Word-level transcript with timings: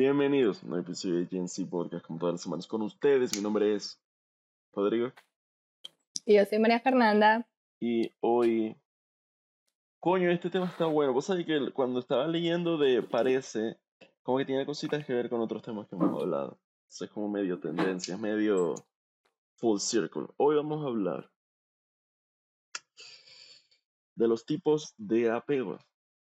Bienvenidos 0.00 0.62
a 0.62 0.66
un 0.66 0.78
episodio 0.78 1.16
de 1.16 1.26
GNC 1.26 1.68
Podcast, 1.68 2.06
como 2.06 2.18
todas 2.18 2.32
las 2.32 2.40
semanas 2.40 2.66
con 2.66 2.80
ustedes. 2.80 3.36
Mi 3.36 3.42
nombre 3.42 3.74
es 3.74 4.00
Rodrigo. 4.72 5.12
Y 6.24 6.36
yo 6.36 6.44
soy 6.46 6.58
María 6.58 6.80
Fernanda. 6.80 7.46
Y 7.80 8.10
hoy. 8.20 8.74
Coño, 9.98 10.30
este 10.30 10.48
tema 10.48 10.64
está 10.64 10.86
bueno. 10.86 11.12
Vos 11.12 11.26
sabés 11.26 11.44
que 11.44 11.70
cuando 11.74 12.00
estaba 12.00 12.26
leyendo 12.26 12.78
de 12.78 13.02
Parece, 13.02 13.76
como 14.22 14.38
que 14.38 14.46
tiene 14.46 14.64
cositas 14.64 15.04
que 15.04 15.12
ver 15.12 15.28
con 15.28 15.42
otros 15.42 15.60
temas 15.60 15.86
que 15.86 15.96
hemos 15.96 16.18
hablado. 16.18 16.58
es 16.88 17.10
como 17.10 17.28
medio 17.28 17.60
tendencia, 17.60 18.14
es 18.14 18.20
medio 18.22 18.76
full 19.56 19.80
circle. 19.80 20.28
Hoy 20.38 20.56
vamos 20.56 20.82
a 20.82 20.88
hablar 20.88 21.30
de 24.14 24.28
los 24.28 24.46
tipos 24.46 24.94
de 24.96 25.30
apego, 25.30 25.78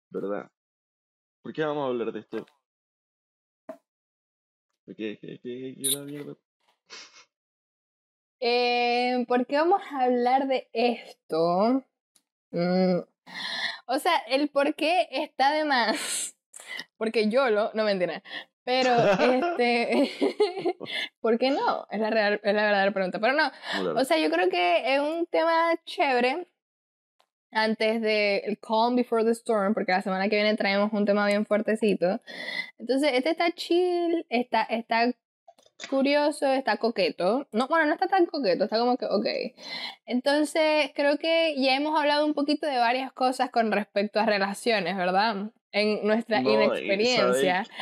¿verdad? 0.09 0.51
¿Por 1.41 1.53
qué 1.53 1.63
vamos 1.63 1.85
a 1.85 1.87
hablar 1.87 2.11
de 2.11 2.19
esto? 2.19 2.45
¿Por 4.89 4.95
qué, 4.95 5.19
qué, 5.21 5.39
qué, 5.39 5.75
qué 5.79 5.91
la 5.91 6.01
mierda? 6.01 6.35
Eh, 8.39 9.23
¿Por 9.27 9.45
qué 9.45 9.57
vamos 9.57 9.83
a 9.91 10.05
hablar 10.05 10.47
de 10.47 10.67
esto? 10.73 11.85
Mm, 12.49 13.01
o 13.85 13.99
sea, 13.99 14.17
el 14.29 14.49
por 14.49 14.73
qué 14.73 15.07
está 15.11 15.51
de 15.51 15.63
más. 15.63 16.35
Porque 16.97 17.29
yo 17.29 17.51
lo, 17.51 17.71
no 17.75 17.83
me 17.83 17.91
entiendes. 17.91 18.23
Pero, 18.63 18.95
este, 18.97 20.09
¿por 21.21 21.37
qué 21.37 21.51
no? 21.51 21.85
Es 21.91 21.99
la, 21.99 22.09
real, 22.09 22.41
es 22.43 22.53
la 22.55 22.63
verdadera 22.63 22.91
pregunta. 22.91 23.19
Pero 23.19 23.33
no, 23.33 23.51
o 23.95 24.03
sea, 24.05 24.17
yo 24.17 24.31
creo 24.31 24.49
que 24.49 24.95
es 24.95 24.99
un 25.01 25.27
tema 25.27 25.75
chévere 25.85 26.47
antes 27.51 28.01
del 28.01 28.41
el 28.43 28.59
Calm 28.59 28.95
Before 28.95 29.23
the 29.23 29.31
Storm, 29.31 29.73
porque 29.73 29.91
la 29.91 30.01
semana 30.01 30.29
que 30.29 30.35
viene 30.35 30.55
traemos 30.55 30.91
un 30.93 31.05
tema 31.05 31.27
bien 31.27 31.45
fuertecito. 31.45 32.21
Entonces, 32.77 33.11
este 33.13 33.31
está 33.31 33.51
chill, 33.51 34.25
está, 34.29 34.63
está 34.63 35.13
curioso, 35.87 36.47
está 36.51 36.77
coqueto. 36.77 37.47
No, 37.51 37.67
bueno, 37.67 37.85
no 37.85 37.93
está 37.93 38.07
tan 38.07 38.25
coqueto, 38.25 38.65
está 38.65 38.77
como 38.77 38.97
que, 38.97 39.05
ok. 39.05 39.25
Entonces, 40.05 40.91
creo 40.93 41.17
que 41.17 41.55
ya 41.57 41.75
hemos 41.75 41.97
hablado 41.97 42.25
un 42.25 42.33
poquito 42.33 42.67
de 42.67 42.77
varias 42.77 43.11
cosas 43.13 43.49
con 43.49 43.71
respecto 43.71 44.19
a 44.19 44.25
relaciones, 44.25 44.97
¿verdad? 44.97 45.51
En 45.71 46.05
nuestra 46.05 46.41
inexperiencia. 46.41 47.65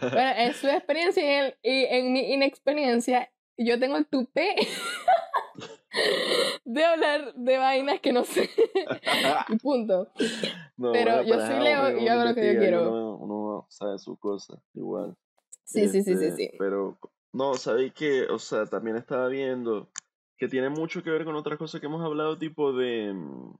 Bueno, 0.00 0.30
en 0.36 0.54
su 0.54 0.68
experiencia 0.68 1.48
y 1.64 1.84
en, 1.86 2.12
mi 2.12 2.32
inexperiencia, 2.32 3.28
yo 3.56 3.76
tengo 3.80 3.96
el 3.96 4.06
tupé 4.06 4.54
de 6.64 6.84
hablar 6.84 7.34
de 7.34 7.58
vainas 7.58 8.00
que 8.00 8.12
no 8.12 8.24
sé. 8.24 8.50
punto. 9.62 10.08
Pero 10.76 11.22
yo 11.22 11.34
soy 11.40 11.60
Leo 11.60 11.98
y 11.98 12.08
hago 12.08 12.24
lo 12.24 12.34
que 12.34 12.54
yo 12.54 12.60
quiero. 12.60 13.16
Uno, 13.16 13.66
sabe 13.68 13.98
su 13.98 14.16
cosa, 14.16 14.60
igual. 14.74 15.16
Sí, 15.64 15.88
sí, 15.88 16.02
sí, 16.02 16.16
sí, 16.16 16.30
sí. 16.32 16.50
Pero, 16.58 16.98
no, 17.32 17.54
sabéis 17.54 17.92
que, 17.92 18.22
o 18.22 18.38
sea, 18.38 18.66
también 18.66 18.96
estaba 18.96 19.28
viendo 19.28 19.90
que 20.36 20.48
tiene 20.48 20.70
mucho 20.70 21.02
que 21.02 21.10
ver 21.10 21.24
con 21.24 21.34
otras 21.34 21.58
cosas 21.58 21.80
que 21.80 21.86
hemos 21.86 22.04
hablado, 22.04 22.38
tipo 22.38 22.72
de. 22.72 23.12
Mm, 23.12 23.54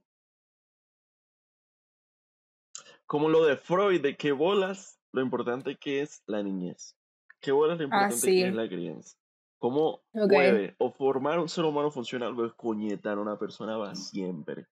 como 3.06 3.28
lo 3.28 3.44
de 3.44 3.56
Freud, 3.56 4.00
de 4.00 4.16
que 4.16 4.32
bolas 4.32 5.00
lo 5.12 5.22
importante 5.22 5.76
que 5.76 6.02
es 6.02 6.22
la 6.26 6.42
niñez. 6.42 6.94
¿Qué 7.40 7.52
bolas 7.52 7.78
lo 7.78 7.84
ah, 7.84 7.86
importante 7.86 8.26
que 8.26 8.48
es 8.48 8.54
la 8.54 8.68
crianza? 8.68 9.16
¿Cómo 9.58 10.02
puede 10.12 10.76
o 10.78 10.92
formar 10.92 11.38
un 11.38 11.48
ser 11.48 11.64
humano 11.64 11.90
funcional 11.90 12.38
o 12.38 12.46
escoñetar 12.46 13.18
a 13.18 13.20
una 13.20 13.38
persona 13.38 13.76
va 13.76 13.94
siempre? 13.94 14.66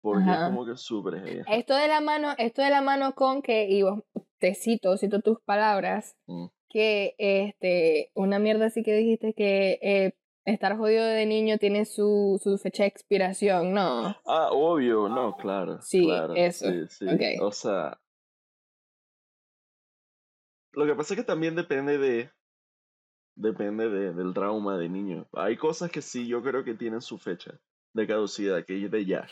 Porque 0.00 0.30
es 0.30 0.38
como 0.38 0.64
que 0.64 0.76
súper 0.76 1.44
Esto 1.46 1.74
de 1.74 1.88
la 1.88 2.00
mano, 2.00 2.34
esto 2.38 2.62
de 2.62 2.70
la 2.70 2.80
mano 2.80 3.14
con 3.14 3.42
que, 3.42 3.68
y 3.68 3.82
vos 3.82 4.02
te 4.38 4.54
cito, 4.54 4.96
cito 4.96 5.20
tus 5.20 5.40
palabras, 5.42 6.16
mm. 6.26 6.46
que 6.70 7.14
este, 7.18 8.10
una 8.14 8.38
mierda 8.38 8.66
así 8.66 8.82
que 8.82 8.94
dijiste 8.94 9.34
que 9.34 9.78
eh, 9.82 10.14
estar 10.44 10.76
jodido 10.76 11.04
de 11.04 11.26
niño 11.26 11.58
tiene 11.58 11.84
su, 11.84 12.40
su, 12.42 12.56
fecha 12.58 12.84
de 12.84 12.88
expiración, 12.88 13.74
¿no? 13.74 14.16
Ah, 14.26 14.48
obvio, 14.52 15.08
no, 15.08 15.36
claro. 15.36 15.82
Sí, 15.82 16.06
claro, 16.06 16.34
eso. 16.34 16.66
Sí, 16.88 17.06
O 17.42 17.52
sea, 17.52 18.00
lo 20.72 20.86
que 20.86 20.94
pasa 20.94 21.14
es 21.14 21.20
que 21.20 21.26
también 21.26 21.54
depende 21.56 21.98
de. 21.98 22.30
Depende 23.40 23.88
de, 23.88 24.12
del 24.12 24.34
trauma 24.34 24.76
de 24.76 24.90
niño. 24.90 25.26
Hay 25.32 25.56
cosas 25.56 25.90
que 25.90 26.02
sí, 26.02 26.26
yo 26.26 26.42
creo 26.42 26.62
que 26.62 26.74
tienen 26.74 27.00
su 27.00 27.16
fecha 27.16 27.58
de 27.94 28.06
caducidad, 28.06 28.62
que 28.66 28.84
es 28.84 28.90
de 28.90 29.06
ya. 29.06 29.26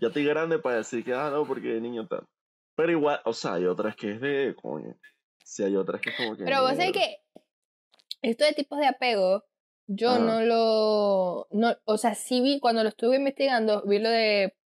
Ya 0.00 0.08
estoy 0.08 0.24
grande 0.24 0.58
para 0.58 0.78
decir 0.78 1.04
que, 1.04 1.14
ah, 1.14 1.30
no, 1.30 1.46
porque 1.46 1.68
de 1.68 1.80
niño 1.80 2.08
tal. 2.08 2.26
Pero 2.74 2.90
igual, 2.90 3.20
o 3.24 3.32
sea, 3.32 3.54
hay 3.54 3.66
otras 3.66 3.94
que 3.94 4.12
es 4.12 4.20
de, 4.20 4.56
coño. 4.60 4.96
Sí, 5.44 5.62
hay 5.62 5.76
otras 5.76 6.00
que 6.00 6.10
es 6.10 6.16
como 6.16 6.36
que. 6.36 6.42
Pero 6.42 6.62
vos 6.62 6.70
sabés 6.72 6.90
que 6.90 7.18
esto 8.22 8.44
de 8.44 8.52
tipos 8.52 8.80
de 8.80 8.86
apego, 8.86 9.44
yo 9.86 10.18
no 10.18 10.40
lo. 10.40 11.46
No, 11.52 11.76
o 11.84 11.98
sea, 11.98 12.16
sí 12.16 12.40
vi, 12.40 12.58
cuando 12.58 12.82
lo 12.82 12.88
estuve 12.88 13.14
investigando, 13.14 13.84
vi 13.86 14.00
lo 14.00 14.10
de 14.10 14.56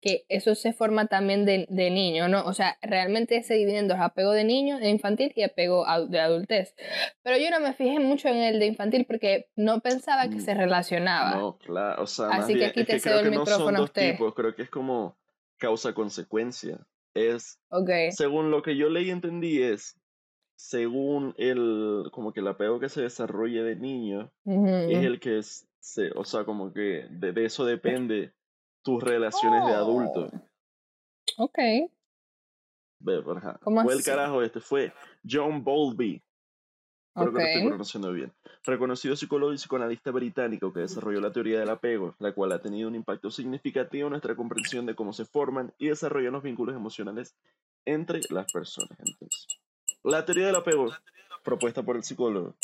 que 0.00 0.24
eso 0.28 0.54
se 0.54 0.72
forma 0.72 1.06
también 1.06 1.44
de, 1.44 1.66
de 1.68 1.90
niño, 1.90 2.28
¿no? 2.28 2.44
O 2.44 2.52
sea, 2.52 2.78
realmente 2.82 3.42
se 3.42 3.54
divide 3.54 3.78
en 3.78 3.88
dos, 3.88 3.98
apego 3.98 4.32
de 4.32 4.44
niño, 4.44 4.78
de 4.78 4.90
infantil 4.90 5.32
y 5.34 5.42
apego 5.42 5.84
de 6.08 6.20
adultez. 6.20 6.74
Pero 7.22 7.36
yo 7.36 7.50
no 7.50 7.60
me 7.60 7.74
fijé 7.74 7.98
mucho 7.98 8.28
en 8.28 8.36
el 8.36 8.60
de 8.60 8.66
infantil 8.66 9.04
porque 9.06 9.48
no 9.56 9.80
pensaba 9.80 10.28
que 10.28 10.36
mm. 10.36 10.40
se 10.40 10.54
relacionaba. 10.54 11.36
No, 11.36 11.58
claro, 11.58 12.02
o 12.02 12.06
sea, 12.06 12.28
Así 12.28 12.54
que 12.54 12.66
aquí 12.66 12.84
te 12.84 13.00
cedo 13.00 13.20
el 13.20 13.30
micrófono 13.30 13.78
a 13.78 13.82
usted. 13.82 14.12
Tipos, 14.12 14.34
creo 14.34 14.54
que 14.54 14.62
es 14.62 14.70
como 14.70 15.16
causa-consecuencia. 15.58 16.78
Es, 17.14 17.58
okay. 17.70 18.12
según 18.12 18.52
lo 18.52 18.62
que 18.62 18.76
yo 18.76 18.88
leí 18.88 19.08
y 19.08 19.10
entendí 19.10 19.62
es, 19.62 19.98
según 20.54 21.34
el, 21.38 22.10
como 22.12 22.32
que 22.32 22.40
el 22.40 22.46
apego 22.46 22.78
que 22.78 22.88
se 22.88 23.02
desarrolle 23.02 23.64
de 23.64 23.74
niño, 23.74 24.30
es 24.44 25.04
el 25.04 25.18
que 25.18 25.38
es, 25.38 25.66
se, 25.80 26.12
o 26.14 26.24
sea, 26.24 26.44
como 26.44 26.72
que 26.72 27.06
de, 27.10 27.32
de 27.32 27.44
eso 27.44 27.64
depende 27.64 28.32
tus 28.82 29.02
relaciones 29.02 29.66
de 29.66 29.74
adulto. 29.74 30.28
Oh, 31.36 31.44
ok. 31.44 31.58
Ve, 33.00 33.22
fue 33.22 33.94
el 33.94 34.02
carajo 34.02 34.42
este, 34.42 34.60
fue 34.60 34.92
John 35.28 35.62
Bowlby. 35.62 36.22
Creo 37.14 37.32
que 37.32 37.38
lo 37.38 37.46
estoy 37.46 37.68
pronunciando 37.68 38.12
bien. 38.12 38.32
Reconocido 38.64 39.16
psicólogo 39.16 39.52
y 39.52 39.56
psicoanalista 39.56 40.10
británico 40.10 40.72
que 40.72 40.80
desarrolló 40.80 41.20
la 41.20 41.32
teoría 41.32 41.58
del 41.58 41.68
apego, 41.68 42.14
la 42.18 42.32
cual 42.32 42.52
ha 42.52 42.60
tenido 42.60 42.88
un 42.88 42.94
impacto 42.94 43.30
significativo 43.30 44.06
en 44.06 44.10
nuestra 44.10 44.36
comprensión 44.36 44.86
de 44.86 44.94
cómo 44.94 45.12
se 45.12 45.24
forman 45.24 45.72
y 45.78 45.88
desarrollan 45.88 46.32
los 46.32 46.42
vínculos 46.42 46.76
emocionales 46.76 47.34
entre 47.84 48.20
las 48.30 48.52
personas. 48.52 48.96
Entonces, 48.98 49.46
la 50.04 50.24
teoría 50.24 50.46
del 50.46 50.56
apego, 50.56 50.92
propuesta 51.42 51.82
por 51.82 51.96
el 51.96 52.04
psicólogo, 52.04 52.54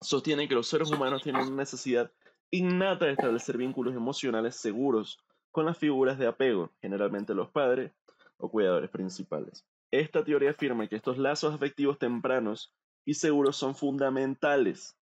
sostiene 0.00 0.48
que 0.48 0.54
los 0.54 0.68
seres 0.68 0.90
humanos 0.90 1.22
tienen 1.22 1.42
una 1.42 1.56
necesidad 1.56 2.10
innata 2.50 3.06
de 3.06 3.12
establecer 3.12 3.56
vínculos 3.56 3.94
emocionales 3.94 4.56
seguros 4.56 5.18
con 5.52 5.66
las 5.66 5.78
figuras 5.78 6.18
de 6.18 6.26
apego, 6.26 6.70
generalmente 6.80 7.34
los 7.34 7.50
padres 7.50 7.92
o 8.38 8.50
cuidadores 8.50 8.90
principales. 8.90 9.64
Esta 9.90 10.24
teoría 10.24 10.50
afirma 10.50 10.88
que 10.88 10.96
estos 10.96 11.18
lazos 11.18 11.54
afectivos 11.54 11.98
tempranos 11.98 12.74
y 13.04 13.14
seguros 13.14 13.56
son 13.56 13.74
fundamentales 13.74 14.96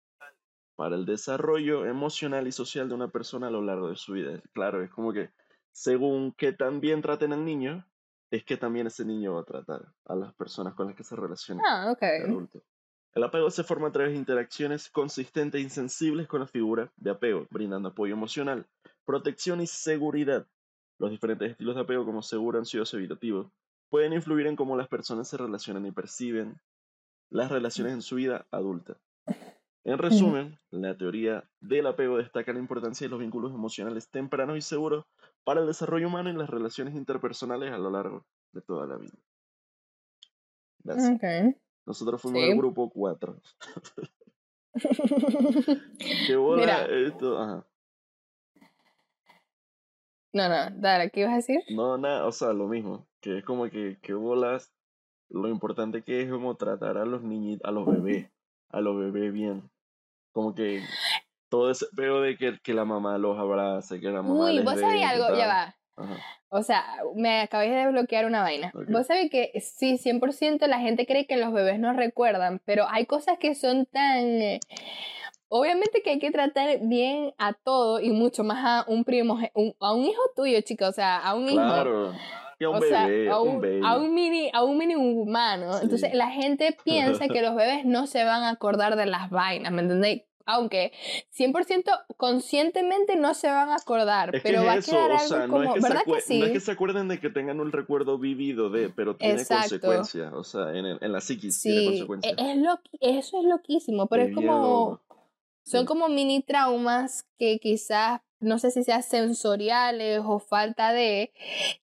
para 0.77 0.95
el 0.95 1.05
desarrollo 1.05 1.87
emocional 1.87 2.47
y 2.47 2.53
social 2.53 2.89
de 2.89 2.95
una 2.95 3.09
persona 3.09 3.49
a 3.49 3.51
lo 3.51 3.62
largo 3.62 3.89
de 3.89 3.97
su 3.97 4.12
vida. 4.12 4.41
Claro, 4.53 4.83
es 4.83 4.91
como 4.91 5.12
que 5.12 5.31
según 5.73 6.33
que 6.33 6.53
también 6.53 7.03
traten 7.03 7.33
al 7.33 7.45
niño, 7.45 7.84
es 8.31 8.45
que 8.45 8.57
también 8.57 8.87
ese 8.87 9.05
niño 9.05 9.34
va 9.34 9.41
a 9.41 9.45
tratar 9.45 9.93
a 10.05 10.15
las 10.15 10.34
personas 10.34 10.75
con 10.75 10.87
las 10.87 10.97
que 10.97 11.05
se 11.05 11.16
relaciona. 11.16 11.63
Ah, 11.66 11.91
ok. 11.91 12.03
El 13.15 13.25
apego 13.25 13.51
se 13.51 13.65
forma 13.65 13.89
a 13.89 13.92
través 13.92 14.13
de 14.13 14.19
interacciones 14.19 14.91
consistentes 14.91 15.59
e 15.59 15.63
insensibles 15.63 16.28
con 16.28 16.41
la 16.41 16.47
figura 16.47 16.92
de 16.97 17.10
apego, 17.10 17.47
brindando 17.51 17.89
apoyo 17.89 18.13
emocional, 18.13 18.66
protección 19.06 19.62
y 19.62 19.66
seguridad. 19.66 20.47
Los 20.98 21.10
diferentes 21.10 21.53
estilos 21.53 21.76
de 21.76 21.82
apego, 21.82 22.04
como 22.04 22.22
seguro, 22.22 22.58
ansioso, 22.58 22.98
evitativo, 22.98 23.53
pueden 23.88 24.12
influir 24.12 24.47
en 24.47 24.56
cómo 24.56 24.76
las 24.76 24.88
personas 24.88 25.28
se 25.28 25.36
relacionan 25.36 25.86
y 25.86 25.92
perciben 25.92 26.60
las 27.30 27.50
relaciones 27.50 27.92
en 27.92 28.03
su 28.03 28.16
vida 28.16 28.47
adulta. 28.50 28.98
En 29.84 29.98
resumen, 29.98 30.58
la 30.70 30.97
teoría 30.97 31.48
del 31.60 31.86
apego 31.86 32.18
destaca 32.18 32.53
la 32.53 32.58
importancia 32.58 33.06
de 33.06 33.10
los 33.10 33.20
vínculos 33.20 33.54
emocionales 33.54 34.10
tempranos 34.10 34.58
y 34.58 34.60
seguros 34.60 35.04
para 35.44 35.60
el 35.60 35.68
desarrollo 35.68 36.08
humano 36.08 36.28
y 36.28 36.32
las 36.32 36.50
relaciones 36.50 36.94
interpersonales 36.94 37.72
a 37.72 37.78
lo 37.78 37.91
largo 37.91 38.26
de 38.53 38.62
toda 38.62 38.86
la 38.86 38.97
vida. 38.97 39.16
Nosotros 41.86 42.20
fuimos 42.20 42.42
el 42.42 42.56
grupo 42.56 42.91
4. 42.91 43.41
¿Qué 46.26 46.36
bola 46.36 46.84
esto? 46.86 47.38
Ajá. 47.38 47.66
No, 50.36 50.50
no, 50.50 50.71
dale, 50.74 51.10
¿qué 51.10 51.21
ibas 51.21 51.33
a 51.33 51.36
decir? 51.36 51.62
No, 51.71 51.97
nada, 51.97 52.27
o 52.27 52.33
sea, 52.33 52.53
lo 52.53 52.66
mismo, 52.68 53.06
que 53.22 53.38
es 53.38 53.44
como 53.44 53.71
que, 53.71 53.97
que 54.03 54.12
bolas, 54.12 54.71
lo 55.30 55.48
importante 55.48 56.03
que 56.03 56.21
es 56.21 56.30
como 56.30 56.56
tratar 56.56 56.98
a 56.98 57.06
los 57.06 57.22
niñitos, 57.22 57.66
a 57.66 57.72
los 57.72 57.86
bebés, 57.86 58.30
a 58.68 58.83
los 58.83 58.98
bebés 58.98 59.33
bien. 59.33 59.71
Como 60.33 60.54
que 60.54 60.83
todo 61.48 61.71
ese 61.71 61.86
peo 61.97 62.21
de 62.21 62.36
que, 62.36 62.59
que 62.62 62.74
la 62.74 62.84
mamá 62.84 63.16
los 63.16 63.38
abrace, 63.38 63.98
que 63.98 64.10
la 64.10 64.21
mamá 64.21 64.44
Uy, 64.44 64.56
les 64.56 64.65
vos 64.66 64.78
sabés 64.78 65.03
algo, 65.06 65.34
ya 65.34 65.47
va. 65.47 65.77
O 66.50 66.62
sea, 66.62 66.84
me 67.15 67.41
acabé 67.41 67.71
de 67.71 67.77
desbloquear 67.77 68.27
una 68.27 68.42
vaina. 68.42 68.71
Vos 68.91 69.06
sabés 69.06 69.30
que 69.30 69.59
sí, 69.60 69.97
100% 69.97 70.66
la 70.66 70.80
gente 70.80 71.06
cree 71.06 71.27
que 71.27 71.39
los 71.39 71.50
bebés 71.50 71.78
no 71.78 71.94
recuerdan, 71.94 72.60
pero 72.66 72.86
hay 72.91 73.06
cosas 73.06 73.39
que 73.39 73.54
son 73.54 73.86
tan... 73.86 74.18
Eh, 74.18 74.60
obviamente 75.48 76.03
que 76.03 76.10
hay 76.10 76.19
que 76.19 76.31
tratar 76.31 76.78
bien 76.83 77.34
a 77.39 77.53
todo 77.53 78.01
y 78.01 78.10
mucho 78.10 78.45
más 78.45 78.59
a 78.65 78.91
un 78.91 79.04
primo, 79.04 79.39
a 79.81 79.93
un 79.93 80.04
hijo 80.04 80.22
tuyo, 80.34 80.60
chica, 80.63 80.89
o 80.89 80.93
sea, 80.93 81.19
a 81.19 81.34
un 81.34 81.48
hijo. 81.48 81.54
Claro. 81.54 82.13
A 82.59 82.71
un, 82.71 82.81
bebé, 82.81 83.28
a, 83.28 83.39
un, 83.39 83.84
a 83.84 83.98
un 83.98 84.15
mini, 84.15 84.51
a 84.51 84.65
un 84.65 84.78
mini 84.78 84.95
humano. 84.95 85.78
Entonces 85.83 86.15
la 86.15 86.31
gente 86.31 86.75
piensa 86.84 87.28
que 87.28 87.43
los 87.43 87.54
bebés 87.54 87.84
no 87.84 88.07
se 88.07 88.25
van 88.25 88.45
a 88.45 88.51
acordar 88.51 88.97
de 88.97 89.04
las 89.04 89.28
vainas, 89.28 89.72
¿me 89.72 89.83
entendéis? 89.83 90.22
aunque 90.47 90.93
100% 91.37 91.83
conscientemente 92.16 93.16
no 93.16 93.34
se 93.34 93.49
van 93.49 93.69
a 93.71 93.77
acordar, 93.77 94.33
pero 94.42 94.65
va 94.65 94.75
a 94.75 94.81
quedar 94.81 95.10
algo 95.10 95.53
como, 95.53 95.75
¿verdad 95.75 96.03
que 96.07 96.21
sí? 96.21 96.39
No 96.39 96.47
es 96.47 96.53
que 96.53 96.60
se 96.60 96.71
acuerden 96.71 97.09
de 97.09 97.19
que 97.19 97.31
tengan 97.31 97.60
un 97.60 97.72
recuerdo 97.72 98.16
vivido 98.16 98.71
de, 98.71 98.89
pero 98.89 99.16
tiene 99.16 99.45
consecuencias, 99.45 100.33
o 100.33 100.45
sea, 100.45 100.71
en, 100.71 100.87
en 100.87 101.13
la 101.13 101.21
psiquis 101.21 101.60
tiene 101.60 101.83
e, 101.83 101.87
consecuencias. 101.87 102.34
Es 102.39 102.57
lo, 102.59 102.78
eso 103.01 103.41
es 103.41 103.45
loquísimo, 103.45 104.07
pero 104.07 104.22
es, 104.22 104.34
como, 104.34 105.01
son 105.66 105.84
como 105.84 106.09
mini 106.09 106.42
traumas 106.42 107.27
que 107.39 107.59
quizás 107.59 108.21
no 108.41 108.59
sé 108.59 108.71
si 108.71 108.84
sean 108.84 109.03
sensoriales 109.03 110.21
o 110.24 110.39
falta 110.39 110.92
de, 110.92 111.33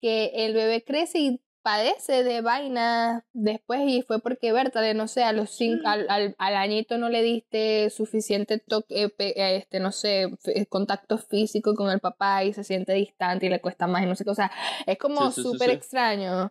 que 0.01 0.33
el 0.35 0.55
bebé 0.55 0.83
crece 0.85 1.19
y 1.19 1.41
padece 1.63 2.25
de 2.25 2.41
vaina 2.41 3.27
después 3.35 3.83
y 3.87 4.03
fue 4.03 4.21
porque 4.21 4.53
Berta, 4.53 4.95
no 4.95 5.07
sé, 5.07 5.23
a 5.23 5.33
los 5.33 5.51
cinco, 5.51 5.83
al, 5.87 6.35
al, 6.39 6.57
añito 6.57 6.97
no 6.97 7.11
le 7.11 7.23
diste 7.23 7.91
suficiente 7.91 8.59
toque, 8.59 9.13
eh, 9.19 9.57
este, 9.57 9.79
no 9.79 9.93
sé, 9.93 10.31
contacto 10.71 11.19
físico 11.19 11.75
con 11.75 11.91
el 11.91 12.01
papá 12.01 12.45
y 12.45 12.55
se 12.55 12.65
siente 12.65 12.95
distante 12.95 13.47
y 13.47 13.51
le 13.51 13.61
cuesta 13.61 13.87
más 13.87 14.03
y 14.03 14.07
no 14.07 14.15
sé 14.15 14.25
qué, 14.25 14.31
o 14.31 14.35
sea, 14.35 14.51
es 14.87 14.99
como 14.99 15.31
súper 15.31 15.71
extraño. 15.71 16.51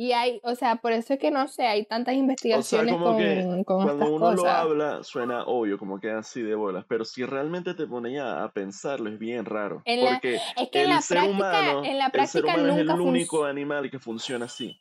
Y 0.00 0.12
hay, 0.12 0.40
o 0.44 0.54
sea, 0.54 0.76
por 0.76 0.92
eso 0.92 1.12
es 1.12 1.20
que 1.20 1.30
no 1.30 1.46
sé, 1.46 1.66
hay 1.66 1.84
tantas 1.84 2.14
investigaciones 2.14 2.96
con, 2.96 3.18
que 3.18 3.62
cuando 3.66 4.10
uno 4.10 4.32
lo 4.32 4.46
habla 4.48 5.04
suena 5.04 5.44
obvio, 5.44 5.76
como 5.76 6.00
que 6.00 6.10
así 6.10 6.40
de 6.40 6.54
bolas, 6.54 6.86
pero 6.88 7.04
si 7.04 7.22
realmente 7.26 7.74
te 7.74 7.86
pones 7.86 8.18
a, 8.18 8.50
pensarlo 8.50 9.10
es 9.10 9.18
bien 9.18 9.44
raro. 9.44 9.82
porque 9.84 10.40
es 10.56 10.70
que 10.70 10.84
el 10.84 11.02
ser 11.02 11.24
humano, 11.24 11.84
en 11.84 11.98
la 11.98 12.08
práctica 12.08 12.54
es 12.54 12.78
el 12.78 12.88
único 12.92 13.44
animal 13.44 13.90
que 13.90 13.98
funciona 13.98 14.46
así 14.46 14.74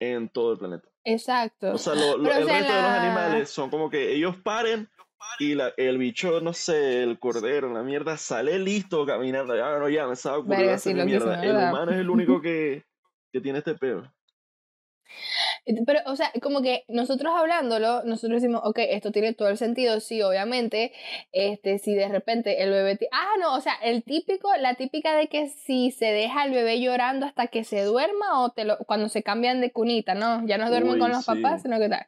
en 0.00 0.30
todo 0.30 0.52
el 0.52 0.58
planeta. 0.58 0.88
Exacto. 1.04 1.72
O 1.72 1.76
sea, 1.76 1.92
el 1.92 2.24
resto 2.24 2.46
de 2.46 2.60
los 2.60 2.70
animales 2.70 3.50
son 3.50 3.68
como 3.68 3.90
que 3.90 4.14
ellos 4.14 4.34
paren 4.42 4.88
y 5.40 5.56
la, 5.56 5.74
el 5.76 5.98
bicho, 5.98 6.40
no 6.40 6.54
sé, 6.54 7.02
el 7.02 7.18
cordero, 7.18 7.70
la 7.70 7.82
mierda, 7.82 8.16
sale 8.16 8.58
listo 8.58 9.04
caminando. 9.04 9.54
Ya, 9.54 9.78
no, 9.78 9.90
ya 9.90 10.06
me 10.06 10.14
estaba 10.14 10.38
ocurriendo 10.38 11.04
mierda. 11.04 11.44
El 11.44 11.54
humano 11.54 11.92
es 11.92 11.98
el 11.98 12.08
único 12.08 12.40
que, 12.40 12.86
que 13.30 13.42
tiene 13.42 13.58
este 13.58 13.74
peor. 13.74 14.10
Pero, 15.86 16.00
o 16.06 16.14
sea, 16.16 16.30
como 16.42 16.60
que 16.60 16.84
nosotros 16.88 17.32
hablándolo, 17.34 18.04
nosotros 18.04 18.42
decimos, 18.42 18.60
ok, 18.64 18.80
esto 18.80 19.12
tiene 19.12 19.32
todo 19.32 19.48
el 19.48 19.56
sentido, 19.56 19.98
sí, 20.00 20.20
obviamente, 20.20 20.92
este, 21.32 21.78
si 21.78 21.94
de 21.94 22.08
repente 22.08 22.62
el 22.62 22.70
bebé, 22.70 22.98
ah, 23.12 23.32
no, 23.40 23.54
o 23.54 23.60
sea, 23.60 23.72
el 23.82 24.02
típico, 24.02 24.50
la 24.60 24.74
típica 24.74 25.16
de 25.16 25.28
que 25.28 25.48
si 25.48 25.90
se 25.90 26.06
deja 26.06 26.42
al 26.42 26.50
bebé 26.50 26.80
llorando 26.80 27.24
hasta 27.24 27.46
que 27.46 27.64
se 27.64 27.82
duerma 27.82 28.42
o 28.42 28.50
te 28.50 28.64
lo, 28.64 28.76
cuando 28.78 29.08
se 29.08 29.22
cambian 29.22 29.62
de 29.62 29.72
cunita, 29.72 30.14
¿no? 30.14 30.46
Ya 30.46 30.58
no 30.58 30.68
duermen 30.68 30.98
con 30.98 31.10
los 31.10 31.24
papás, 31.24 31.62
sino 31.62 31.78
que 31.78 31.88
tal. 31.88 32.06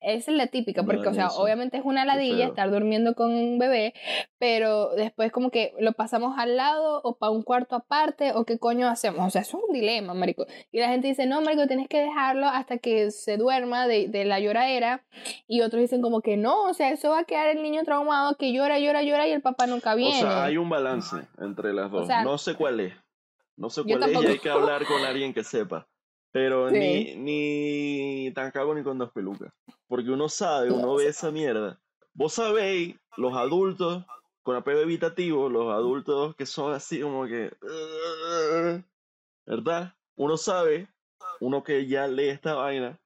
Esa 0.00 0.30
es 0.30 0.36
la 0.36 0.46
típica, 0.48 0.82
porque, 0.82 1.08
o 1.08 1.14
sea, 1.14 1.28
obviamente 1.28 1.78
es 1.78 1.84
una 1.84 2.04
ladilla 2.04 2.46
estar 2.46 2.70
durmiendo 2.70 3.14
con 3.14 3.32
un 3.32 3.58
bebé, 3.58 3.94
pero 4.38 4.90
después 4.90 5.32
como 5.32 5.50
que 5.50 5.72
lo 5.78 5.92
pasamos 5.92 6.38
al 6.38 6.56
lado 6.56 7.00
o 7.04 7.16
para 7.16 7.32
un 7.32 7.42
cuarto 7.42 7.76
aparte 7.76 8.32
o 8.34 8.44
qué 8.44 8.58
coño 8.58 8.88
hacemos, 8.88 9.26
o 9.26 9.30
sea, 9.30 9.42
eso 9.42 9.58
es 9.58 9.64
un 9.64 9.72
dilema, 9.72 10.12
marico. 10.12 10.46
Y 10.72 10.80
la 10.80 10.88
gente 10.88 11.08
dice, 11.08 11.26
no, 11.26 11.40
marico, 11.40 11.66
tienes 11.66 11.88
que 11.88 12.00
dejarlo 12.00 12.46
hasta 12.46 12.76
que 12.78 12.97
se 13.10 13.36
duerma 13.36 13.86
de, 13.86 14.08
de 14.08 14.24
la 14.24 14.40
lloradera 14.40 15.04
y 15.46 15.62
otros 15.62 15.80
dicen 15.80 16.02
como 16.02 16.20
que 16.20 16.36
no, 16.36 16.64
o 16.64 16.74
sea, 16.74 16.90
eso 16.90 17.10
va 17.10 17.20
a 17.20 17.24
quedar 17.24 17.48
el 17.48 17.62
niño 17.62 17.84
traumado 17.84 18.36
que 18.36 18.52
llora, 18.52 18.78
llora, 18.78 19.02
llora 19.02 19.26
y 19.26 19.32
el 19.32 19.42
papá 19.42 19.66
nunca 19.66 19.94
viene. 19.94 20.18
O 20.18 20.20
sea, 20.20 20.44
hay 20.44 20.56
un 20.56 20.68
balance 20.68 21.16
entre 21.38 21.72
las 21.72 21.90
dos. 21.90 22.08
no 22.24 22.38
sé 22.38 22.54
cuál 22.54 22.80
es. 22.80 22.94
No 23.56 23.70
sé 23.70 23.82
cuál 23.82 24.04
es 24.04 24.22
y 24.22 24.26
hay 24.26 24.38
que 24.38 24.50
hablar 24.50 24.86
con 24.86 25.04
alguien 25.04 25.34
que 25.34 25.42
sepa. 25.42 25.88
Pero 26.30 26.70
ni, 26.70 27.16
ni 27.16 28.32
tan 28.34 28.50
cago 28.50 28.74
ni 28.74 28.82
con 28.82 28.98
dos 28.98 29.10
pelucas. 29.12 29.52
Porque 29.86 30.10
uno 30.10 30.28
sabe, 30.28 30.70
uno 30.70 30.94
ve 30.94 31.08
esa 31.08 31.30
mierda. 31.30 31.80
Vos 32.12 32.34
sabéis, 32.34 32.96
los 33.16 33.34
adultos 33.34 34.04
con 34.42 34.56
apego 34.56 34.80
evitativo, 34.80 35.48
los 35.48 35.72
adultos 35.72 36.34
que 36.36 36.46
son 36.46 36.72
así 36.72 37.00
como 37.00 37.26
que... 37.26 37.50
¿Verdad? 39.46 39.94
Uno 40.16 40.36
sabe 40.36 40.88
uno 41.40 41.62
que 41.62 41.86
ya 41.86 42.06
lee 42.06 42.28
esta 42.28 42.54
vaina, 42.54 42.98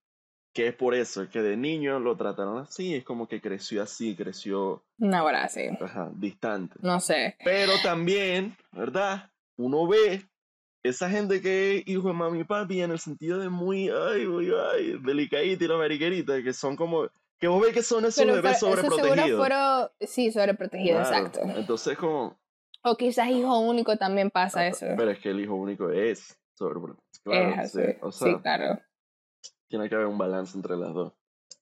que 0.53 0.69
es 0.69 0.75
por 0.75 0.95
eso, 0.95 1.29
que 1.31 1.41
de 1.41 1.57
niño 1.57 1.99
lo 1.99 2.17
trataron 2.17 2.59
así, 2.59 2.95
es 2.95 3.05
como 3.05 3.27
que 3.27 3.41
creció 3.41 3.83
así, 3.83 4.15
creció... 4.15 4.85
Una 4.99 5.25
hora 5.25 5.49
sí. 5.49 5.69
Ajá, 5.81 6.11
distante. 6.15 6.75
No 6.81 7.01
sé. 7.01 7.37
Pero 7.43 7.73
también, 7.83 8.57
¿verdad? 8.71 9.31
Uno 9.57 9.87
ve 9.87 10.23
esa 10.83 11.09
gente 11.09 11.41
que 11.41 11.79
es 11.79 11.89
hijo 11.89 12.09
de 12.09 12.15
mami 12.15 12.41
y 12.41 12.45
papi 12.45 12.83
en 12.83 12.91
el 12.91 12.99
sentido 12.99 13.39
de 13.39 13.49
muy, 13.49 13.89
ay, 13.89 14.27
muy, 14.27 14.53
ay, 14.73 14.99
delicadita 15.03 15.65
y 15.65 15.69
la 15.69 15.79
mariquerita, 15.79 16.43
que 16.43 16.53
son 16.53 16.77
como... 16.77 17.09
Que 17.39 17.49
vos 17.49 17.61
ves 17.61 17.73
que 17.73 17.83
son 17.83 18.05
esos 18.05 18.25
bebés 18.25 18.61
sobreprotegidos. 18.61 19.39
Fueron, 19.39 19.89
sí, 20.01 20.31
sobreprotegidos, 20.31 21.09
exacto. 21.09 21.41
Entonces 21.57 21.97
como... 21.97 22.39
O 22.85 22.97
quizás 22.97 23.29
hijo 23.31 23.59
único 23.61 23.97
también 23.97 24.31
pasa 24.31 24.61
ah, 24.61 24.67
eso. 24.67 24.87
Pero 24.97 25.11
es 25.11 25.19
que 25.19 25.31
el 25.31 25.41
hijo 25.41 25.55
único 25.55 25.91
es 25.91 26.37
Claro, 27.25 27.69
sí. 27.69 27.81
O 28.01 28.13
sea, 28.13 28.41
claro. 28.41 28.81
Tiene 29.69 29.89
que 29.89 29.95
haber 29.95 30.07
un 30.07 30.19
balance 30.19 30.57
entre 30.57 30.77
las 30.77 30.93
dos. 30.93 31.13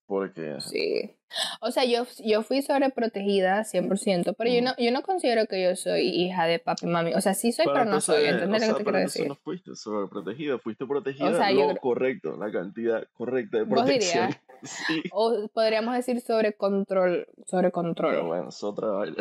Porque... 0.07 0.57
Sí. 0.61 1.17
O 1.61 1.71
sea, 1.71 1.85
yo, 1.85 2.05
yo 2.25 2.43
fui 2.43 2.63
sobreprotegida 2.63 3.61
100%, 3.61 4.35
pero 4.37 4.51
yo, 4.51 4.61
mm. 4.61 4.65
no, 4.65 4.73
yo 4.77 4.91
no 4.91 5.03
considero 5.03 5.47
que 5.47 5.63
yo 5.63 5.77
soy 5.77 6.09
hija 6.09 6.47
de 6.47 6.59
papi 6.59 6.87
y 6.87 6.89
mami. 6.89 7.15
O 7.15 7.21
sea, 7.21 7.35
sí 7.35 7.53
soy, 7.53 7.67
pero 7.67 7.85
no 7.85 8.01
soy. 8.01 8.25
¿Entendés 8.25 8.67
lo 8.67 8.75
que 8.75 8.79
te 8.79 8.85
quiero 8.85 8.99
decir? 8.99 9.29
no 9.29 9.37
fuiste 9.37 9.77
sobreprotegida, 9.77 10.59
fuiste 10.59 10.87
protegida 10.87 11.31
o 11.31 11.35
sea, 11.37 11.53
lo 11.53 11.77
correcto, 11.77 12.37
la 12.37 12.51
cantidad 12.51 13.07
correcta 13.13 13.59
de 13.59 13.67
protección. 13.67 14.31
sí. 14.65 15.05
O 15.13 15.49
podríamos 15.55 15.95
decir 15.95 16.21
sobre 16.21 16.55
control. 16.55 17.29
Sobre 17.47 17.71
control. 17.71 18.15
Pero 18.15 18.27
bueno, 18.27 18.49
es 18.49 18.63
otra 18.65 18.89
vaina. 18.89 19.17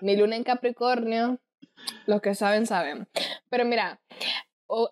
Mi 0.00 0.16
luna 0.16 0.36
en 0.36 0.44
Capricornio, 0.44 1.38
los 2.06 2.20
que 2.20 2.34
saben, 2.34 2.66
saben. 2.66 3.08
Pero 3.48 3.64
mira, 3.64 4.00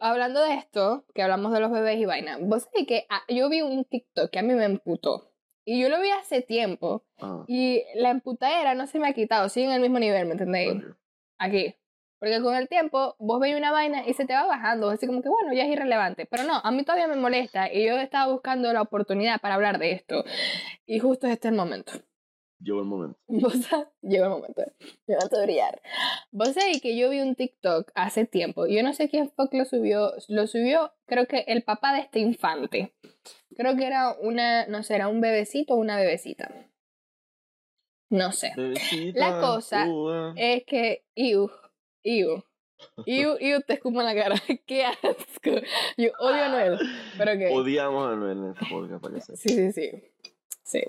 hablando 0.00 0.42
de 0.42 0.54
esto, 0.54 1.04
que 1.14 1.22
hablamos 1.22 1.52
de 1.52 1.60
los 1.60 1.70
bebés 1.70 1.98
y 1.98 2.04
vaina, 2.04 2.38
vos 2.40 2.64
sabés 2.64 2.86
que 2.86 3.06
ah, 3.08 3.22
yo 3.28 3.48
vi 3.48 3.62
un 3.62 3.84
TikTok 3.84 4.30
que 4.30 4.38
a 4.38 4.42
mí 4.42 4.54
me 4.54 4.64
emputó. 4.64 5.32
Y 5.64 5.80
yo 5.80 5.90
lo 5.90 6.00
vi 6.00 6.10
hace 6.10 6.40
tiempo. 6.40 7.04
Ah. 7.20 7.44
Y 7.46 7.82
la 7.94 8.10
emputadera 8.10 8.74
no 8.74 8.86
se 8.86 8.98
me 8.98 9.08
ha 9.08 9.12
quitado, 9.12 9.48
sigue 9.48 9.66
en 9.66 9.72
el 9.72 9.80
mismo 9.80 9.98
nivel, 9.98 10.26
¿me 10.26 10.32
entendéis? 10.32 10.82
Aquí. 11.38 11.74
Porque 12.18 12.40
con 12.40 12.56
el 12.56 12.68
tiempo 12.68 13.14
vos 13.18 13.38
veis 13.38 13.56
una 13.56 13.70
vaina 13.70 14.02
y 14.04 14.12
se 14.12 14.24
te 14.24 14.32
va 14.32 14.44
bajando, 14.44 14.90
así 14.90 15.06
como 15.06 15.22
que 15.22 15.28
bueno, 15.28 15.52
ya 15.52 15.64
es 15.64 15.70
irrelevante. 15.70 16.26
Pero 16.26 16.42
no, 16.44 16.54
a 16.56 16.70
mí 16.72 16.82
todavía 16.82 17.06
me 17.06 17.14
molesta 17.14 17.72
y 17.72 17.86
yo 17.86 17.96
estaba 17.98 18.32
buscando 18.32 18.72
la 18.72 18.82
oportunidad 18.82 19.40
para 19.40 19.54
hablar 19.54 19.78
de 19.78 19.92
esto. 19.92 20.24
Y 20.84 20.98
justo 20.98 21.28
este 21.28 21.48
es 21.48 21.52
el 21.52 21.56
momento. 21.56 21.92
Llegó 22.60 22.80
el 22.80 22.86
momento. 22.86 23.18
¿Vos 23.28 23.54
Llegó 24.02 24.24
el 24.24 24.30
momento. 24.30 24.62
momento 25.06 25.36
de 25.38 25.46
brillar. 25.46 25.80
Vos 26.32 26.48
sabés 26.48 26.80
que 26.80 26.96
yo 26.96 27.10
vi 27.10 27.20
un 27.20 27.34
TikTok 27.34 27.90
hace 27.94 28.26
tiempo. 28.26 28.66
Yo 28.66 28.82
no 28.82 28.92
sé 28.92 29.08
quién 29.08 29.30
fue 29.30 29.48
que 29.48 29.58
lo 29.58 29.64
subió. 29.64 30.12
Lo 30.28 30.46
subió, 30.46 30.92
creo 31.06 31.26
que 31.26 31.44
el 31.46 31.62
papá 31.62 31.92
de 31.94 32.00
este 32.00 32.18
infante. 32.20 32.94
Creo 33.56 33.76
que 33.76 33.86
era 33.86 34.16
una, 34.20 34.66
no 34.66 34.82
sé, 34.82 34.96
era 34.96 35.08
un 35.08 35.20
bebecito 35.20 35.74
o 35.74 35.76
una 35.78 35.96
bebecita. 35.96 36.52
No 38.10 38.32
sé. 38.32 38.52
la 39.14 39.40
cosa 39.40 39.86
es 40.36 40.64
que, 40.64 41.04
iu, 41.14 41.50
iu, 42.02 42.42
iu, 43.06 43.36
iu, 43.38 43.60
te 43.62 43.74
escupo 43.74 44.00
en 44.00 44.06
la 44.06 44.14
cara. 44.14 44.36
Qué 44.66 44.84
asco. 44.84 45.50
Yo 45.96 46.10
odio 46.18 46.44
a 46.44 46.48
Noel. 46.48 46.78
Pero 47.18 47.32
que. 47.38 47.48
Odiamos 47.52 48.12
a 48.12 48.16
Noel 48.16 48.38
en 48.38 48.50
este 48.50 48.66
podcast, 48.70 49.02
para 49.02 49.14
que 49.14 49.20
Sí, 49.20 49.48
sí, 49.48 49.72
sí. 49.72 49.90
Sí. 50.62 50.80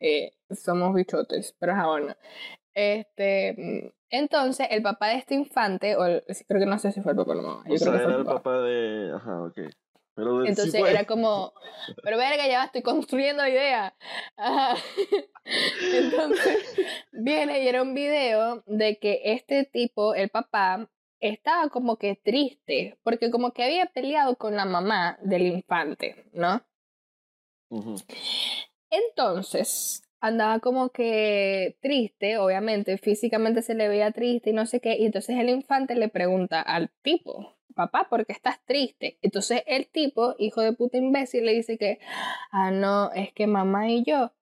Eh, 0.00 0.32
somos 0.50 0.94
bichotes, 0.94 1.54
pero 1.58 1.72
es 1.72 1.84
bueno. 1.84 2.16
Este, 2.74 3.92
entonces, 4.10 4.66
el 4.70 4.82
papá 4.82 5.08
de 5.08 5.16
este 5.16 5.34
infante, 5.34 5.96
o 5.96 6.02
creo 6.02 6.60
que 6.60 6.66
no 6.66 6.78
sé 6.78 6.92
si 6.92 7.00
fue 7.00 7.12
el 7.12 7.18
papá 7.18 7.32
o 7.32 7.34
la 7.34 7.42
mamá. 7.42 7.64
o 7.68 7.78
sea, 7.78 7.94
era 7.94 8.16
el 8.16 8.24
papá. 8.24 8.60
de. 8.60 9.12
Ajá, 9.14 9.42
ok. 9.42 9.58
Pero 10.14 10.44
entonces 10.44 10.74
era 10.74 11.04
como, 11.06 11.52
pero 12.02 12.16
verga, 12.16 12.46
ya 12.46 12.64
estoy 12.64 12.82
construyendo 12.82 13.42
la 13.42 13.50
idea. 13.50 13.96
Entonces, 15.92 16.76
viene 17.12 17.64
y 17.64 17.68
era 17.68 17.82
un 17.82 17.94
video 17.94 18.62
de 18.66 18.98
que 18.98 19.20
este 19.24 19.64
tipo, 19.64 20.14
el 20.14 20.28
papá, 20.28 20.88
estaba 21.20 21.68
como 21.68 21.96
que 21.96 22.16
triste, 22.16 22.98
porque 23.02 23.30
como 23.30 23.52
que 23.52 23.64
había 23.64 23.86
peleado 23.86 24.36
con 24.36 24.56
la 24.56 24.64
mamá 24.64 25.18
del 25.22 25.46
infante, 25.46 26.26
¿no? 26.32 26.62
Entonces, 28.94 30.02
andaba 30.20 30.60
como 30.60 30.90
que 30.90 31.76
triste, 31.80 32.38
obviamente, 32.38 32.96
físicamente 32.98 33.60
se 33.62 33.74
le 33.74 33.88
veía 33.88 34.12
triste 34.12 34.50
y 34.50 34.52
no 34.52 34.66
sé 34.66 34.80
qué, 34.80 34.96
y 34.96 35.06
entonces 35.06 35.36
el 35.36 35.48
infante 35.48 35.96
le 35.96 36.08
pregunta 36.08 36.62
al 36.62 36.90
tipo, 37.02 37.56
papá, 37.74 38.06
¿por 38.08 38.24
qué 38.24 38.32
estás 38.32 38.64
triste? 38.64 39.18
Entonces 39.20 39.62
el 39.66 39.88
tipo, 39.88 40.34
hijo 40.38 40.60
de 40.60 40.72
puta 40.72 40.98
imbécil, 40.98 41.44
le 41.44 41.54
dice 41.54 41.76
que, 41.76 41.98
ah, 42.52 42.70
no, 42.70 43.10
es 43.12 43.32
que 43.32 43.46
mamá 43.46 43.90
y 43.90 44.04
yo 44.04 44.32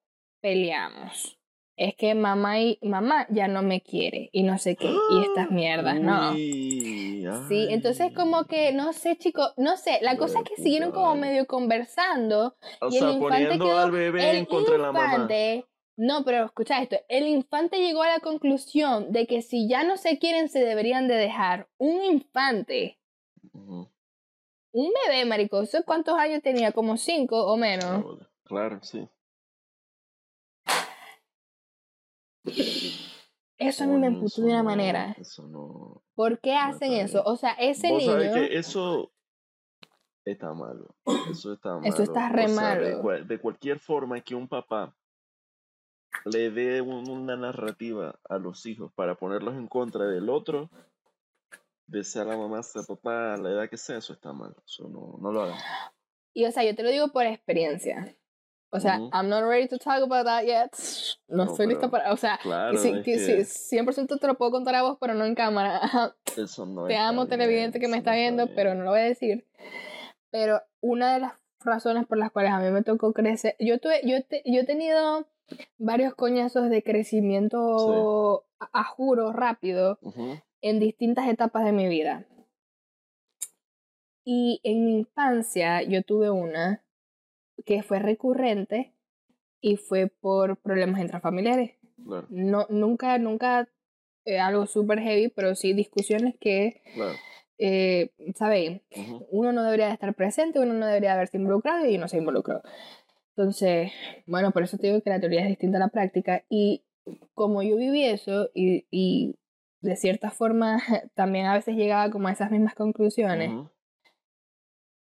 peleamos. 0.40 1.38
Es 1.84 1.96
que 1.96 2.14
mamá 2.14 2.60
y 2.60 2.78
mamá 2.82 3.26
ya 3.30 3.48
no 3.48 3.62
me 3.62 3.80
quiere 3.80 4.30
y 4.32 4.42
no 4.42 4.58
sé 4.58 4.76
qué. 4.76 4.88
Y 4.88 5.22
estas 5.22 5.50
mierdas, 5.50 6.00
¿no? 6.00 6.32
Sí, 6.32 7.66
entonces 7.70 8.12
como 8.14 8.44
que, 8.44 8.72
no 8.72 8.92
sé, 8.92 9.16
chicos, 9.16 9.52
no 9.56 9.76
sé, 9.76 9.98
la 10.02 10.16
cosa 10.16 10.40
es 10.40 10.48
que 10.48 10.56
siguieron 10.56 10.92
como 10.92 11.14
medio 11.14 11.46
conversando. 11.46 12.56
y 12.90 12.98
el 12.98 13.10
infante 13.10 13.58
quedó, 13.58 13.78
al 13.78 13.90
bebé 13.90 14.38
en 14.38 14.44
contra 14.44 14.72
de 14.72 14.78
la 14.78 14.92
mamá. 14.92 15.28
No, 15.96 16.24
pero 16.24 16.46
escucha 16.46 16.80
esto, 16.80 16.96
el 17.08 17.26
infante 17.26 17.78
llegó 17.78 18.02
a 18.02 18.08
la 18.08 18.20
conclusión 18.20 19.12
de 19.12 19.26
que 19.26 19.42
si 19.42 19.68
ya 19.68 19.84
no 19.84 19.96
se 19.96 20.18
quieren 20.18 20.48
se 20.48 20.60
deberían 20.64 21.06
de 21.06 21.14
dejar. 21.14 21.68
Un 21.78 22.02
infante 22.02 22.98
un 24.72 24.90
bebé, 25.06 25.24
marico. 25.24 25.62
¿Cuántos 25.84 26.18
años 26.18 26.42
tenía? 26.42 26.72
¿Como 26.72 26.96
cinco 26.96 27.46
o 27.46 27.56
menos? 27.56 28.04
Claro, 28.44 28.80
sí. 28.82 29.08
Eso 33.58 33.84
a 33.84 33.86
mí 33.86 33.96
me 33.96 34.08
emputó 34.08 34.42
de 34.42 34.48
una 34.48 34.62
manera. 34.62 35.14
Eso 35.18 35.46
no. 35.46 36.02
¿Por 36.14 36.40
qué 36.40 36.56
hacen 36.56 36.92
eso? 36.94 37.22
O 37.24 37.36
sea, 37.36 37.52
ese 37.52 37.90
¿Vos 37.90 38.02
niño. 38.02 38.12
Sabés 38.12 38.32
que 38.32 38.58
eso 38.58 39.12
está 40.24 40.52
malo. 40.52 40.94
Eso 41.30 41.52
está 41.52 41.70
malo. 41.74 41.86
Eso 41.86 42.02
está 42.02 42.28
re 42.28 42.48
malo. 42.48 43.02
De, 43.24 43.38
cualquier 43.38 43.78
forma 43.78 44.20
que 44.20 44.34
un 44.34 44.48
papá 44.48 44.96
le 46.24 46.50
dé 46.50 46.80
una 46.80 47.36
narrativa 47.36 48.18
a 48.28 48.38
los 48.38 48.66
hijos 48.66 48.92
para 48.94 49.14
ponerlos 49.14 49.54
en 49.54 49.68
contra 49.68 50.06
del 50.06 50.28
otro, 50.28 50.68
desear 51.86 52.26
a 52.26 52.30
la 52.30 52.36
mamá, 52.36 52.60
a 52.60 52.82
papá, 52.82 53.36
la 53.36 53.50
edad 53.50 53.70
que 53.70 53.76
sea, 53.76 53.98
eso 53.98 54.12
está 54.12 54.32
mal. 54.32 54.54
Eso 54.66 54.88
no, 54.88 55.18
no 55.20 55.32
lo 55.32 55.42
hagan. 55.42 55.58
Y 56.34 56.44
o 56.46 56.50
sea, 56.50 56.64
yo 56.64 56.74
te 56.74 56.82
lo 56.82 56.90
digo 56.90 57.12
por 57.12 57.26
experiencia. 57.26 58.16
O 58.74 58.80
sea, 58.80 58.98
I'm 59.12 59.28
not 59.28 59.44
ready 59.44 59.68
to 59.68 59.76
talk 59.76 60.02
about 60.02 60.24
that 60.24 60.46
yet. 60.46 60.72
No, 61.28 61.44
estoy 61.44 61.66
lista 61.66 61.90
para. 61.90 62.10
O 62.10 62.16
sea, 62.16 62.38
claro, 62.42 62.78
sí, 62.78 63.02
que... 63.02 63.16
100% 63.16 64.18
te 64.18 64.26
lo 64.26 64.38
puedo 64.38 64.50
contar 64.50 64.74
a 64.76 64.82
vos, 64.82 64.96
pero 64.98 65.12
no 65.12 65.26
en 65.26 65.34
cámara. 65.34 65.78
Eso 66.36 66.64
no 66.64 66.86
Te 66.86 66.96
amo, 66.96 67.26
televidente 67.26 67.80
que 67.80 67.88
me 67.88 67.98
está 67.98 68.14
viendo, 68.14 68.46
pero 68.54 68.74
no 68.74 68.84
lo 68.84 68.90
voy 68.92 69.00
a 69.00 69.04
decir. 69.04 69.46
Pero 70.30 70.62
una 70.80 71.12
de 71.12 71.20
las 71.20 71.32
razones 71.60 72.06
por 72.06 72.16
las 72.16 72.32
cuales 72.32 72.52
a 72.52 72.60
mí 72.60 72.70
me 72.70 72.82
tocó 72.82 73.12
crecer. 73.12 73.56
Yo, 73.58 73.78
tuve, 73.78 74.00
yo, 74.04 74.16
yo 74.46 74.60
he 74.60 74.64
tenido 74.64 75.26
varios 75.76 76.14
coñazos 76.14 76.70
de 76.70 76.82
crecimiento 76.82 78.46
a, 78.58 78.84
juro 78.84 79.32
rápido 79.32 79.98
en 80.62 80.80
distintas 80.80 81.28
etapas 81.28 81.66
de 81.66 81.72
mi 81.72 81.88
vida. 81.88 82.26
Y 84.24 84.60
en 84.62 84.86
mi 84.86 84.98
infancia 84.98 85.82
yo 85.82 86.02
tuve 86.02 86.30
una 86.30 86.81
que 87.64 87.82
fue 87.82 87.98
recurrente 87.98 88.92
y 89.60 89.76
fue 89.76 90.08
por 90.08 90.56
problemas 90.56 91.00
intrafamiliares. 91.00 91.72
No, 92.30 92.66
nunca, 92.68 93.18
nunca 93.18 93.68
eh, 94.24 94.38
algo 94.38 94.66
súper 94.66 95.00
heavy, 95.00 95.28
pero 95.28 95.54
sí 95.54 95.72
discusiones 95.72 96.34
que, 96.40 96.82
eh, 97.58 98.10
¿sabéis? 98.34 98.80
Uno 99.30 99.52
no 99.52 99.62
debería 99.62 99.92
estar 99.92 100.14
presente, 100.14 100.58
uno 100.58 100.74
no 100.74 100.86
debería 100.86 101.12
haberse 101.12 101.36
involucrado 101.36 101.86
y 101.86 101.96
uno 101.96 102.08
se 102.08 102.18
involucró. 102.18 102.62
Entonces, 103.36 103.92
bueno, 104.26 104.50
por 104.50 104.62
eso 104.62 104.78
te 104.78 104.88
digo 104.88 105.00
que 105.00 105.10
la 105.10 105.20
teoría 105.20 105.42
es 105.42 105.48
distinta 105.48 105.78
a 105.78 105.80
la 105.80 105.88
práctica. 105.88 106.44
Y 106.48 106.84
como 107.34 107.62
yo 107.62 107.76
viví 107.76 108.04
eso 108.04 108.50
y, 108.54 108.86
y 108.90 109.36
de 109.80 109.96
cierta 109.96 110.30
forma 110.30 110.78
también 111.14 111.46
a 111.46 111.54
veces 111.54 111.76
llegaba 111.76 112.10
como 112.10 112.28
a 112.28 112.32
esas 112.32 112.50
mismas 112.50 112.74
conclusiones. 112.74 113.50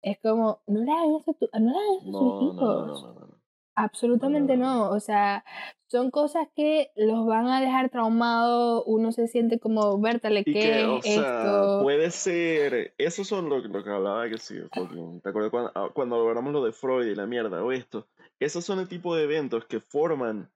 Es 0.01 0.19
como, 0.19 0.61
no 0.67 0.81
le 0.81 0.91
hagan 0.91 1.15
eso, 1.15 1.35
a, 1.51 1.59
no 1.59 1.71
le 1.71 1.77
hagan 1.77 2.07
eso 2.07 2.09
a 2.09 2.39
sus 2.39 2.43
hijos. 2.43 3.03
No, 3.03 3.13
no, 3.13 3.41
Absolutamente 3.75 4.57
no. 4.57 4.89
O 4.89 4.99
sea, 4.99 5.45
son 5.87 6.11
cosas 6.11 6.47
que 6.55 6.91
los 6.95 7.25
van 7.25 7.47
a 7.47 7.61
dejar 7.61 7.89
traumados. 7.89 8.83
Uno 8.85 9.11
se 9.11 9.27
siente 9.27 9.59
como, 9.59 9.99
Bertale, 9.99 10.43
¿qué 10.43 10.53
que, 10.53 10.97
es 10.97 11.05
esto? 11.05 11.79
puede 11.83 12.11
ser. 12.11 12.93
Esos 12.97 13.27
son 13.27 13.49
lo, 13.49 13.59
lo 13.59 13.83
que 13.83 13.89
hablaba 13.89 14.27
que 14.29 14.37
sí. 14.37 14.55
¿Te 14.71 15.29
acuerdas 15.29 15.51
cuando, 15.51 15.71
ah, 15.75 15.89
cuando 15.93 16.27
hablamos 16.27 16.51
lo 16.51 16.65
de 16.65 16.73
Freud 16.73 17.07
y 17.07 17.15
la 17.15 17.27
mierda 17.27 17.63
o 17.63 17.71
esto? 17.71 18.07
Esos 18.39 18.65
son 18.65 18.79
el 18.79 18.87
tipo 18.87 19.15
de 19.15 19.23
eventos 19.23 19.65
que 19.65 19.79
forman 19.79 20.51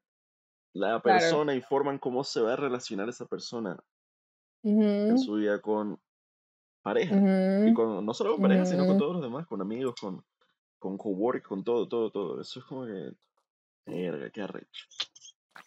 la 0.73 1.01
persona 1.01 1.55
y 1.55 1.61
forman 1.61 1.99
cómo 1.99 2.23
se 2.23 2.41
va 2.41 2.53
a 2.53 2.57
relacionar 2.57 3.07
esa 3.07 3.25
persona 3.25 3.77
en 4.63 5.17
su 5.17 5.35
vida 5.35 5.61
con 5.61 5.99
pareja. 6.86 7.15
Y 7.68 7.74
con, 7.74 8.06
no 8.06 8.13
solo 8.13 8.34
con 8.34 8.44
pareja, 8.44 8.63
sino 8.65 8.86
con 8.86 9.00
todos 9.00 9.13
los 9.13 9.24
demás, 9.24 9.48
con 9.48 9.60
amigos, 9.60 9.96
con, 10.00 10.24
con 10.77 10.98
cowork, 11.00 11.44
con 11.44 11.63
todo, 11.63 11.88
todo, 11.88 12.12
todo. 12.12 12.39
Eso 12.39 12.60
es 12.60 12.65
como 12.65 12.86
que. 12.86 13.12
Verga, 13.88 14.30
qué 14.30 14.42
arrecho. 14.42 14.86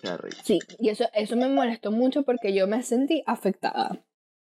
Qué 0.01 0.09
arrecho. 0.09 0.39
Sí, 0.45 0.61
y 0.79 0.91
eso, 0.91 1.07
eso 1.13 1.37
me 1.37 1.49
molestó 1.49 1.91
mucho 1.91 2.23
porque 2.23 2.55
yo 2.55 2.69
me 2.69 2.85
sentí 2.85 3.25
afectada. 3.27 4.05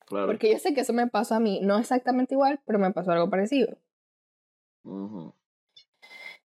Claro. 0.07 0.27
Porque 0.29 0.53
yo 0.53 0.59
sé 0.59 0.73
que 0.73 0.83
eso 0.83 0.93
me 0.93 1.09
pasó 1.09 1.35
a 1.35 1.41
mí, 1.41 1.61
no 1.61 1.77
exactamente 1.77 2.35
igual, 2.35 2.61
pero 2.67 2.79
me 2.79 2.93
pasó 2.93 3.11
algo 3.11 3.31
parecido. 3.31 3.77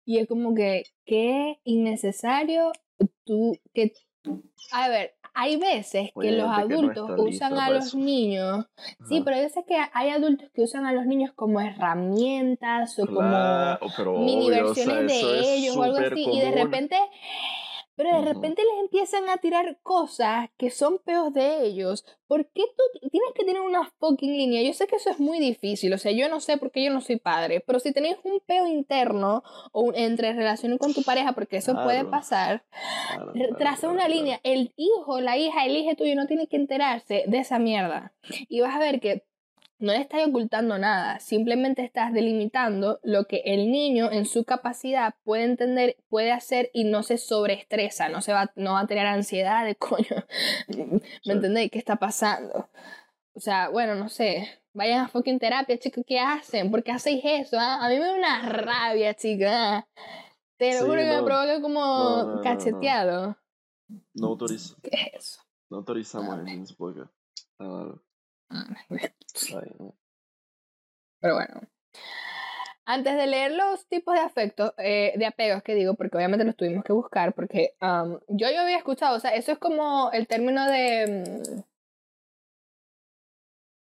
Y 0.05 0.19
es 0.19 0.27
como 0.27 0.55
que, 0.55 0.83
qué 1.05 1.59
innecesario 1.65 2.71
tú, 3.25 3.57
que, 3.73 3.93
a 4.71 4.89
ver, 4.89 5.15
hay 5.35 5.57
veces 5.57 6.11
que 6.19 6.31
los 6.31 6.47
adultos 6.47 7.09
usan 7.17 7.57
a 7.57 7.69
los 7.69 7.95
niños, 7.95 8.65
sí, 9.07 9.21
pero 9.23 9.35
hay 9.37 9.43
veces 9.43 9.63
que 9.67 9.75
hay 9.93 10.09
adultos 10.09 10.49
que 10.53 10.61
usan 10.61 10.85
a 10.85 10.93
los 10.93 11.05
niños 11.05 11.31
como 11.35 11.59
herramientas 11.59 12.97
o 12.99 13.07
como 13.07 13.79
mini 14.19 14.49
versiones 14.49 15.07
de 15.07 15.55
ellos 15.55 15.75
o 15.75 15.83
algo 15.83 15.97
así, 15.97 16.25
y 16.31 16.39
de 16.39 16.51
repente 16.51 16.97
pero 17.95 18.19
de 18.19 18.33
repente 18.33 18.63
les 18.63 18.81
empiezan 18.81 19.29
a 19.29 19.37
tirar 19.37 19.79
cosas 19.83 20.49
que 20.57 20.69
son 20.69 20.99
peos 20.99 21.33
de 21.33 21.63
ellos. 21.63 22.05
¿Por 22.27 22.47
qué 22.47 22.63
tú 22.75 23.09
tienes 23.09 23.29
que 23.35 23.43
tener 23.43 23.61
una 23.61 23.89
fucking 23.99 24.31
línea? 24.31 24.61
Yo 24.63 24.73
sé 24.73 24.87
que 24.87 24.95
eso 24.95 25.09
es 25.09 25.19
muy 25.19 25.39
difícil, 25.39 25.93
o 25.93 25.97
sea, 25.97 26.11
yo 26.11 26.29
no 26.29 26.39
sé 26.39 26.57
porque 26.57 26.83
yo 26.83 26.91
no 26.91 27.01
soy 27.01 27.17
padre, 27.17 27.63
pero 27.65 27.79
si 27.79 27.91
tenéis 27.91 28.17
un 28.23 28.39
peo 28.39 28.67
interno 28.67 29.43
o 29.71 29.91
entre 29.93 30.33
relación 30.33 30.77
con 30.77 30.93
tu 30.93 31.03
pareja, 31.03 31.33
porque 31.33 31.57
eso 31.57 31.73
puede 31.83 32.05
pasar, 32.05 32.65
traza 33.57 33.89
una 33.89 34.07
línea. 34.07 34.39
El 34.43 34.73
hijo, 34.75 35.21
la 35.21 35.37
hija, 35.37 35.65
el 35.65 35.77
hijo 35.77 35.95
tuyo 35.95 36.15
no 36.15 36.27
tiene 36.27 36.47
que 36.47 36.55
enterarse 36.55 37.23
de 37.27 37.37
esa 37.37 37.59
mierda. 37.59 38.13
Y 38.47 38.61
vas 38.61 38.75
a 38.75 38.79
ver 38.79 38.99
que 38.99 39.25
no 39.79 39.91
le 39.91 39.99
estás 39.99 40.25
ocultando 40.27 40.77
nada, 40.77 41.19
simplemente 41.19 41.83
estás 41.83 42.13
delimitando 42.13 42.99
lo 43.03 43.25
que 43.25 43.41
el 43.45 43.71
niño 43.71 44.11
en 44.11 44.25
su 44.25 44.45
capacidad 44.45 45.15
puede 45.23 45.43
entender, 45.43 45.97
puede 46.07 46.31
hacer 46.31 46.69
y 46.73 46.85
no 46.85 47.03
se 47.03 47.17
sobreestresa, 47.17 48.09
no, 48.09 48.21
se 48.21 48.33
va, 48.33 48.51
no 48.55 48.73
va 48.73 48.81
a 48.81 48.87
tener 48.87 49.05
ansiedad 49.05 49.65
de 49.65 49.75
coño. 49.77 50.25
¿Me 51.25 51.33
entendéis? 51.33 51.71
¿Qué 51.71 51.79
está 51.79 51.97
pasando? 51.97 52.69
O 53.35 53.39
sea, 53.39 53.69
bueno, 53.69 53.95
no 53.95 54.09
sé. 54.09 54.61
Vayan 54.73 55.05
a 55.05 55.07
fucking 55.07 55.39
terapia, 55.39 55.77
chicos, 55.77 56.03
¿qué 56.07 56.19
hacen? 56.19 56.71
¿Por 56.71 56.83
qué 56.83 56.91
hacéis 56.91 57.21
eso? 57.23 57.57
Ah? 57.59 57.85
A 57.85 57.89
mí 57.89 57.95
me 57.95 58.05
da 58.05 58.13
una 58.13 58.49
rabia, 58.49 59.13
chica. 59.13 59.87
Te 60.57 60.79
lo 60.79 60.85
juro 60.85 61.01
que 61.01 61.05
me 61.05 61.23
provoca 61.23 61.61
como 61.61 62.41
cacheteado. 62.41 63.37
No 64.13 64.27
autorizo. 64.27 64.77
¿Qué 64.81 64.91
es 64.93 65.13
eso? 65.13 65.41
No 65.69 65.77
autorizamos 65.77 66.39
en 66.39 66.61
ese 66.61 66.73
podcast. 66.75 67.11
Pero 71.19 71.35
bueno. 71.35 71.61
Antes 72.85 73.15
de 73.15 73.27
leer 73.27 73.51
los 73.51 73.87
tipos 73.87 74.13
de 74.13 74.19
afectos, 74.19 74.73
eh, 74.77 75.13
de 75.17 75.25
apegos 75.25 75.63
que 75.63 75.73
digo, 75.73 75.93
porque 75.93 76.17
obviamente 76.17 76.43
los 76.43 76.57
tuvimos 76.57 76.83
que 76.83 76.91
buscar, 76.91 77.33
porque 77.33 77.75
yo 77.79 78.51
yo 78.51 78.59
había 78.59 78.77
escuchado, 78.77 79.15
o 79.15 79.19
sea, 79.21 79.33
eso 79.33 79.53
es 79.53 79.57
como 79.57 80.11
el 80.11 80.27
término 80.27 80.65
de. 80.65 81.41
Mm, 81.53 81.61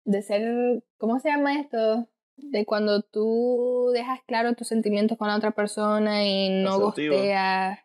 de 0.06 0.22
ser. 0.22 0.84
¿Cómo 0.98 1.20
se 1.20 1.30
llama 1.30 1.60
esto? 1.60 2.08
De 2.38 2.66
cuando 2.66 3.02
tú 3.02 3.92
dejas 3.94 4.22
claro 4.26 4.56
tus 4.56 4.68
sentimientos 4.70 5.18
con 5.18 5.28
la 5.28 5.36
otra 5.36 5.52
persona 5.52 6.26
y 6.26 6.64
no 6.64 6.80
gosteas 6.80 7.80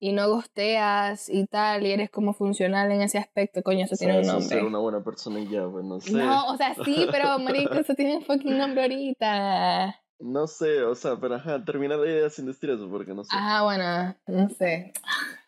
y 0.00 0.12
no 0.12 0.28
gosteas 0.30 1.28
y 1.28 1.46
tal, 1.46 1.86
y 1.86 1.92
eres 1.92 2.10
como 2.10 2.32
funcional 2.32 2.90
en 2.90 3.02
ese 3.02 3.18
aspecto, 3.18 3.62
coño, 3.62 3.84
eso 3.84 3.96
tiene 3.96 4.20
un 4.20 4.26
nombre. 4.26 4.48
Ser 4.48 4.64
una 4.64 4.78
buena 4.78 5.04
persona 5.04 5.40
y 5.40 5.48
ya, 5.48 5.68
pues 5.68 5.84
no 5.84 6.00
sé. 6.00 6.12
No, 6.12 6.46
o 6.48 6.56
sea, 6.56 6.74
sí, 6.84 7.06
pero 7.12 7.38
marico, 7.38 7.74
eso 7.74 7.94
tiene 7.94 8.16
un 8.16 8.24
fucking 8.24 8.56
nombre 8.56 8.82
ahorita. 8.82 10.00
No 10.18 10.46
sé, 10.46 10.82
o 10.82 10.94
sea, 10.94 11.16
pero 11.16 11.36
ajá, 11.36 11.62
termina 11.64 11.96
la 11.96 12.06
idea 12.06 12.30
sin 12.30 12.46
decir 12.46 12.70
eso, 12.70 12.88
porque 12.90 13.14
no 13.14 13.24
sé. 13.24 13.30
Ajá, 13.34 13.62
bueno, 13.62 14.16
no 14.26 14.48
sé. 14.48 14.92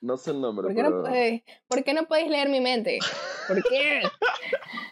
No 0.02 0.16
sé 0.16 0.32
el 0.32 0.40
nombre, 0.40 0.66
¿Por 0.66 0.74
qué, 0.74 0.82
no, 0.82 1.02
¿por 1.68 1.84
qué 1.84 1.94
no 1.94 2.06
podéis 2.06 2.30
leer 2.30 2.48
mi 2.48 2.60
mente? 2.60 2.98
¿Por 3.48 3.62
qué? 3.62 4.02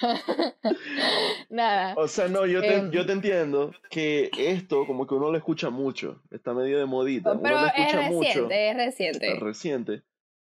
Nada. 1.50 1.94
O 1.96 2.08
sea, 2.08 2.28
no, 2.28 2.46
yo 2.46 2.60
te, 2.60 2.76
em, 2.76 2.90
yo 2.90 3.04
te 3.04 3.12
entiendo 3.12 3.72
que 3.90 4.30
esto 4.36 4.86
como 4.86 5.06
que 5.06 5.14
uno 5.14 5.30
lo 5.30 5.36
escucha 5.36 5.70
mucho, 5.70 6.22
está 6.30 6.54
medio 6.54 6.78
de 6.78 6.86
modita. 6.86 7.38
Pero 7.40 7.56
uno 7.56 7.62
lo 7.62 7.66
escucha 7.66 7.86
es 7.86 7.94
reciente, 7.94 8.14
mucho, 8.14 8.50
es 8.50 8.76
reciente. 8.76 9.32
Es 9.32 9.40
reciente, 9.40 10.02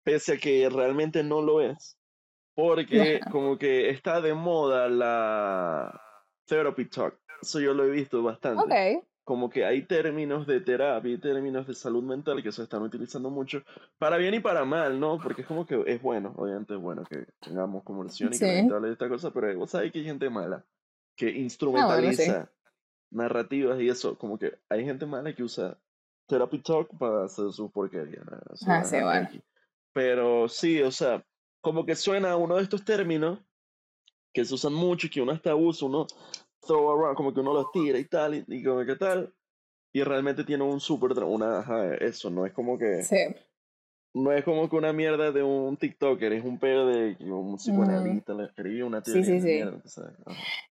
pese 0.03 0.33
a 0.33 0.37
que 0.37 0.69
realmente 0.69 1.23
no 1.23 1.41
lo 1.41 1.61
es, 1.61 1.97
porque 2.53 3.19
como 3.31 3.57
que 3.57 3.89
está 3.89 4.21
de 4.21 4.33
moda 4.33 4.89
la 4.89 6.01
therapy 6.45 6.85
talk. 6.85 7.19
Eso 7.41 7.59
yo 7.61 7.73
lo 7.73 7.85
he 7.85 7.89
visto 7.89 8.21
bastante. 8.21 8.63
Ok. 8.63 9.08
Como 9.29 9.47
que 9.47 9.63
hay 9.63 9.83
términos 9.83 10.47
de 10.47 10.59
terapia 10.59 11.11
y 11.13 11.19
términos 11.19 11.67
de 11.67 11.75
salud 11.75 12.01
mental 12.01 12.41
que 12.41 12.51
se 12.51 12.63
están 12.63 12.81
utilizando 12.81 13.29
mucho, 13.29 13.61
para 13.99 14.17
bien 14.17 14.33
y 14.33 14.39
para 14.39 14.65
mal, 14.65 14.99
¿no? 14.99 15.19
Porque 15.21 15.43
es 15.43 15.47
como 15.47 15.67
que 15.67 15.83
es 15.85 16.01
bueno, 16.01 16.33
obviamente 16.35 16.73
es 16.73 16.81
bueno 16.81 17.03
que 17.03 17.27
tengamos 17.39 17.83
conversación 17.83 18.33
y 18.33 18.37
sí. 18.37 18.45
que 18.45 18.63
de 18.63 18.91
esta 18.91 19.07
cosa, 19.07 19.29
pero 19.29 19.55
vos 19.55 19.69
sabés 19.69 19.91
que 19.91 19.99
hay 19.99 20.05
gente 20.05 20.31
mala 20.31 20.65
que 21.15 21.27
ah, 21.27 21.37
instrumentaliza 21.37 22.49
narrativas 23.11 23.79
y 23.79 23.89
eso, 23.89 24.17
como 24.17 24.39
que 24.39 24.57
hay 24.67 24.83
gente 24.83 25.05
mala 25.05 25.31
que 25.35 25.43
usa 25.43 25.77
Therapy 26.25 26.57
Talk 26.63 26.97
para 26.97 27.25
hacer 27.25 27.51
su 27.51 27.69
porquería. 27.69 28.23
ah, 28.65 28.83
sí, 28.83 28.99
bueno. 28.99 29.29
Pero 29.93 30.49
sí, 30.49 30.81
o 30.81 30.89
sea, 30.89 31.23
como 31.61 31.85
que 31.85 31.95
suena 31.95 32.35
uno 32.35 32.55
de 32.55 32.63
estos 32.63 32.83
términos 32.83 33.37
que 34.33 34.43
se 34.43 34.55
usan 34.55 34.73
mucho 34.73 35.05
y 35.05 35.11
que 35.11 35.21
uno 35.21 35.33
hasta 35.33 35.55
usa, 35.55 35.85
uno 35.85 36.07
throw 36.65 36.91
around, 36.91 37.15
como 37.15 37.33
que 37.33 37.39
uno 37.39 37.53
los 37.53 37.71
tira 37.71 37.97
y 37.97 38.05
tal, 38.05 38.45
y, 38.47 38.63
como 38.63 38.85
que 38.85 38.95
tal, 38.95 39.33
y 39.93 40.03
realmente 40.03 40.43
tiene 40.43 40.63
un 40.63 40.79
súper, 40.79 41.11
una, 41.23 41.95
eso, 41.99 42.29
no 42.29 42.45
es 42.45 42.53
como 42.53 42.77
que... 42.77 43.03
Sí 43.03 43.17
no 44.13 44.31
es 44.31 44.43
como 44.43 44.67
que 44.69 44.75
una 44.75 44.91
mierda 44.91 45.31
de 45.31 45.43
un 45.43 45.77
TikToker, 45.77 46.33
es 46.33 46.43
un 46.43 46.57
pedo 46.57 46.87
de 46.87 47.15
un 47.19 47.57
psicoanalista, 47.57 48.33
le 48.33 48.45
escribí 48.45 48.81
una 48.81 49.01
teoría. 49.01 49.23
Sí, 49.23 49.39
sí, 49.39 49.63
sí. 49.85 50.01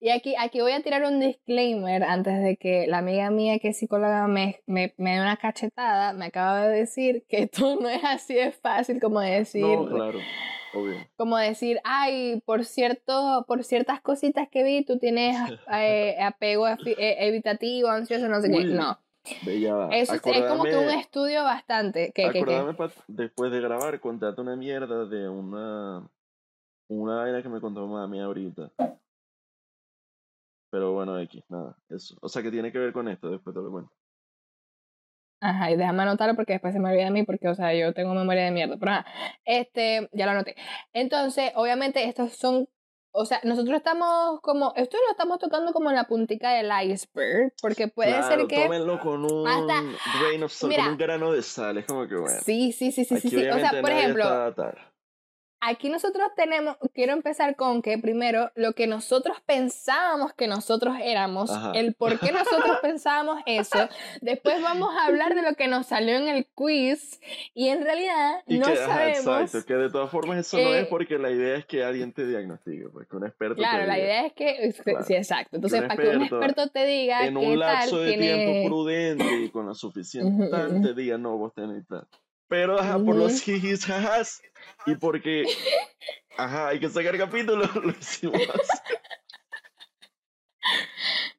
y 0.00 0.10
aquí, 0.10 0.34
aquí 0.38 0.60
voy 0.60 0.72
a 0.72 0.82
tirar 0.82 1.04
un 1.04 1.18
disclaimer 1.18 2.04
antes 2.04 2.42
de 2.42 2.56
que 2.56 2.86
la 2.86 2.98
amiga 2.98 3.30
mía 3.30 3.58
que 3.58 3.68
es 3.68 3.78
psicóloga 3.78 4.28
me, 4.28 4.60
me, 4.66 4.94
me 4.98 5.14
dé 5.14 5.20
una 5.20 5.36
cachetada, 5.36 6.12
me 6.12 6.26
acaba 6.26 6.68
de 6.68 6.78
decir 6.78 7.24
que 7.28 7.42
esto 7.50 7.76
no 7.80 7.88
es 7.88 8.02
así 8.04 8.34
de 8.34 8.52
fácil 8.52 9.00
como 9.00 9.20
decir. 9.20 9.62
No, 9.62 9.88
claro. 9.88 10.18
Obvio. 10.74 10.96
Como 11.16 11.36
decir, 11.36 11.80
ay, 11.84 12.42
por 12.44 12.64
cierto, 12.64 13.44
por 13.46 13.64
ciertas 13.64 14.00
cositas 14.00 14.48
que 14.48 14.64
vi, 14.64 14.84
tú 14.84 14.98
tienes 14.98 15.36
eh, 15.72 16.16
apego 16.22 16.68
e, 16.68 16.76
evitativo, 17.28 17.88
ansioso, 17.88 18.28
no 18.28 18.40
sé 18.40 18.50
qué. 18.50 18.64
No. 18.64 18.98
Eso 19.90 20.14
es, 20.14 20.20
como 20.20 20.64
que 20.64 20.76
un 20.76 20.90
estudio 20.90 21.44
bastante. 21.44 22.12
que 22.12 22.28
después 23.08 23.52
de 23.52 23.60
grabar, 23.60 23.98
contate 24.00 24.40
una 24.40 24.56
mierda 24.56 25.06
de 25.06 25.28
una. 25.28 26.06
Una 26.86 27.16
vaina 27.16 27.42
que 27.42 27.48
me 27.48 27.62
contó 27.62 27.86
mami 27.86 28.20
ahorita. 28.20 28.70
Pero 30.70 30.92
bueno, 30.92 31.18
X, 31.20 31.42
nada, 31.48 31.78
eso. 31.88 32.16
O 32.20 32.28
sea 32.28 32.42
que 32.42 32.50
tiene 32.50 32.70
que 32.70 32.78
ver 32.78 32.92
con 32.92 33.08
esto, 33.08 33.30
después 33.30 33.54
te 33.54 33.62
lo 33.62 33.70
cuento. 33.70 33.92
Ajá, 35.44 35.70
y 35.70 35.76
déjame 35.76 36.04
anotarlo 36.04 36.34
porque 36.36 36.54
después 36.54 36.72
se 36.72 36.80
me 36.80 36.90
olvida 36.90 37.08
a 37.08 37.10
mí, 37.10 37.22
porque, 37.22 37.48
o 37.48 37.54
sea, 37.54 37.74
yo 37.74 37.92
tengo 37.92 38.14
memoria 38.14 38.44
de 38.44 38.50
mierda. 38.50 38.78
Pero 38.80 38.92
este, 39.44 40.08
ya 40.12 40.24
lo 40.24 40.32
anoté. 40.32 40.56
Entonces, 40.94 41.52
obviamente, 41.54 42.02
estos 42.08 42.32
son 42.32 42.66
o 43.16 43.26
sea, 43.26 43.40
nosotros 43.44 43.76
estamos 43.76 44.40
como, 44.40 44.72
esto 44.74 44.96
lo 44.96 45.12
estamos 45.12 45.38
tocando 45.38 45.72
como 45.72 45.88
en 45.88 45.94
la 45.94 46.08
puntica 46.08 46.50
del 46.50 46.68
iceberg, 46.84 47.52
porque 47.62 47.86
puede 47.86 48.20
ser 48.24 48.44
que... 48.48 48.64
Tómenlo 48.64 48.98
con 48.98 49.24
un 49.24 49.44
grain 50.20 50.42
of 50.42 50.50
salt, 50.50 50.74
con 50.74 50.88
un 50.88 50.96
grano 50.96 51.30
de 51.30 51.42
sal, 51.42 51.78
es 51.78 51.84
como 51.86 52.08
que 52.08 52.16
bueno. 52.16 52.40
Sí, 52.44 52.72
sí, 52.72 52.90
sí, 52.90 53.04
sí, 53.04 53.20
sí. 53.20 53.48
O 53.48 53.58
sea, 53.60 53.80
por 53.80 53.90
ejemplo, 53.90 54.24
aquí 55.66 55.88
nosotros 55.88 56.28
tenemos, 56.36 56.76
quiero 56.92 57.12
empezar 57.12 57.56
con 57.56 57.82
que 57.82 57.98
primero 57.98 58.50
lo 58.54 58.72
que 58.74 58.86
nosotros 58.86 59.38
pensábamos 59.46 60.32
que 60.34 60.46
nosotros 60.46 60.96
éramos, 61.02 61.50
el 61.74 61.94
por 61.94 62.18
qué 62.18 62.32
nosotros 62.32 62.78
pensábamos 62.82 63.42
eso, 63.46 63.88
después 64.20 64.62
vamos 64.62 64.94
a 64.94 65.06
hablar 65.06 65.34
de 65.34 65.42
lo 65.42 65.54
que 65.54 65.68
nos 65.68 65.86
salió 65.86 66.16
en 66.16 66.28
el 66.28 66.46
quiz 66.54 67.20
y 67.54 67.68
en 67.68 67.82
realidad 67.82 68.42
no 68.46 68.66
sabemos. 68.66 69.18
exacto, 69.18 69.66
que 69.66 69.74
de 69.74 69.90
todas 69.90 70.10
formas 70.10 70.38
eso 70.38 70.58
no 70.58 70.74
es 70.74 70.86
porque 70.86 71.18
la 71.18 71.30
idea 71.30 71.56
es 71.56 71.66
que 71.66 71.84
alguien 71.84 72.12
te 72.12 72.26
diagnostique, 72.26 72.88
pues 72.90 73.08
que 73.08 73.16
un 73.16 73.26
experto 73.26 73.56
Claro, 73.56 73.86
la 73.86 73.98
idea 73.98 74.26
es 74.26 74.32
que, 74.32 74.72
sí, 75.06 75.14
exacto, 75.14 75.56
entonces 75.56 75.82
para 75.82 75.96
que 75.96 76.08
un 76.08 76.22
experto 76.22 76.68
te 76.68 76.86
diga 76.86 77.26
en 77.26 77.36
un 77.36 77.58
lapso 77.58 77.98
de 77.98 78.16
tiempo 78.16 78.68
prudente 78.68 79.42
y 79.42 79.50
con 79.50 79.66
la 79.66 79.74
suficiente 79.74 80.48
te 80.82 80.94
diga, 80.94 81.18
no, 81.18 81.36
vos 81.38 81.54
tenés 81.54 81.86
tal. 81.86 82.06
Pero 82.48 82.78
ajá, 82.78 82.98
por 82.98 83.16
los 83.16 83.40
jijis, 83.40 83.84
jajas, 83.84 84.42
y 84.86 84.94
porque, 84.96 85.44
ajá, 86.36 86.68
hay 86.68 86.80
que 86.80 86.88
sacar 86.88 87.16
capítulos, 87.16 87.74
lo 87.76 87.90
hicimos. 87.90 88.40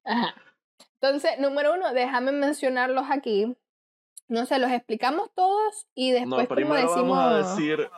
Ajá. 0.03 0.35
Entonces, 1.01 1.39
número 1.39 1.73
uno, 1.73 1.93
déjame 1.93 2.31
mencionarlos 2.31 3.05
aquí. 3.09 3.55
No 4.27 4.45
sé, 4.47 4.57
los 4.57 4.71
explicamos 4.71 5.29
todos 5.35 5.85
y 5.93 6.11
después 6.11 6.49
no, 6.49 6.55
primero 6.55 6.81
decimos... 6.81 7.17
vamos 7.17 7.45
a 7.45 7.49
decir, 7.49 7.89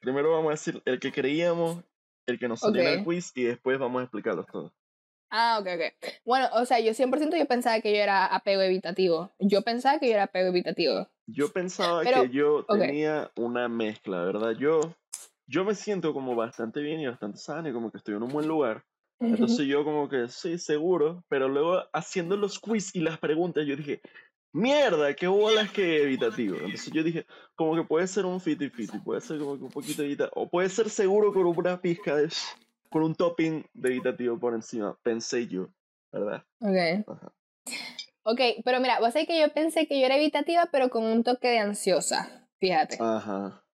primero 0.00 0.32
vamos 0.32 0.48
a 0.48 0.50
decir 0.52 0.82
el 0.84 0.98
que 0.98 1.12
creíamos, 1.12 1.84
el 2.26 2.38
que 2.40 2.48
nos 2.48 2.60
salió 2.60 2.82
en 2.82 2.98
el 2.98 3.04
quiz 3.04 3.30
y 3.36 3.44
después 3.44 3.78
vamos 3.78 4.00
a 4.00 4.02
explicarlos 4.04 4.46
todos. 4.46 4.72
Ah, 5.30 5.58
ok, 5.60 5.68
ok. 5.74 6.12
Bueno, 6.24 6.48
o 6.54 6.64
sea, 6.64 6.80
yo 6.80 6.92
100% 6.92 7.38
yo 7.38 7.46
pensaba 7.46 7.80
que 7.80 7.92
yo 7.92 8.02
era 8.02 8.26
apego 8.26 8.62
evitativo. 8.62 9.30
Yo 9.38 9.62
pensaba 9.62 9.98
que 9.98 10.08
yo 10.08 10.14
era 10.14 10.24
apego 10.24 10.48
evitativo. 10.48 11.08
Yo 11.30 11.50
pensaba 11.50 12.04
que 12.04 12.30
yo 12.30 12.64
tenía 12.64 13.30
una 13.36 13.68
mezcla, 13.68 14.24
¿verdad? 14.24 14.52
Yo, 14.52 14.80
yo 15.46 15.62
me 15.62 15.74
siento 15.74 16.14
como 16.14 16.34
bastante 16.34 16.80
bien 16.80 17.00
y 17.00 17.06
bastante 17.06 17.36
sano 17.36 17.68
y 17.68 17.72
como 17.72 17.90
que 17.90 17.98
estoy 17.98 18.14
en 18.14 18.22
un 18.22 18.30
buen 18.30 18.48
lugar. 18.48 18.82
Entonces 19.20 19.66
yo 19.66 19.84
como 19.84 20.08
que 20.08 20.28
sí, 20.28 20.58
seguro, 20.58 21.22
pero 21.28 21.48
luego 21.48 21.82
haciendo 21.92 22.36
los 22.36 22.58
quiz 22.58 22.94
y 22.94 23.00
las 23.00 23.18
preguntas 23.18 23.66
yo 23.66 23.76
dije, 23.76 24.00
mierda, 24.54 25.14
qué 25.14 25.26
bolas 25.26 25.70
que 25.70 26.02
evitativo. 26.02 26.56
Entonces 26.56 26.90
yo 26.92 27.02
dije, 27.02 27.26
como 27.54 27.76
que 27.76 27.82
puede 27.82 28.06
ser 28.06 28.24
un 28.24 28.40
fiti 28.40 28.70
fiti, 28.70 28.98
puede 28.98 29.20
ser 29.20 29.38
como 29.38 29.58
que 29.58 29.64
un 29.64 29.70
poquito 29.70 30.02
evitativo, 30.02 30.42
o 30.42 30.48
puede 30.48 30.70
ser 30.70 30.88
seguro 30.88 31.32
con 31.34 31.46
una 31.46 31.78
pizca 31.78 32.16
de 32.16 32.30
con 32.90 33.02
un 33.02 33.14
topping 33.14 33.66
de 33.74 33.88
evitativo 33.90 34.38
por 34.38 34.54
encima, 34.54 34.96
pensé 35.02 35.46
yo, 35.46 35.68
¿verdad? 36.10 36.42
Ok. 37.06 37.30
Ok, 38.30 38.62
pero 38.62 38.78
mira, 38.78 39.00
vos 39.00 39.14
sabés 39.14 39.26
que 39.26 39.40
yo 39.40 39.50
pensé 39.54 39.86
que 39.86 39.98
yo 39.98 40.04
era 40.04 40.16
evitativa, 40.16 40.68
pero 40.70 40.90
con 40.90 41.02
un 41.02 41.24
toque 41.24 41.48
de 41.48 41.60
ansiosa, 41.60 42.46
fíjate. 42.60 42.98
Ajá. 43.00 43.64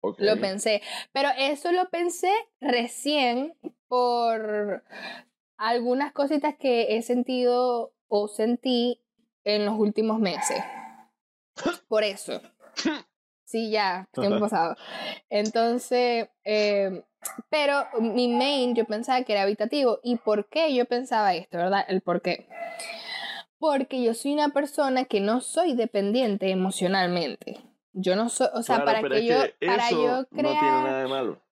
Okay. 0.00 0.26
Lo 0.26 0.40
pensé, 0.40 0.82
pero 1.12 1.28
eso 1.38 1.70
lo 1.70 1.88
pensé 1.90 2.32
recién 2.60 3.56
por 3.86 4.82
algunas 5.56 6.12
cositas 6.12 6.56
que 6.58 6.96
he 6.96 7.02
sentido 7.02 7.94
o 8.08 8.26
sentí 8.26 9.00
en 9.44 9.64
los 9.64 9.78
últimos 9.78 10.18
meses. 10.18 10.60
Por 11.88 12.02
eso. 12.02 12.40
Sí, 13.46 13.70
ya, 13.70 14.08
tiempo 14.10 14.40
pasado. 14.40 14.74
Entonces, 15.28 16.28
eh, 16.44 17.04
pero 17.50 17.84
mi 18.00 18.26
main 18.26 18.74
yo 18.74 18.84
pensaba 18.86 19.22
que 19.22 19.32
era 19.32 19.42
habitativo. 19.42 20.00
¿Y 20.02 20.16
por 20.16 20.48
qué 20.48 20.74
yo 20.74 20.86
pensaba 20.86 21.34
esto, 21.34 21.58
verdad? 21.58 21.84
El 21.86 22.00
por 22.00 22.20
qué. 22.22 22.48
Porque 23.64 24.02
yo 24.02 24.12
soy 24.12 24.34
una 24.34 24.50
persona 24.50 25.06
que 25.06 25.20
no 25.20 25.40
soy 25.40 25.72
dependiente 25.72 26.50
emocionalmente. 26.50 27.62
Yo 27.94 28.14
no 28.14 28.28
soy, 28.28 28.48
o 28.52 28.62
sea, 28.62 28.84
para 28.84 29.00
que 29.00 29.24
yo, 29.24 29.36
para 29.58 29.90
yo 29.90 30.26
crear... 30.26 30.28
No 30.28 30.60
tiene 30.60 30.82
nada 30.82 31.00
de 31.00 31.08
malo. 31.08 31.42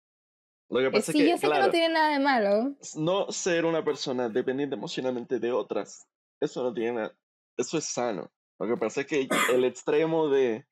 Lo 0.68 0.81
que 0.81 0.90
pasa 0.90 1.11
sí, 1.11 1.18
es 1.18 1.25
que, 1.25 1.31
yo 1.31 1.38
sé 1.38 1.48
que 1.48 1.59
no 1.59 1.70
tiene 1.70 1.88
nada 1.88 2.11
de 2.11 2.18
malo. 2.18 2.77
No 2.96 3.33
ser 3.33 3.64
una 3.64 3.83
persona 3.83 4.29
dependiente 4.29 4.75
emocionalmente 4.75 5.38
de 5.38 5.53
otras, 5.53 6.07
eso 6.38 6.62
no 6.62 6.75
tiene 6.75 6.92
nada, 6.92 7.16
eso 7.57 7.79
es 7.79 7.87
sano. 7.87 8.31
Lo 8.59 8.66
que 8.66 8.77
pasa 8.77 9.01
es 9.01 9.07
que 9.07 9.27
el 9.51 9.64
extremo 9.64 10.29
de 10.29 10.66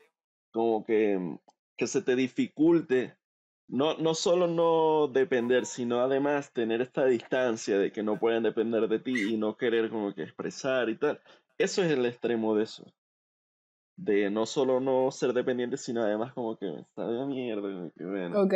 como 0.53 0.85
que, 0.85 1.39
que 1.79 1.87
se 1.87 2.03
te 2.03 2.17
dificulte 2.17 3.17
no, 3.71 3.97
no 3.99 4.15
solo 4.15 4.47
no 4.47 5.09
depender, 5.09 5.65
sino 5.67 6.01
además 6.01 6.53
tener 6.53 6.81
esta 6.81 7.05
distancia 7.07 7.79
de 7.79 7.93
que 7.93 8.03
no 8.03 8.19
pueden 8.19 8.43
depender 8.43 8.89
de 8.89 8.99
ti 8.99 9.35
y 9.35 9.37
no 9.37 9.57
querer 9.57 9.91
como 9.91 10.15
que 10.15 10.23
expresar 10.23 10.89
y 10.89 10.97
tal. 10.97 11.21
Eso 11.59 11.83
es 11.83 11.91
el 11.91 12.05
extremo 12.07 12.55
de 12.57 12.65
eso 12.65 12.85
de 14.01 14.31
no 14.31 14.47
solo 14.47 14.81
no 14.81 15.11
ser 15.11 15.35
dependiente, 15.35 15.77
sino 15.77 16.03
además 16.03 16.33
como 16.33 16.57
que 16.57 16.67
está 16.67 17.07
de 17.07 17.27
mierda. 17.27 17.91
Que 17.97 18.05
bueno. 18.05 18.43
Ok. 18.43 18.55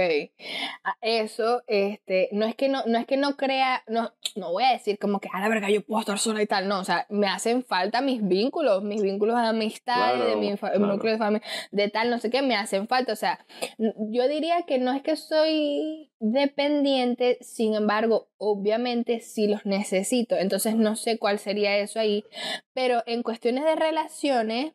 Eso, 1.02 1.62
este, 1.66 2.30
no 2.33 2.46
es 2.46 2.54
que 2.54 2.70
no, 2.70 2.83
no 2.87 2.98
es 2.98 3.07
que 3.07 3.18
no 3.18 3.37
crea, 3.37 3.83
no, 3.87 4.11
no 4.37 4.52
voy 4.52 4.64
a 4.64 4.72
decir 4.72 4.98
como 4.98 5.20
que 5.20 5.28
a 5.33 5.40
la 5.40 5.50
verga 5.50 5.68
yo 5.68 5.83
puedo 5.83 6.00
estar 6.00 6.18
sola 6.18 6.40
y 6.40 6.46
tal, 6.46 6.66
no, 6.66 6.80
o 6.80 6.85
sea, 6.85 7.07
me 7.11 7.26
hacen 7.26 7.62
falta 7.62 8.00
mis 8.00 8.26
vínculos, 8.26 8.83
mis 8.83 9.02
vínculos 9.02 9.37
de 9.37 9.48
amistad, 9.48 10.16
de 10.16 10.37
mi 10.37 10.50
núcleo 10.50 11.12
de 11.12 11.18
familia, 11.18 11.46
de 11.72 11.90
tal, 11.90 12.11
no 12.11 12.18
sé 12.18 12.30
qué, 12.30 12.40
me 12.40 12.57
hacen 12.57 12.88
falta, 12.88 13.12
o 13.12 13.16
sea, 13.16 13.44
yo 13.78 14.28
diría 14.28 14.62
que 14.62 14.78
no 14.78 14.92
es 14.92 15.02
que 15.02 15.16
soy 15.16 16.11
dependiente, 16.20 17.38
sin 17.42 17.74
embargo, 17.74 18.28
obviamente 18.38 19.20
sí 19.20 19.46
los 19.46 19.66
necesito, 19.66 20.37
entonces 20.37 20.74
no 20.76 20.96
sé 20.96 21.18
cuál 21.18 21.38
sería 21.38 21.76
eso 21.76 22.00
ahí, 22.00 22.24
pero 22.72 23.02
en 23.07 23.22
cuestiones 23.22 23.64
de 23.64 23.76
relaciones, 23.76 24.72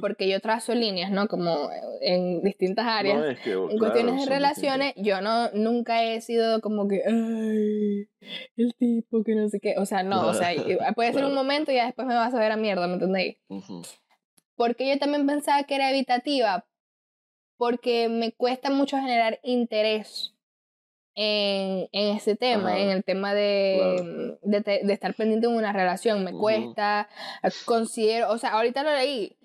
porque 0.00 0.28
yo 0.28 0.40
trazo 0.40 0.74
líneas, 0.74 1.10
¿no? 1.10 1.28
Como 1.28 1.70
en 2.00 2.42
distintas 2.42 2.86
áreas. 2.86 3.38
en 3.44 3.78
cuestiones 3.78 4.20
de 4.20 4.26
relaciones, 4.26 4.94
yo 4.96 5.20
no 5.20 5.50
nunca 5.52 6.02
he 6.04 6.20
sido 6.20 6.60
como 6.60 6.88
que, 6.88 7.02
ay, 7.06 8.08
el 8.56 8.74
tipo 8.74 9.22
que 9.24 9.34
no 9.34 9.48
sé 9.48 9.60
qué. 9.60 9.74
O 9.78 9.86
sea, 9.86 10.02
no, 10.02 10.26
o 10.26 10.34
sea, 10.34 10.50
puede 10.96 11.12
ser 11.12 11.24
un 11.24 11.34
momento 11.34 11.72
y 11.72 11.76
ya 11.76 11.86
después 11.86 12.06
me 12.06 12.14
vas 12.14 12.34
a 12.34 12.38
ver 12.38 12.52
a 12.52 12.56
mierda, 12.56 12.86
¿me 12.86 12.94
entendéis? 12.94 13.36
Porque 14.56 14.88
yo 14.88 14.98
también 14.98 15.26
pensaba 15.26 15.64
que 15.64 15.74
era 15.74 15.90
evitativa, 15.90 16.66
porque 17.56 18.08
me 18.08 18.32
cuesta 18.32 18.70
mucho 18.70 18.96
generar 18.98 19.38
interés 19.42 20.36
en, 21.16 21.88
en 21.92 22.16
ese 22.16 22.36
tema, 22.36 22.78
en 22.78 22.90
el 22.90 23.02
tema 23.02 23.34
de, 23.34 24.36
de, 24.42 24.92
estar 24.92 25.14
pendiente 25.14 25.46
en 25.46 25.54
una 25.54 25.72
relación. 25.72 26.22
Me 26.22 26.32
cuesta, 26.32 27.08
considero, 27.64 28.30
o 28.30 28.38
sea, 28.38 28.50
ahorita 28.50 28.82
lo 28.82 28.92
leí, 28.92 29.36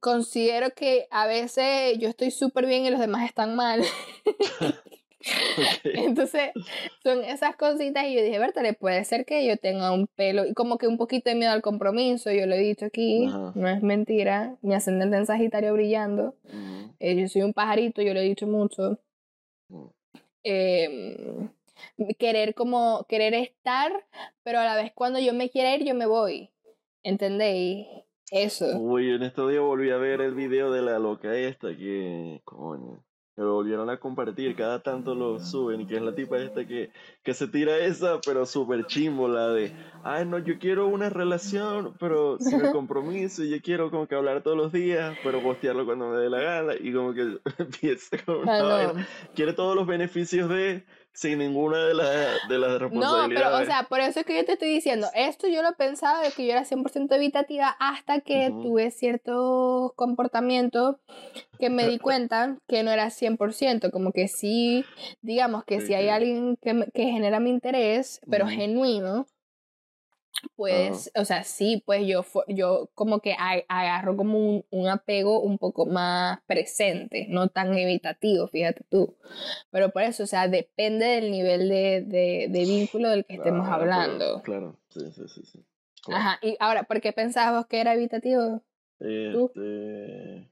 considero 0.00 0.70
que 0.74 1.06
a 1.10 1.26
veces 1.26 1.98
yo 1.98 2.08
estoy 2.08 2.30
súper 2.30 2.66
bien 2.66 2.84
y 2.84 2.90
los 2.90 3.00
demás 3.00 3.24
están 3.24 3.56
mal. 3.56 3.82
Entonces, 5.84 6.50
son 7.02 7.24
esas 7.24 7.56
cositas 7.56 8.04
y 8.06 8.14
yo 8.14 8.22
dije, 8.22 8.38
le 8.62 8.72
puede 8.74 9.04
ser 9.04 9.24
que 9.24 9.46
yo 9.46 9.56
tenga 9.56 9.92
un 9.92 10.06
pelo 10.06 10.46
y 10.46 10.54
como 10.54 10.78
que 10.78 10.86
un 10.86 10.96
poquito 10.96 11.30
de 11.30 11.36
miedo 11.36 11.52
al 11.52 11.62
compromiso, 11.62 12.30
yo 12.30 12.46
lo 12.46 12.54
he 12.54 12.60
dicho 12.60 12.86
aquí, 12.86 13.26
no 13.26 13.68
es 13.68 13.82
mentira, 13.82 14.56
mi 14.62 14.74
ascendente 14.74 15.16
en 15.16 15.26
Sagitario 15.26 15.72
brillando, 15.72 16.34
eh, 17.00 17.16
yo 17.16 17.28
soy 17.28 17.42
un 17.42 17.52
pajarito, 17.52 18.02
yo 18.02 18.14
lo 18.14 18.20
he 18.20 18.24
dicho 18.24 18.46
mucho. 18.46 18.98
Em, 20.44 21.50
querer 22.18 22.54
como, 22.54 23.04
querer 23.08 23.34
estar, 23.34 23.92
pero 24.42 24.60
a 24.60 24.64
la 24.64 24.76
vez 24.76 24.92
cuando 24.94 25.18
yo 25.18 25.34
me 25.34 25.50
quiera 25.50 25.74
ir, 25.74 25.84
yo 25.84 25.94
me 25.94 26.06
voy, 26.06 26.50
¿entendéis? 27.02 27.86
Eso. 28.30 28.66
Uy, 28.78 29.10
en 29.10 29.22
estos 29.22 29.50
días 29.50 29.62
volví 29.62 29.90
a 29.90 29.96
ver 29.96 30.20
el 30.20 30.34
video 30.34 30.70
de 30.70 30.82
la 30.82 30.98
loca 30.98 31.34
esta 31.34 31.76
que, 31.76 32.40
coño, 32.44 33.02
me 33.38 33.44
volvieron 33.44 33.88
a 33.88 33.98
compartir, 33.98 34.56
cada 34.56 34.82
tanto 34.82 35.14
lo 35.14 35.38
suben, 35.38 35.82
y 35.82 35.86
que 35.86 35.94
es 35.94 36.02
la 36.02 36.12
tipa 36.12 36.38
esta 36.38 36.66
que, 36.66 36.90
que 37.22 37.34
se 37.34 37.46
tira 37.46 37.78
esa, 37.78 38.20
pero 38.26 38.44
súper 38.44 38.84
chimbo, 38.86 39.28
la 39.28 39.50
de, 39.50 39.72
ay 40.02 40.26
no, 40.26 40.38
yo 40.38 40.58
quiero 40.58 40.88
una 40.88 41.08
relación, 41.08 41.94
pero 42.00 42.38
sin 42.40 42.60
el 42.60 42.72
compromiso, 42.72 43.44
y 43.44 43.50
yo 43.50 43.62
quiero 43.62 43.92
como 43.92 44.08
que 44.08 44.16
hablar 44.16 44.42
todos 44.42 44.56
los 44.56 44.72
días, 44.72 45.16
pero 45.22 45.40
postearlo 45.40 45.86
cuando 45.86 46.08
me 46.08 46.16
dé 46.16 46.28
la 46.28 46.40
gana, 46.40 46.72
y 46.80 46.92
como 46.92 47.14
que 47.14 47.38
empieza 47.58 48.18
con 48.24 48.38
una 48.40 49.06
quiere 49.36 49.52
todos 49.52 49.76
los 49.76 49.86
beneficios 49.86 50.48
de, 50.48 50.84
sin 51.18 51.38
ninguna 51.38 51.78
de, 51.78 51.94
de 51.94 52.58
las 52.58 52.80
responsabilidades. 52.80 53.28
No, 53.28 53.34
pero 53.34 53.56
o 53.56 53.64
sea, 53.64 53.88
por 53.88 53.98
eso 53.98 54.20
es 54.20 54.26
que 54.26 54.36
yo 54.36 54.44
te 54.44 54.52
estoy 54.52 54.68
diciendo, 54.68 55.08
esto 55.14 55.48
yo 55.48 55.62
lo 55.64 55.72
pensaba 55.74 56.22
de 56.22 56.30
que 56.30 56.46
yo 56.46 56.52
era 56.52 56.64
100% 56.64 57.12
evitativa 57.16 57.76
hasta 57.80 58.20
que 58.20 58.50
tuve 58.50 58.92
ciertos 58.92 59.92
comportamientos 59.94 60.96
que 61.58 61.70
me 61.70 61.88
di 61.88 61.98
cuenta 61.98 62.58
que 62.68 62.84
no 62.84 62.92
era 62.92 63.10
100%, 63.10 63.90
como 63.90 64.12
que 64.12 64.28
sí, 64.28 64.84
digamos 65.20 65.64
que 65.64 65.80
si 65.80 65.92
hay 65.94 66.08
alguien 66.08 66.56
que, 66.62 66.86
que, 66.94 67.06
genera 67.06 67.40
mi 67.40 67.50
interés, 67.50 68.20
pero 68.30 68.46
genuino, 68.46 69.26
pues, 70.56 71.10
o 71.14 71.24
sea, 71.24 71.44
sí, 71.44 71.82
pues 71.84 72.06
yo, 72.06 72.24
yo 72.48 72.90
como 72.94 73.20
que 73.20 73.34
agarro 73.68 74.16
como 74.16 74.38
un, 74.38 74.64
un, 74.70 74.88
apego 74.88 75.40
un 75.40 75.58
poco 75.58 75.86
más 75.86 76.40
presente, 76.46 77.26
no 77.28 77.48
tan 77.48 77.76
evitativo, 77.76 78.48
fíjate 78.48 78.84
tú. 78.88 79.16
Pero 79.70 79.90
por 79.90 80.02
eso, 80.02 80.24
o 80.24 80.26
sea, 80.26 80.48
depende 80.48 81.06
del 81.06 81.30
nivel 81.30 81.68
de, 81.68 82.02
de, 82.06 82.46
de 82.50 82.60
vínculo 82.64 83.10
del 83.10 83.24
que 83.24 83.34
estemos 83.34 83.68
hablando. 83.68 84.42
Claro, 84.42 84.76
sí, 84.88 85.10
sí, 85.12 85.28
sí. 85.28 85.42
sí. 85.44 85.64
Ajá, 86.12 86.38
y 86.42 86.56
ahora, 86.60 86.84
¿por 86.84 87.00
qué 87.00 87.12
pensabas 87.12 87.66
que 87.66 87.80
era 87.80 87.94
evitativo? 87.94 88.62
Este... 89.00 90.50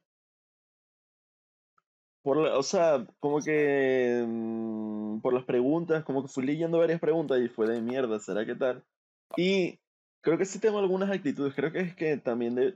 Por 2.23 2.39
o 2.39 2.63
sea, 2.65 3.07
como 3.21 3.41
que 3.41 4.25
mm, 4.27 5.21
por 5.21 5.33
las 5.33 5.45
preguntas, 5.45 6.03
como 6.05 6.23
que 6.23 6.29
fui 6.29 6.45
leyendo 6.45 6.79
varias 6.79 7.01
preguntas 7.01 7.39
y 7.41 7.49
fue 7.49 7.69
de 7.69 7.81
mierda, 7.81 8.19
¿será 8.19 8.45
que 8.45 8.57
tal? 8.57 8.85
Y 9.37 9.79
creo 10.21 10.39
que 10.39 10.45
sí 10.45 10.59
tengo 10.59 10.79
algunas 10.79 11.11
actitudes. 11.11 11.55
Creo 11.55 11.73
que 11.73 11.81
es 11.81 11.95
que 11.95 12.17
también 12.17 12.55
de, 12.55 12.75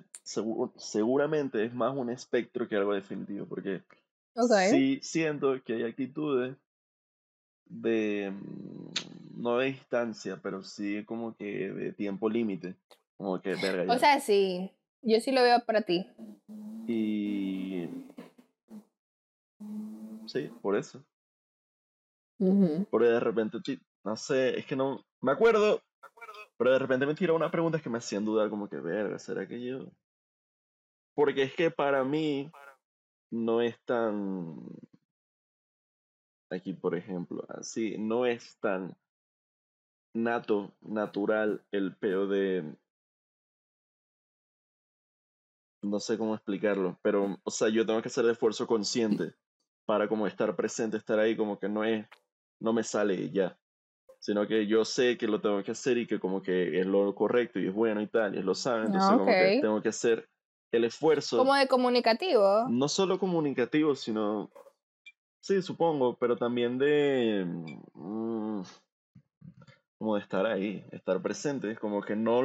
seguramente 0.76 1.64
es 1.64 1.74
más 1.74 1.96
un 1.96 2.10
espectro 2.10 2.68
que 2.68 2.76
algo 2.76 2.94
definitivo. 2.94 3.46
Porque 3.46 3.82
sí 4.70 5.00
siento 5.02 5.62
que 5.62 5.74
hay 5.74 5.82
actitudes 5.84 6.56
de. 7.66 8.32
Mm, 8.32 9.42
no 9.42 9.58
de 9.58 9.66
distancia, 9.66 10.38
pero 10.42 10.62
sí 10.62 11.04
como 11.06 11.34
que 11.34 11.72
de 11.72 11.92
tiempo 11.92 12.28
límite. 12.28 12.76
Como 13.16 13.40
que 13.40 13.54
verga. 13.54 13.92
O 13.92 13.98
sea, 13.98 14.20
sí. 14.20 14.70
Yo 15.02 15.18
sí 15.20 15.32
lo 15.32 15.42
veo 15.42 15.64
para 15.64 15.82
ti. 15.82 16.06
Y. 16.86 17.88
Sí, 20.26 20.50
por 20.62 20.76
eso. 20.76 21.02
Porque 22.90 23.06
de 23.06 23.20
repente, 23.20 23.58
no 24.04 24.16
sé, 24.16 24.58
es 24.58 24.66
que 24.66 24.76
no. 24.76 25.04
Me 25.20 25.32
acuerdo 25.32 25.82
pero 26.60 26.72
de 26.72 26.78
repente 26.78 27.06
me 27.06 27.14
tiró 27.14 27.34
una 27.34 27.50
pregunta 27.50 27.80
que 27.80 27.88
me 27.88 27.96
hacían 27.96 28.22
dudar 28.22 28.50
como 28.50 28.68
que, 28.68 28.76
verga, 28.76 29.18
¿será 29.18 29.48
que 29.48 29.64
yo? 29.64 29.90
Porque 31.14 31.44
es 31.44 31.54
que 31.54 31.70
para 31.70 32.04
mí 32.04 32.52
no 33.30 33.62
es 33.62 33.82
tan... 33.86 34.58
Aquí, 36.50 36.74
por 36.74 36.94
ejemplo, 36.94 37.46
así, 37.48 37.96
no 37.96 38.26
es 38.26 38.58
tan 38.58 38.94
nato, 40.12 40.74
natural 40.82 41.64
el 41.70 41.96
peo 41.96 42.26
de... 42.26 42.76
No 45.80 45.98
sé 45.98 46.18
cómo 46.18 46.34
explicarlo, 46.34 46.98
pero, 47.00 47.40
o 47.42 47.50
sea, 47.50 47.70
yo 47.70 47.86
tengo 47.86 48.02
que 48.02 48.08
hacer 48.08 48.26
el 48.26 48.32
esfuerzo 48.32 48.66
consciente 48.66 49.32
para 49.86 50.08
como 50.08 50.26
estar 50.26 50.54
presente, 50.56 50.98
estar 50.98 51.18
ahí, 51.18 51.38
como 51.38 51.58
que 51.58 51.70
no 51.70 51.84
es, 51.84 52.06
no 52.58 52.74
me 52.74 52.82
sale 52.82 53.30
ya 53.30 53.58
sino 54.20 54.46
que 54.46 54.66
yo 54.66 54.84
sé 54.84 55.16
que 55.16 55.26
lo 55.26 55.40
tengo 55.40 55.62
que 55.64 55.72
hacer 55.72 55.96
y 55.98 56.06
que 56.06 56.20
como 56.20 56.42
que 56.42 56.78
es 56.78 56.86
lo 56.86 57.14
correcto 57.14 57.58
y 57.58 57.66
es 57.66 57.74
bueno 57.74 58.02
y 58.02 58.06
tal, 58.06 58.36
y 58.36 58.42
lo 58.42 58.54
sabe, 58.54 58.86
entonces 58.86 59.10
como 59.10 59.26
que 59.26 59.58
tengo 59.60 59.82
que 59.82 59.88
hacer 59.88 60.28
el 60.70 60.84
esfuerzo. 60.84 61.38
Como 61.38 61.54
de 61.54 61.66
comunicativo. 61.66 62.68
No 62.68 62.86
solo 62.88 63.18
comunicativo, 63.18 63.96
sino, 63.96 64.50
sí, 65.40 65.62
supongo, 65.62 66.16
pero 66.16 66.36
también 66.36 66.78
de, 66.78 67.46
mm, 67.94 68.62
como 69.98 70.16
de 70.16 70.20
estar 70.20 70.46
ahí, 70.46 70.84
estar 70.92 71.20
presente, 71.22 71.74
como 71.76 72.02
que 72.02 72.14
no, 72.14 72.42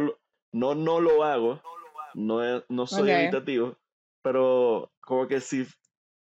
no, 0.53 0.75
no 0.75 1.01
lo 1.01 1.25
hago, 1.25 1.61
no, 2.13 2.39
no 2.69 2.87
soy 2.87 3.11
evitativo, 3.11 3.75
pero 4.21 4.93
como 5.01 5.27
que 5.27 5.41
si, 5.41 5.67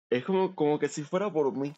es 0.10 0.24
como, 0.24 0.56
como 0.56 0.80
que 0.80 0.88
si 0.88 1.04
fuera 1.04 1.32
por 1.32 1.56
mí 1.56 1.74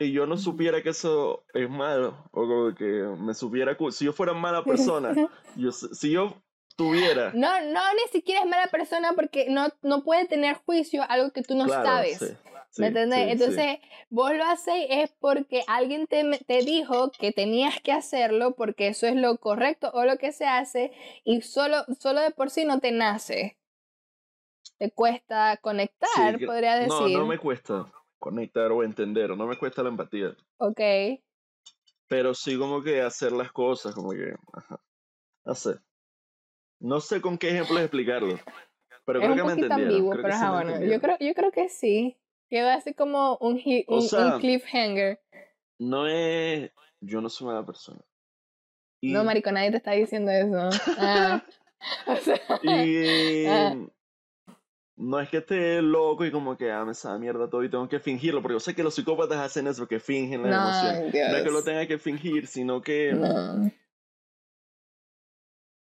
y 0.00 0.12
yo 0.12 0.26
no 0.26 0.38
supiera 0.38 0.82
que 0.82 0.88
eso 0.88 1.44
es 1.52 1.68
malo, 1.68 2.16
o 2.32 2.74
que 2.74 2.84
me 3.18 3.34
supiera, 3.34 3.76
si 3.90 4.06
yo 4.06 4.12
fuera 4.14 4.32
mala 4.32 4.64
persona, 4.64 5.14
yo, 5.56 5.70
si 5.72 6.12
yo 6.12 6.34
tuviera... 6.74 7.32
No, 7.34 7.60
no, 7.60 7.80
ni 7.94 8.10
siquiera 8.10 8.40
es 8.40 8.48
mala 8.48 8.68
persona 8.68 9.12
porque 9.14 9.48
no, 9.50 9.68
no 9.82 10.02
puede 10.02 10.26
tener 10.26 10.56
juicio 10.64 11.04
algo 11.06 11.30
que 11.32 11.42
tú 11.42 11.54
no 11.54 11.68
sabes. 11.68 12.34
¿Me 12.78 12.86
entendés? 12.86 13.32
Entonces, 13.32 13.78
vos 14.08 14.32
lo 14.32 14.44
haces 14.44 14.86
es 14.88 15.12
porque 15.20 15.64
alguien 15.66 16.06
te, 16.06 16.24
te 16.46 16.62
dijo 16.62 17.10
que 17.10 17.32
tenías 17.32 17.80
que 17.80 17.92
hacerlo 17.92 18.54
porque 18.54 18.88
eso 18.88 19.06
es 19.06 19.16
lo 19.16 19.36
correcto 19.36 19.90
o 19.92 20.04
lo 20.04 20.16
que 20.16 20.32
se 20.32 20.46
hace 20.46 20.92
y 21.24 21.42
solo, 21.42 21.84
solo 21.98 22.20
de 22.20 22.30
por 22.30 22.48
sí 22.48 22.64
no 22.64 22.80
te 22.80 22.92
nace. 22.92 23.58
Te 24.78 24.90
cuesta 24.90 25.58
conectar, 25.60 26.38
podría 26.46 26.76
decir. 26.76 26.90
No, 26.90 27.18
no 27.18 27.26
me 27.26 27.38
cuesta 27.38 27.86
conectar 28.20 28.70
o 28.70 28.84
entender, 28.84 29.36
no 29.36 29.46
me 29.46 29.58
cuesta 29.58 29.82
la 29.82 29.88
empatía. 29.88 30.36
Ok. 30.58 30.80
Pero 32.06 32.34
sí 32.34 32.56
como 32.56 32.82
que 32.82 33.00
hacer 33.00 33.32
las 33.32 33.50
cosas, 33.50 33.94
como 33.94 34.10
que, 34.10 34.34
ajá, 34.52 34.80
hacer. 35.44 35.80
No 36.78 37.00
sé 37.00 37.20
con 37.20 37.36
qué 37.38 37.50
ejemplos 37.50 37.80
explicarlo, 37.80 38.38
pero 39.04 39.20
creo 39.20 39.34
que 39.34 39.42
me 39.42 39.52
entendieron. 39.52 40.22
pero 40.22 40.52
bueno, 40.52 40.84
yo 40.84 41.00
creo, 41.00 41.16
yo 41.18 41.34
creo 41.34 41.50
que 41.50 41.68
sí. 41.68 42.16
Queda 42.48 42.74
así 42.74 42.94
como 42.94 43.36
un, 43.36 43.62
un, 43.86 44.40
cliffhanger. 44.40 45.20
No 45.78 46.08
es, 46.08 46.72
yo 47.00 47.20
no 47.20 47.28
soy 47.28 47.46
mala 47.46 47.64
persona. 47.64 48.00
no, 49.02 49.22
marico, 49.22 49.52
nadie 49.52 49.70
te 49.70 49.76
está 49.76 49.92
diciendo 49.92 50.32
eso. 50.32 50.68
Ah. 50.98 51.44
y 52.62 53.46
ah 53.46 53.74
no 55.00 55.18
es 55.18 55.30
que 55.30 55.38
esté 55.38 55.80
loco 55.80 56.26
y 56.26 56.30
como 56.30 56.56
que, 56.56 56.70
ah, 56.70 56.84
me 56.84 56.92
sabe 56.92 57.18
mierda 57.18 57.48
todo 57.48 57.64
y 57.64 57.70
tengo 57.70 57.88
que 57.88 58.00
fingirlo, 58.00 58.42
porque 58.42 58.54
yo 58.54 58.60
sé 58.60 58.74
que 58.74 58.82
los 58.82 58.94
psicópatas 58.94 59.38
hacen 59.38 59.66
eso, 59.66 59.88
que 59.88 59.98
fingen 59.98 60.42
la 60.42 60.48
emoción. 60.48 61.30
No 61.30 61.36
es 61.36 61.42
que 61.42 61.50
lo 61.50 61.64
tenga 61.64 61.86
que 61.86 61.98
fingir, 61.98 62.46
sino 62.46 62.82
que... 62.82 63.16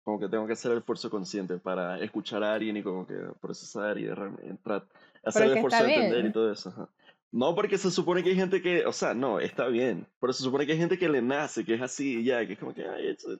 Como 0.03 0.19
que 0.19 0.29
tengo 0.29 0.45
que 0.45 0.53
hacer 0.53 0.71
el 0.71 0.79
esfuerzo 0.79 1.09
consciente 1.09 1.57
para 1.57 1.99
escuchar 1.99 2.43
a 2.43 2.53
alguien 2.53 2.77
y 2.77 2.83
como 2.83 3.05
que 3.05 3.15
procesar 3.39 3.97
y 3.97 4.07
entrar, 4.07 4.85
hacer 5.23 5.43
el 5.43 5.57
esfuerzo 5.57 5.83
de 5.83 5.93
entender 5.93 6.25
y 6.25 6.31
todo 6.31 6.51
eso. 6.51 6.89
No, 7.31 7.55
porque 7.55 7.77
se 7.77 7.89
supone 7.89 8.23
que 8.23 8.29
hay 8.31 8.35
gente 8.35 8.61
que, 8.61 8.85
o 8.85 8.91
sea, 8.91 9.13
no, 9.13 9.39
está 9.39 9.67
bien, 9.67 10.05
pero 10.19 10.33
se 10.33 10.43
supone 10.43 10.65
que 10.65 10.73
hay 10.73 10.77
gente 10.77 10.99
que 10.99 11.09
le 11.09 11.21
nace, 11.21 11.63
que 11.63 11.75
es 11.75 11.81
así 11.81 12.19
y 12.19 12.23
ya, 12.25 12.45
que 12.45 12.53
es 12.53 12.59
como 12.59 12.73
que, 12.73 12.85
ay, 12.85 13.07
eso, 13.07 13.39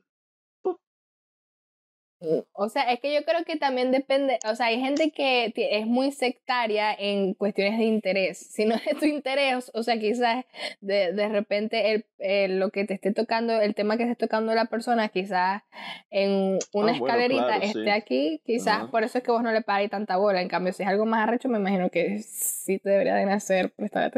o 2.54 2.70
sea, 2.70 2.84
es 2.92 3.00
que 3.00 3.14
yo 3.14 3.24
creo 3.24 3.44
que 3.46 3.56
también 3.56 3.92
depende, 3.92 4.38
o 4.50 4.56
sea, 4.56 4.68
hay 4.68 4.80
gente 4.80 5.12
que 5.12 5.52
es 5.56 5.88
muy 5.88 6.12
sectaria 6.12 6.94
en 6.94 7.34
cuestiones 7.34 7.80
de 7.80 7.86
interés. 7.86 8.38
Si 8.38 8.66
no 8.66 8.76
es 8.76 8.98
tu 9.00 9.06
interés, 9.06 9.72
o 9.74 9.84
sea, 9.84 9.98
quizás 10.00 10.46
de, 10.82 11.14
de 11.14 11.30
repente 11.30 12.06
el, 12.20 12.60
lo 12.60 12.70
que 12.70 12.86
te 12.86 12.94
esté 12.94 13.12
tocando, 13.12 13.60
el 13.60 13.74
tema 13.74 13.98
que 13.98 14.04
esté 14.04 14.16
tocando 14.16 14.54
la 14.54 14.66
persona, 14.66 15.10
quizás 15.10 15.64
en 16.10 16.60
una 16.74 16.92
ah, 16.92 16.96
escalerita 16.96 17.58
esté 17.58 17.92
aquí, 17.92 18.42
quizás 18.46 18.90
por 18.90 19.04
eso 19.04 19.18
es 19.18 19.24
que 19.24 19.32
vos 19.32 19.42
no 19.42 19.52
le 19.52 19.62
pagáis 19.62 19.90
tanta 19.90 20.18
bola. 20.18 20.42
En 20.42 20.48
cambio, 20.48 20.74
si 20.74 20.84
es 20.84 20.90
algo 20.90 21.06
más 21.06 21.28
arrecho, 21.28 21.50
me 21.50 21.58
imagino 21.58 21.90
que 21.90 22.20
sí 22.20 22.78
te 22.78 22.90
debería 22.90 23.16
de 23.16 23.26
nacer 23.26 23.72
prestar 23.72 24.12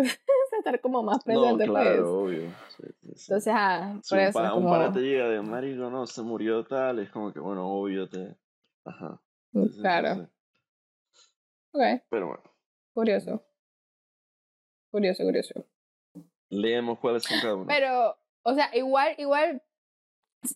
estar 0.64 0.80
como 0.82 1.04
más 1.04 1.24
presente, 1.24 1.68
no, 1.68 1.74
claro, 1.74 2.22
obvio. 2.22 2.52
Entonces, 3.04 3.54
ah, 3.56 3.94
por 3.94 4.04
si 4.04 4.18
eso. 4.18 4.40
Un, 4.40 4.50
como... 4.50 4.68
un 4.68 4.72
para 4.72 4.92
te 4.92 5.00
llega 5.02 5.28
de 5.28 5.42
marico, 5.42 5.90
no, 5.90 6.08
se 6.08 6.22
murió 6.22 6.64
tal, 6.66 7.00
es 7.00 7.10
como 7.10 7.34
que, 7.34 7.40
bueno, 7.40 7.68
obvio 7.68 8.08
te. 8.08 8.36
Ajá. 8.86 9.22
Mm, 9.52 9.82
claro. 9.82 10.30
Ok. 11.72 11.82
Pero 12.10 12.28
bueno. 12.28 12.44
Curioso. 12.94 13.44
Curioso, 14.92 15.24
curioso. 15.24 15.66
Leemos 16.50 17.00
cuáles 17.00 17.24
son 17.24 17.40
cada 17.42 17.56
uno. 17.56 17.66
Pero, 17.68 18.16
o 18.44 18.54
sea, 18.54 18.70
igual, 18.74 19.16
igual 19.18 19.62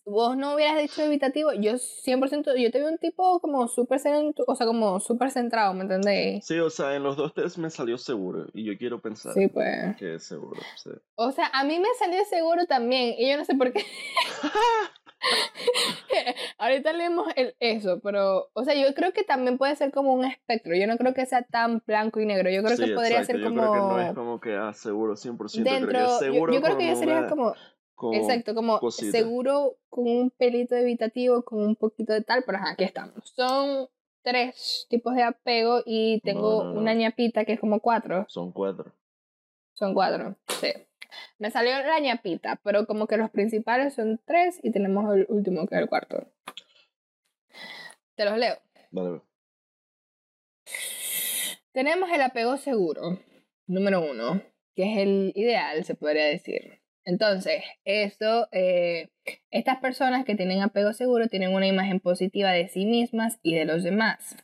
vos 0.04 0.36
no 0.36 0.54
hubieras 0.54 0.80
dicho 0.80 1.02
evitativo, 1.02 1.52
yo 1.52 1.72
100%, 1.72 2.56
yo 2.56 2.70
te 2.70 2.78
veo 2.78 2.90
un 2.90 2.98
tipo 2.98 3.40
como 3.40 3.68
súper 3.68 4.00
o 4.46 4.54
sea, 4.54 4.66
como 4.66 5.00
súper 5.00 5.30
centrado, 5.30 5.74
¿me 5.74 5.82
entendéis? 5.82 6.46
Sí, 6.46 6.58
o 6.58 6.70
sea, 6.70 6.94
en 6.94 7.02
los 7.02 7.16
dos 7.16 7.34
test 7.34 7.58
me 7.58 7.70
salió 7.70 7.98
seguro 7.98 8.46
y 8.52 8.64
yo 8.64 8.76
quiero 8.78 9.00
pensar 9.00 9.34
sí, 9.34 9.48
pues. 9.48 9.96
que 9.98 10.14
es 10.14 10.24
seguro. 10.24 10.60
Sí. 10.76 10.90
O 11.16 11.32
sea, 11.32 11.50
a 11.52 11.64
mí 11.64 11.78
me 11.78 11.88
salió 11.98 12.24
seguro 12.24 12.66
también 12.66 13.14
y 13.18 13.30
yo 13.30 13.36
no 13.36 13.44
sé 13.44 13.54
por 13.54 13.72
qué. 13.72 13.84
Ahorita 16.58 16.92
leemos 16.92 17.26
el, 17.36 17.54
eso, 17.60 18.00
pero, 18.02 18.50
o 18.52 18.64
sea, 18.64 18.74
yo 18.74 18.94
creo 18.94 19.12
que 19.12 19.24
también 19.24 19.58
puede 19.58 19.74
ser 19.76 19.90
como 19.90 20.14
un 20.14 20.24
espectro. 20.24 20.74
Yo 20.76 20.86
no 20.86 20.96
creo 20.96 21.14
que 21.14 21.26
sea 21.26 21.42
tan 21.42 21.82
blanco 21.86 22.20
y 22.20 22.26
negro. 22.26 22.50
Yo 22.50 22.62
creo 22.62 22.76
que 22.76 22.94
podría 22.94 23.24
ser 23.24 23.42
como. 23.42 23.56
Yo 23.56 23.72
creo 23.72 23.72
que 23.72 23.78
no 23.78 24.00
es 24.00 24.14
como 24.14 24.40
que, 24.40 24.54
ah, 24.56 24.72
seguro 24.72 25.14
100%. 25.14 25.62
Dentro, 25.62 25.88
creo 25.88 26.06
que 26.06 26.24
seguro 26.24 26.52
yo, 26.52 26.62
creo 26.62 26.78
que 26.78 26.88
yo 26.88 26.96
sería 26.96 27.26
como 27.26 27.54
Exacto, 28.12 28.54
como 28.54 28.78
seguro 28.90 29.76
con 29.88 30.08
un 30.08 30.30
pelito 30.30 30.76
evitativo, 30.76 31.42
con 31.42 31.60
un 31.60 31.76
poquito 31.76 32.12
de 32.12 32.22
tal, 32.22 32.44
pero 32.44 32.58
aquí 32.64 32.84
estamos. 32.84 33.14
Son 33.34 33.88
tres 34.22 34.86
tipos 34.88 35.14
de 35.14 35.22
apego 35.22 35.82
y 35.84 36.20
tengo 36.20 36.72
una 36.72 36.94
ñapita 36.94 37.44
que 37.44 37.54
es 37.54 37.60
como 37.60 37.80
cuatro. 37.80 38.26
Son 38.28 38.52
cuatro. 38.52 38.92
Son 39.74 39.94
cuatro, 39.94 40.36
sí. 40.60 40.68
Me 41.38 41.50
salió 41.50 41.72
la 41.72 41.98
ñapita, 42.00 42.60
pero 42.62 42.86
como 42.86 43.06
que 43.06 43.16
los 43.16 43.30
principales 43.30 43.94
son 43.94 44.20
tres 44.24 44.60
y 44.62 44.70
tenemos 44.70 45.14
el 45.14 45.26
último 45.28 45.66
que 45.66 45.76
es 45.76 45.80
el 45.80 45.88
cuarto. 45.88 46.26
Te 48.14 48.24
los 48.24 48.36
leo. 48.36 48.56
Vale. 48.90 49.20
Tenemos 51.72 52.10
el 52.10 52.22
apego 52.22 52.56
seguro, 52.56 53.18
número 53.66 54.00
uno, 54.00 54.42
que 54.74 54.92
es 54.92 54.98
el 54.98 55.32
ideal, 55.36 55.84
se 55.84 55.94
podría 55.94 56.26
decir. 56.26 56.80
Entonces, 57.08 57.62
esto, 57.86 58.48
eh, 58.52 59.08
estas 59.50 59.78
personas 59.78 60.26
que 60.26 60.34
tienen 60.34 60.60
apego 60.60 60.92
seguro 60.92 61.28
tienen 61.28 61.54
una 61.54 61.66
imagen 61.66 62.00
positiva 62.00 62.50
de 62.50 62.68
sí 62.68 62.84
mismas 62.84 63.38
y 63.42 63.54
de 63.54 63.64
los 63.64 63.82
demás. 63.82 64.36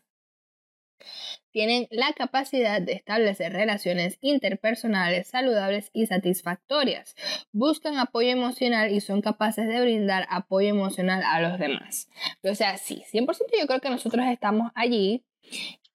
Tienen 1.50 1.86
la 1.90 2.14
capacidad 2.14 2.80
de 2.80 2.94
establecer 2.94 3.52
relaciones 3.52 4.16
interpersonales 4.22 5.28
saludables 5.28 5.90
y 5.92 6.06
satisfactorias. 6.06 7.14
Buscan 7.52 7.98
apoyo 7.98 8.30
emocional 8.30 8.90
y 8.92 9.02
son 9.02 9.20
capaces 9.20 9.68
de 9.68 9.82
brindar 9.82 10.26
apoyo 10.30 10.70
emocional 10.70 11.22
a 11.22 11.42
los 11.42 11.58
demás. 11.58 12.08
O 12.42 12.54
sea, 12.54 12.78
sí, 12.78 13.04
100% 13.12 13.26
yo 13.60 13.66
creo 13.66 13.80
que 13.80 13.90
nosotros 13.90 14.24
estamos 14.26 14.72
allí. 14.74 15.22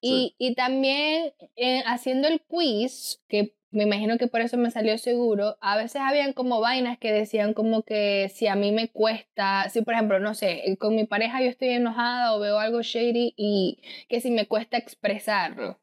Y, 0.00 0.36
y 0.38 0.54
también 0.54 1.32
eh, 1.56 1.82
haciendo 1.84 2.28
el 2.28 2.40
quiz, 2.42 3.20
que 3.28 3.56
me 3.70 3.84
imagino 3.84 4.18
que 4.18 4.26
por 4.26 4.40
eso 4.40 4.56
me 4.56 4.70
salió 4.70 4.98
seguro, 4.98 5.56
a 5.60 5.76
veces 5.76 6.02
habían 6.02 6.32
como 6.32 6.60
vainas 6.60 6.98
que 6.98 7.12
decían 7.12 7.54
como 7.54 7.82
que 7.82 8.28
si 8.34 8.46
a 8.48 8.56
mí 8.56 8.72
me 8.72 8.88
cuesta, 8.90 9.68
si 9.70 9.82
por 9.82 9.94
ejemplo, 9.94 10.18
no 10.20 10.34
sé, 10.34 10.70
eh, 10.70 10.76
con 10.76 10.96
mi 10.96 11.06
pareja 11.06 11.40
yo 11.42 11.48
estoy 11.48 11.70
enojada 11.70 12.34
o 12.34 12.40
veo 12.40 12.58
algo 12.58 12.82
shady 12.82 13.34
y 13.36 13.82
que 14.08 14.20
si 14.20 14.30
me 14.30 14.46
cuesta 14.46 14.76
expresarlo. 14.76 15.78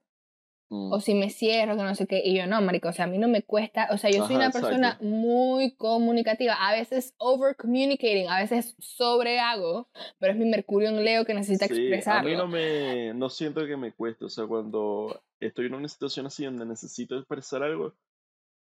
Mm. 0.70 0.92
O 0.92 1.00
si 1.00 1.14
me 1.14 1.30
cierro, 1.30 1.78
que 1.78 1.84
no 1.84 1.96
sé 1.96 2.08
qué. 2.08 2.22
Y 2.24 2.36
yo, 2.36 2.46
no, 2.46 2.62
marico, 2.62 2.90
o 2.90 2.94
sea, 2.94 3.06
a 3.06 3.08
mí 3.08 3.18
no 3.18 3.28
me 3.28 3.42
cuesta. 3.42 3.88
O 3.92 3.98
sea, 3.98 4.10
yo 4.10 4.26
soy 4.26 4.36
una 4.36 4.52
persona 4.52 4.98
muy 5.02 5.76
comunicativa. 5.76 6.54
A 6.54 6.74
veces 6.74 7.14
over 7.18 7.56
communicating, 7.56 8.28
a 8.28 8.40
veces 8.40 8.76
sobrehago, 8.80 9.90
pero 10.20 10.34
es 10.34 10.40
mi 10.40 10.46
Mercurio 10.46 10.90
en 10.90 11.04
Leo 11.04 11.26
que 11.26 11.34
necesita 11.34 11.68
sí, 11.68 11.74
expresarlo. 11.74 12.28
A 12.28 12.32
mí 12.32 12.38
no 12.38 12.48
me. 12.48 13.14
No 13.14 13.30
siento 13.30 13.66
que 13.66 13.78
me 13.78 13.94
cueste. 13.94 14.26
O 14.26 14.30
sea, 14.30 14.46
cuando 14.46 15.22
estoy 15.40 15.68
en 15.68 15.76
una 15.76 15.88
situación 15.88 16.26
así 16.26 16.44
donde 16.44 16.66
necesito 16.66 17.18
expresar 17.18 17.64
algo, 17.64 17.94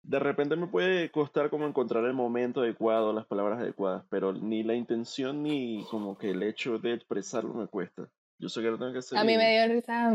de 0.04 0.20
repente 0.20 0.56
me 0.56 0.68
puede 0.68 1.12
costar 1.12 1.50
como 1.50 1.68
encontrar 1.68 2.06
el 2.06 2.14
momento 2.14 2.62
adecuado, 2.62 3.14
las 3.14 3.26
palabras 3.26 3.60
adecuadas, 3.60 4.04
pero 4.10 4.34
ni 4.34 4.64
la 4.64 4.76
intención 4.76 5.44
ni 5.44 5.86
como 5.90 6.18
que 6.18 6.32
el 6.32 6.42
hecho 6.44 6.80
de 6.80 6.94
expresarlo 6.94 7.54
me 7.54 7.68
cuesta. 7.68 8.10
Yo 8.40 8.50
sé 8.50 8.62
que 8.62 8.68
lo 8.68 8.80
tengo 8.80 8.94
que 8.94 9.00
hacer. 9.00 9.18
A 9.18 9.24
mí 9.24 9.38
me 9.38 9.52
dio 9.52 9.68
risa 9.74 10.12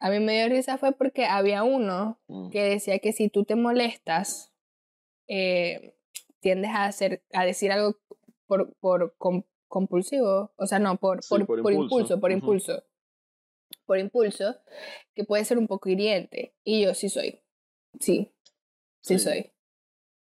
a 0.00 0.10
mí 0.10 0.20
me 0.20 0.34
dio 0.34 0.48
risa 0.48 0.78
fue 0.78 0.92
porque 0.92 1.24
había 1.24 1.62
uno 1.62 2.20
mm. 2.28 2.50
que 2.50 2.62
decía 2.62 2.98
que 2.98 3.12
si 3.12 3.28
tú 3.28 3.44
te 3.44 3.56
molestas, 3.56 4.52
eh, 5.28 5.96
tiendes 6.40 6.70
a, 6.72 6.84
hacer, 6.84 7.22
a 7.32 7.44
decir 7.44 7.72
algo 7.72 7.98
por, 8.46 8.74
por 8.74 9.16
compulsivo, 9.68 10.52
o 10.56 10.66
sea, 10.66 10.78
no, 10.78 10.98
por, 10.98 11.20
por, 11.26 11.40
impulso. 11.72 12.20
por 12.20 12.30
impulso. 12.32 12.84
Por 13.86 13.98
impulso, 13.98 14.56
que 15.14 15.24
puede 15.24 15.44
ser 15.44 15.58
un 15.58 15.66
poco 15.66 15.88
hiriente. 15.88 16.54
Y 16.64 16.84
yo 16.84 16.94
sí 16.94 17.08
soy. 17.08 17.42
Sí, 17.98 18.32
sí. 19.00 19.18
soy. 19.18 19.53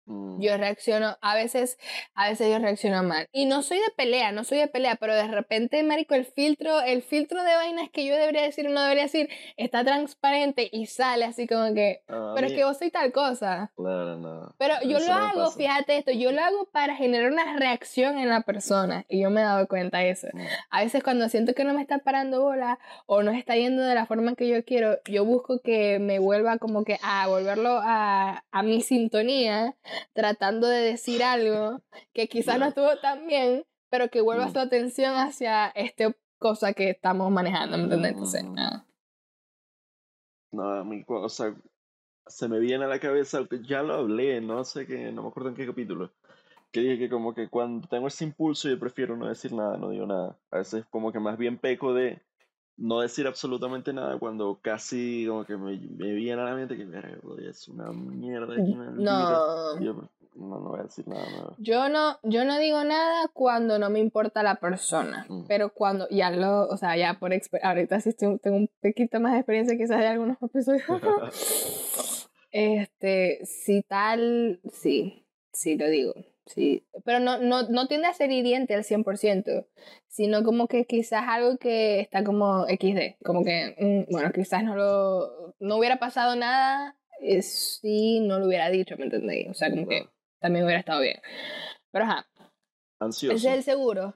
Mm. 0.05 0.41
Yo 0.41 0.57
reacciono, 0.57 1.17
a 1.21 1.35
veces, 1.35 1.77
a 2.15 2.29
veces 2.29 2.49
yo 2.49 2.59
reacciono 2.59 3.03
mal. 3.03 3.27
Y 3.31 3.45
no 3.45 3.61
soy 3.61 3.77
de 3.77 3.91
pelea, 3.95 4.31
no 4.31 4.43
soy 4.43 4.57
de 4.57 4.67
pelea, 4.67 4.95
pero 4.95 5.15
de 5.15 5.27
repente, 5.27 5.83
marico, 5.83 6.15
el 6.15 6.25
filtro, 6.25 6.81
el 6.81 7.01
filtro 7.01 7.43
de 7.43 7.55
vainas 7.55 7.89
que 7.91 8.05
yo 8.05 8.15
debería 8.15 8.41
decir 8.41 8.67
o 8.67 8.71
no 8.71 8.81
debería 8.81 9.03
decir, 9.03 9.29
está 9.57 9.83
transparente 9.83 10.69
y 10.71 10.87
sale 10.87 11.25
así 11.25 11.47
como 11.47 11.73
que, 11.73 12.03
pero 12.07 12.47
es 12.47 12.53
que 12.53 12.63
vos 12.63 12.77
soy 12.77 12.91
tal 12.91 13.11
cosa. 13.11 13.71
Claro, 13.75 14.17
no. 14.17 14.55
Pero 14.57 14.75
yo 14.83 14.99
lo 14.99 15.13
hago, 15.13 15.51
fíjate 15.51 15.97
esto, 15.97 16.11
yo 16.11 16.31
lo 16.31 16.41
hago 16.41 16.65
para 16.71 16.95
generar 16.95 17.31
una 17.31 17.57
reacción 17.57 18.17
en 18.17 18.29
la 18.29 18.41
persona 18.41 19.05
y 19.07 19.21
yo 19.21 19.29
me 19.29 19.41
he 19.41 19.43
dado 19.43 19.67
cuenta 19.67 19.99
de 19.99 20.09
eso. 20.09 20.27
Mm. 20.33 20.41
A 20.69 20.83
veces 20.83 21.03
cuando 21.03 21.29
siento 21.29 21.53
que 21.53 21.63
no 21.63 21.73
me 21.73 21.81
está 21.81 21.99
parando 21.99 22.41
bola 22.41 22.79
o 23.05 23.23
no 23.23 23.31
está 23.31 23.55
yendo 23.55 23.83
de 23.83 23.95
la 23.95 24.05
forma 24.05 24.35
que 24.35 24.47
yo 24.47 24.63
quiero, 24.65 24.97
yo 25.05 25.25
busco 25.25 25.59
que 25.59 25.99
me 25.99 26.19
vuelva 26.19 26.57
como 26.57 26.83
que 26.83 26.99
a 27.03 27.27
volverlo 27.27 27.79
a, 27.81 28.43
a 28.51 28.63
mi 28.63 28.81
sintonía 28.81 29.75
tratando 30.13 30.67
de 30.67 30.81
decir 30.81 31.23
algo 31.23 31.81
que 32.13 32.27
quizás 32.27 32.59
no 32.59 32.67
estuvo 32.67 32.97
tan 32.97 33.27
bien, 33.27 33.65
pero 33.89 34.09
que 34.09 34.21
vuelva 34.21 34.47
mm. 34.47 34.53
su 34.53 34.59
atención 34.59 35.15
hacia 35.15 35.67
esta 35.69 36.15
cosa 36.37 36.73
que 36.73 36.89
estamos 36.89 37.31
manejando, 37.31 37.77
¿me 37.77 37.83
entiendes? 37.83 38.11
Entonces, 38.11 38.43
mm. 38.43 38.55
No, 40.53 40.69
a 40.73 40.83
mí, 40.83 41.03
o 41.07 41.29
sea, 41.29 41.55
se 42.27 42.47
me 42.47 42.59
viene 42.59 42.85
a 42.85 42.87
la 42.87 42.99
cabeza, 42.99 43.47
ya 43.63 43.83
lo 43.83 43.93
hablé, 43.95 44.41
no 44.41 44.63
sé 44.63 44.85
qué, 44.85 45.11
no 45.11 45.23
me 45.23 45.29
acuerdo 45.29 45.49
en 45.49 45.55
qué 45.55 45.65
capítulo, 45.65 46.11
que 46.71 46.81
dije 46.81 46.97
que 46.99 47.09
como 47.09 47.33
que 47.33 47.49
cuando 47.49 47.87
tengo 47.87 48.07
ese 48.07 48.25
impulso 48.25 48.69
yo 48.69 48.79
prefiero 48.79 49.15
no 49.15 49.27
decir 49.27 49.53
nada, 49.53 49.77
no 49.77 49.89
digo 49.89 50.05
nada. 50.05 50.37
A 50.51 50.57
veces 50.57 50.85
como 50.89 51.11
que 51.11 51.19
más 51.19 51.37
bien 51.37 51.57
peco 51.57 51.93
de 51.93 52.21
no 52.77 53.01
decir 53.01 53.27
absolutamente 53.27 53.93
nada 53.93 54.17
cuando 54.17 54.59
casi 54.61 55.25
como 55.27 55.45
que 55.45 55.55
me, 55.57 55.77
me 55.77 56.11
viene 56.13 56.41
a 56.41 56.45
la 56.45 56.55
mente 56.55 56.75
que 56.75 56.87
es 57.49 57.67
una 57.67 57.91
mierda 57.91 58.55
no. 58.57 59.79
Yo, 59.79 59.93
no, 60.35 60.59
no 60.59 60.69
voy 60.69 60.79
a 60.79 60.83
decir 60.83 61.07
nada 61.07 61.55
Yo 61.57 61.89
no, 61.89 62.17
yo 62.23 62.45
no 62.45 62.57
digo 62.57 62.83
nada 62.83 63.27
cuando 63.33 63.77
no 63.79 63.89
me 63.89 63.99
importa 63.99 64.43
la 64.43 64.55
persona, 64.55 65.25
mm. 65.27 65.45
pero 65.47 65.73
cuando 65.73 66.07
ya 66.09 66.31
lo, 66.31 66.67
o 66.67 66.77
sea, 66.77 66.95
ya 66.95 67.19
por 67.19 67.31
ahorita 67.63 67.99
sí 68.01 68.13
tengo 68.13 68.39
un 68.45 68.69
poquito 68.81 69.19
más 69.19 69.33
de 69.33 69.39
experiencia 69.39 69.77
quizás 69.77 69.99
de 69.99 70.07
algunos 70.07 70.37
episodios. 70.41 70.83
este, 72.51 73.45
si 73.45 73.83
tal, 73.83 74.61
sí, 74.71 75.25
sí 75.51 75.77
lo 75.77 75.87
digo. 75.87 76.13
Sí, 76.53 76.83
pero 77.05 77.19
no, 77.19 77.37
no, 77.37 77.63
no 77.63 77.87
tiende 77.87 78.07
a 78.07 78.13
ser 78.13 78.31
hiriente 78.31 78.75
al 78.75 78.83
100%, 78.83 79.65
sino 80.07 80.43
como 80.43 80.67
que 80.67 80.85
quizás 80.85 81.23
algo 81.27 81.57
que 81.57 82.01
está 82.01 82.23
como 82.23 82.65
XD, 82.65 83.23
como 83.23 83.43
que, 83.45 83.75
mm, 83.79 84.11
bueno, 84.11 84.31
quizás 84.33 84.63
no 84.63 84.75
lo, 84.75 85.55
no 85.59 85.77
hubiera 85.77 85.97
pasado 85.97 86.35
nada 86.35 86.97
si 87.41 88.19
no 88.19 88.39
lo 88.39 88.47
hubiera 88.47 88.69
dicho, 88.69 88.97
¿me 88.97 89.05
entendéis? 89.05 89.49
O 89.49 89.53
sea, 89.53 89.69
como 89.69 89.87
que 89.87 90.07
también 90.39 90.65
hubiera 90.65 90.79
estado 90.79 91.01
bien. 91.01 91.19
Pero 91.91 92.05
ajá. 92.05 92.27
Ansioso. 92.99 93.35
Ese 93.35 93.49
es 93.49 93.55
el 93.55 93.63
seguro. 93.63 94.15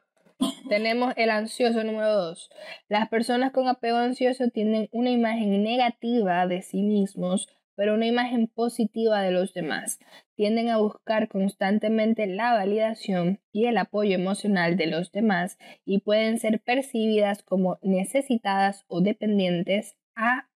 Tenemos 0.70 1.14
el 1.16 1.30
ansioso 1.30 1.84
número 1.84 2.14
dos. 2.14 2.50
Las 2.90 3.08
personas 3.10 3.52
con 3.52 3.68
apego 3.68 3.98
ansioso 3.98 4.50
tienen 4.50 4.90
una 4.92 5.12
imagen 5.12 5.64
negativa 5.64 6.46
de 6.48 6.62
sí 6.62 6.82
mismos 6.82 7.48
pero 7.76 7.94
una 7.94 8.08
imagen 8.08 8.48
positiva 8.48 9.22
de 9.22 9.32
los 9.32 9.54
demás. 9.54 10.00
Tienden 10.36 10.70
a 10.70 10.78
buscar 10.78 11.28
constantemente 11.28 12.28
la 12.28 12.54
validación 12.54 13.40
y 13.52 13.66
el 13.66 13.78
apoyo 13.78 14.16
emocional 14.16 14.78
de 14.78 14.88
los 14.88 15.12
demás 15.12 15.58
y 15.86 16.00
pueden 16.00 16.40
ser 16.40 16.62
percibidas 16.62 17.44
como 17.44 17.80
necesitadas 17.82 18.86
o 18.88 19.02
dependientes 19.02 19.96
a... 20.16 20.50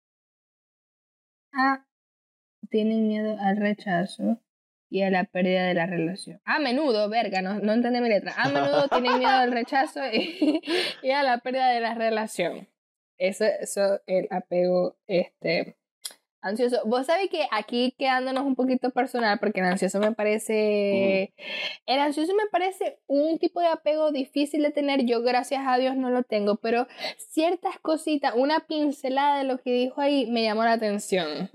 a 1.53 1.86
tienen 2.69 3.08
miedo 3.08 3.36
al 3.39 3.58
rechazo 3.58 4.39
y 4.89 5.03
a 5.03 5.10
la 5.10 5.25
pérdida 5.25 5.65
de 5.65 5.73
la 5.73 5.86
relación. 5.86 6.41
A 6.45 6.60
menudo, 6.60 7.10
verga, 7.10 7.41
no, 7.41 7.60
no 7.60 7.73
entendí 7.73 8.01
mi 8.01 8.10
letra. 8.10 8.34
A 8.38 8.49
menudo 8.49 8.88
tienen 8.89 9.19
miedo 9.19 9.32
al 9.32 9.51
rechazo 9.51 10.01
y, 10.12 10.62
y, 11.01 11.12
a 11.12 11.23
la 11.23 11.39
pérdida 11.39 11.69
de 11.69 11.79
la 11.79 11.93
relación. 11.93 12.67
Eso, 13.17 13.45
eso 13.45 14.01
el 14.08 14.27
apego 14.32 14.97
este, 15.08 15.77
Ansioso. 16.41 16.82
Vos 16.86 17.06
sabés 17.06 17.30
que 17.30 17.47
aquí 17.52 17.93
quedándonos 17.97 18.45
un 18.45 18.56
poquito 18.56 18.91
personal, 18.91 19.39
porque 19.39 19.60
el 19.60 19.65
ansioso 19.65 19.99
me 19.99 20.13
parece. 20.13 21.34
El 21.86 21.99
ansioso 21.99 22.34
me 22.34 22.47
parece 22.49 22.99
un 23.08 23.39
tipo 23.39 23.60
de 23.60 23.67
apego 23.67 24.12
difícil 24.12 24.63
de 24.63 24.71
tener. 24.71 25.06
Yo, 25.06 25.21
gracias 25.21 25.63
a 25.67 25.78
Dios, 25.78 25.97
no 25.97 26.10
lo 26.10 26.23
tengo, 26.23 26.56
pero 26.58 26.88
ciertas 27.17 27.78
cositas, 27.80 28.34
una 28.36 28.62
pincelada 28.62 29.39
de 29.39 29.43
lo 29.43 29.58
que 29.58 29.73
dijo 29.73 29.99
ahí 29.99 30.28
me 30.28 30.43
llamó 30.43 30.63
la 30.63 30.73
atención. 30.73 31.49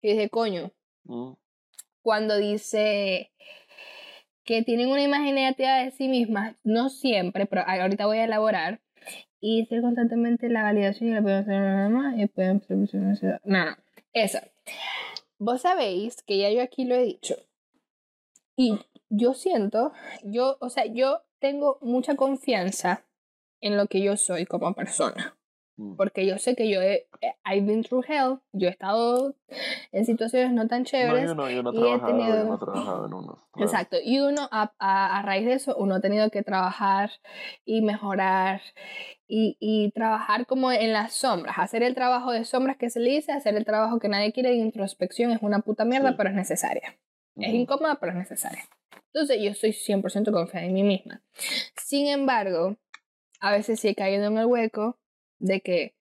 Y 0.00 0.08
dije, 0.08 0.28
coño. 0.28 0.70
Cuando 2.02 2.36
dice 2.36 3.32
que 4.44 4.62
tienen 4.62 4.88
una 4.88 5.02
imagen 5.02 5.34
negativa 5.34 5.76
de 5.76 5.90
sí 5.92 6.08
mismas, 6.08 6.56
no 6.62 6.90
siempre, 6.90 7.46
pero 7.46 7.62
ahorita 7.66 8.06
voy 8.06 8.18
a 8.18 8.24
elaborar. 8.24 8.80
Y 9.40 9.66
ser 9.66 9.82
constantemente 9.82 10.48
la 10.48 10.62
validación 10.62 11.10
y 11.10 11.14
la 11.14 11.22
pueden 11.22 12.20
y 12.20 12.26
pueden 12.28 12.62
No, 13.44 13.64
no. 13.64 13.76
Eso. 14.12 14.38
Vos 15.38 15.62
sabéis 15.62 16.22
que 16.22 16.38
ya 16.38 16.50
yo 16.50 16.62
aquí 16.62 16.84
lo 16.84 16.94
he 16.94 17.02
dicho. 17.02 17.36
Y 18.56 18.78
yo 19.08 19.34
siento, 19.34 19.92
yo, 20.22 20.56
o 20.60 20.68
sea, 20.68 20.86
yo 20.86 21.22
tengo 21.38 21.78
mucha 21.80 22.14
confianza 22.14 23.04
en 23.60 23.76
lo 23.76 23.86
que 23.86 24.02
yo 24.02 24.16
soy 24.16 24.46
como 24.46 24.74
persona. 24.74 25.36
Mm. 25.76 25.96
Porque 25.96 26.26
yo 26.26 26.38
sé 26.38 26.54
que 26.54 26.68
yo 26.68 26.82
he, 26.82 27.08
eh, 27.20 27.34
I've 27.44 27.66
been 27.66 27.82
through 27.82 28.04
hell, 28.06 28.40
yo 28.52 28.68
he 28.68 28.70
estado 28.70 29.34
en 29.90 30.04
situaciones 30.04 30.52
no 30.52 30.68
tan 30.68 30.84
chéveres. 30.84 31.34
No, 31.34 31.48
yo 31.48 31.62
no, 31.62 31.72
yo 31.72 31.72
no 31.72 31.72
he 31.72 31.98
trabajado, 31.98 32.44
no 32.44 32.54
he 32.54 32.58
trabajado 32.58 33.06
en 33.06 33.14
uno. 33.14 33.48
Exacto, 33.56 33.96
y 34.02 34.20
uno 34.20 34.48
a, 34.50 34.72
a, 34.78 35.18
a, 35.18 35.22
raíz 35.22 35.46
de 35.46 35.54
eso, 35.54 35.74
uno 35.76 35.96
ha 35.96 36.00
tenido 36.00 36.30
que 36.30 36.42
trabajar 36.42 37.10
y 37.64 37.80
mejorar 37.80 38.60
y, 39.26 39.56
y, 39.60 39.92
trabajar 39.92 40.46
como 40.46 40.70
en 40.72 40.92
las 40.92 41.14
sombras, 41.14 41.58
hacer 41.58 41.82
el 41.82 41.94
trabajo 41.94 42.32
de 42.32 42.44
sombras 42.44 42.76
que 42.76 42.90
se 42.90 43.00
le 43.00 43.10
dice, 43.10 43.32
hacer 43.32 43.56
el 43.56 43.64
trabajo 43.64 43.98
que 43.98 44.08
nadie 44.08 44.32
quiere 44.32 44.50
de 44.50 44.56
introspección 44.56 45.30
es 45.30 45.40
una 45.40 45.60
puta 45.60 45.86
mierda, 45.86 46.16
pero 46.16 46.28
es 46.28 46.34
necesaria. 46.34 46.98
Es 47.36 47.54
incómoda, 47.54 47.96
pero 47.98 48.12
es 48.12 48.18
necesaria. 48.18 48.62
Entonces 49.14 49.42
yo 49.42 49.50
estoy 49.50 49.72
100% 49.72 50.32
confiada 50.32 50.66
en 50.66 50.74
mí 50.74 50.82
misma. 50.82 51.22
Sin 51.76 52.08
embargo, 52.08 52.76
a 53.40 53.52
veces 53.52 53.80
sí 53.80 53.88
he 53.88 53.94
caído 53.94 54.26
en 54.26 54.36
el 54.36 54.46
hueco 54.46 54.98
de 55.42 55.60
que 55.60 55.94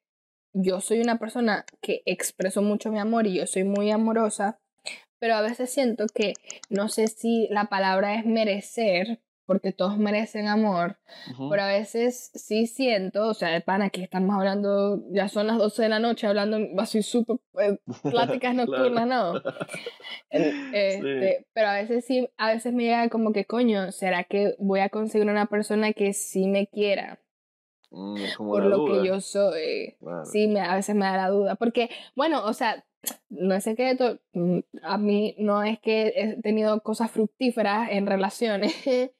yo 0.54 0.82
soy 0.82 1.02
una 1.02 1.18
persona 1.18 1.66
que 1.82 2.04
expreso 2.06 2.62
mucho 2.62 2.92
mi 2.92 3.00
amor 3.00 3.28
y 3.28 3.36
yo 3.36 3.48
soy 3.48 3.64
muy 3.64 3.92
amorosa, 3.92 4.60
pero 5.20 5.36
a 5.36 5.42
veces 5.42 5.72
siento 5.72 6.06
que 6.14 6.34
no 6.70 6.90
sé 6.90 7.08
si 7.08 7.48
la 7.50 7.66
palabra 7.66 8.16
es 8.16 8.26
merecer, 8.26 9.20
porque 9.46 9.72
todos 9.72 9.98
merecen 9.98 10.48
amor, 10.48 10.98
pero 11.50 11.64
a 11.64 11.68
veces 11.68 12.32
sí 12.34 12.68
siento, 12.68 13.28
o 13.28 13.34
sea, 13.34 13.50
de 13.50 13.62
pana, 13.62 13.86
aquí 13.86 14.02
estamos 14.02 14.36
hablando, 14.36 15.04
ya 15.12 15.28
son 15.28 15.48
las 15.48 15.58
12 15.58 15.84
de 15.84 15.90
la 15.90 16.00
noche, 16.00 16.28
hablando 16.28 16.58
así 16.82 17.02
súper 17.02 17.38
eh, 17.60 17.78
pláticas 18.04 18.56
nocturnas, 18.56 19.08
¿no? 19.08 19.34
Este, 20.30 21.46
pero 21.54 21.68
a 21.68 21.74
veces 21.76 22.06
sí, 22.06 22.30
a 22.38 22.54
veces 22.54 22.74
me 22.74 22.84
llega 22.84 23.10
como 23.10 23.34
que, 23.34 23.46
coño, 23.46 23.92
¿será 23.92 24.24
que 24.24 24.56
voy 24.60 24.80
a 24.80 24.90
conseguir 24.90 25.30
una 25.30 25.48
persona 25.48 25.94
que 25.94 26.14
sí 26.14 26.48
me 26.48 26.68
quiera? 26.68 27.21
Mm, 27.92 28.16
por 28.38 28.64
lo 28.64 28.86
que 28.86 29.06
yo 29.06 29.20
soy. 29.20 29.96
Sí, 30.24 30.48
me, 30.48 30.62
a 30.62 30.76
veces 30.76 30.96
me 30.96 31.06
da 31.06 31.18
la 31.18 31.30
duda. 31.30 31.56
Porque, 31.56 31.90
bueno, 32.16 32.44
o 32.46 32.54
sea, 32.54 32.84
no 33.30 33.54
es 33.54 33.64
secreto, 33.64 34.20
mm, 34.34 34.60
a 34.84 34.98
mí 34.98 35.36
no 35.38 35.64
es 35.64 35.80
que 35.80 36.14
he 36.16 36.42
tenido 36.42 36.82
cosas 36.82 37.12
fructíferas 37.12 37.90
en 37.92 38.08
relaciones. 38.08 38.74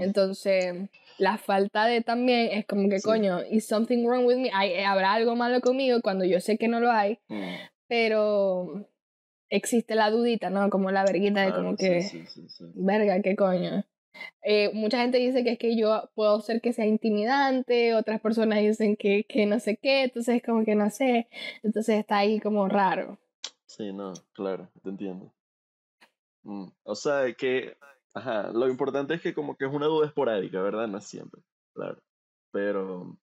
Entonces, 0.00 0.90
la 1.18 1.38
falta 1.38 1.86
de 1.86 2.02
también 2.02 2.50
es 2.52 2.66
como 2.66 2.88
que, 2.88 3.00
coño, 3.00 3.40
is 3.50 3.66
something 3.66 4.04
wrong 4.04 4.26
with 4.26 4.36
me? 4.36 4.50
¿Hay, 4.52 4.74
¿Habrá 4.80 5.14
algo 5.14 5.36
malo 5.36 5.60
conmigo 5.60 6.00
cuando 6.02 6.24
yo 6.24 6.40
sé 6.40 6.58
que 6.58 6.68
no 6.68 6.80
lo 6.80 6.90
hay? 6.90 7.18
Mm. 7.28 7.54
Pero 7.88 8.88
existe 9.48 9.94
la 9.94 10.10
dudita, 10.10 10.50
¿no? 10.50 10.68
Como 10.70 10.90
la 10.90 11.04
verguita 11.04 11.42
de 11.42 11.52
como 11.52 11.76
que, 11.76 12.26
verga, 12.74 13.22
¿qué 13.22 13.36
coño? 13.36 13.84
Eh, 14.42 14.70
mucha 14.72 15.00
gente 15.00 15.18
dice 15.18 15.44
que 15.44 15.52
es 15.52 15.58
que 15.58 15.76
yo 15.76 16.10
puedo 16.14 16.40
ser 16.40 16.60
que 16.60 16.72
sea 16.72 16.86
intimidante, 16.86 17.94
otras 17.94 18.20
personas 18.20 18.60
dicen 18.60 18.96
que, 18.96 19.24
que 19.24 19.46
no 19.46 19.58
sé 19.60 19.76
qué, 19.76 20.04
entonces 20.04 20.42
como 20.44 20.64
que 20.64 20.74
no 20.74 20.90
sé, 20.90 21.28
entonces 21.62 21.98
está 21.98 22.18
ahí 22.18 22.40
como 22.40 22.68
raro. 22.68 23.18
Sí, 23.66 23.92
no, 23.92 24.12
claro, 24.32 24.68
te 24.82 24.88
entiendo. 24.90 25.32
Mm, 26.44 26.68
o 26.84 26.94
sea, 26.94 27.32
que, 27.34 27.76
ajá, 28.14 28.50
lo 28.52 28.68
importante 28.68 29.14
es 29.14 29.20
que 29.20 29.34
como 29.34 29.56
que 29.56 29.64
es 29.66 29.72
una 29.72 29.86
duda 29.86 30.06
esporádica, 30.06 30.62
¿verdad? 30.62 30.86
No 30.86 30.98
es 30.98 31.04
siempre, 31.04 31.42
claro. 31.74 31.98
Pero 32.52 33.18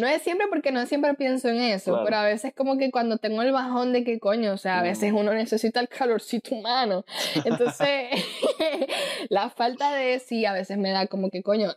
no 0.00 0.06
es 0.06 0.22
siempre 0.22 0.46
porque 0.48 0.72
no 0.72 0.86
siempre 0.86 1.14
pienso 1.14 1.48
en 1.48 1.60
eso, 1.60 2.00
pero 2.04 2.16
a 2.16 2.24
veces 2.24 2.54
como 2.54 2.78
que 2.78 2.90
cuando 2.90 3.18
tengo 3.18 3.42
el 3.42 3.52
bajón 3.52 3.92
de 3.92 4.04
que 4.04 4.18
coño, 4.20 4.52
o 4.52 4.56
sea, 4.56 4.80
a 4.80 4.82
veces 4.82 5.12
uno 5.12 5.32
necesita 5.32 5.80
el 5.80 5.88
calorcito 5.88 6.54
humano. 6.54 7.04
Entonces, 7.44 8.10
la 9.28 9.50
falta 9.50 9.94
de 9.94 10.18
sí 10.20 10.44
a 10.44 10.52
veces 10.52 10.78
me 10.78 10.90
da 10.90 11.06
como 11.06 11.30
que 11.30 11.42
coño, 11.42 11.74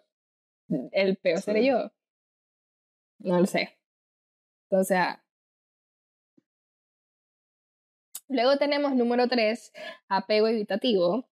el 0.92 1.18
peor 1.18 1.42
seré 1.42 1.66
yo. 1.66 1.92
No 3.20 3.40
lo 3.40 3.46
sé. 3.46 3.78
Sea. 4.84 5.24
Luego 8.28 8.58
tenemos 8.58 8.96
número 8.96 9.28
3, 9.28 9.72
apego 10.08 10.48
evitativo. 10.48 11.30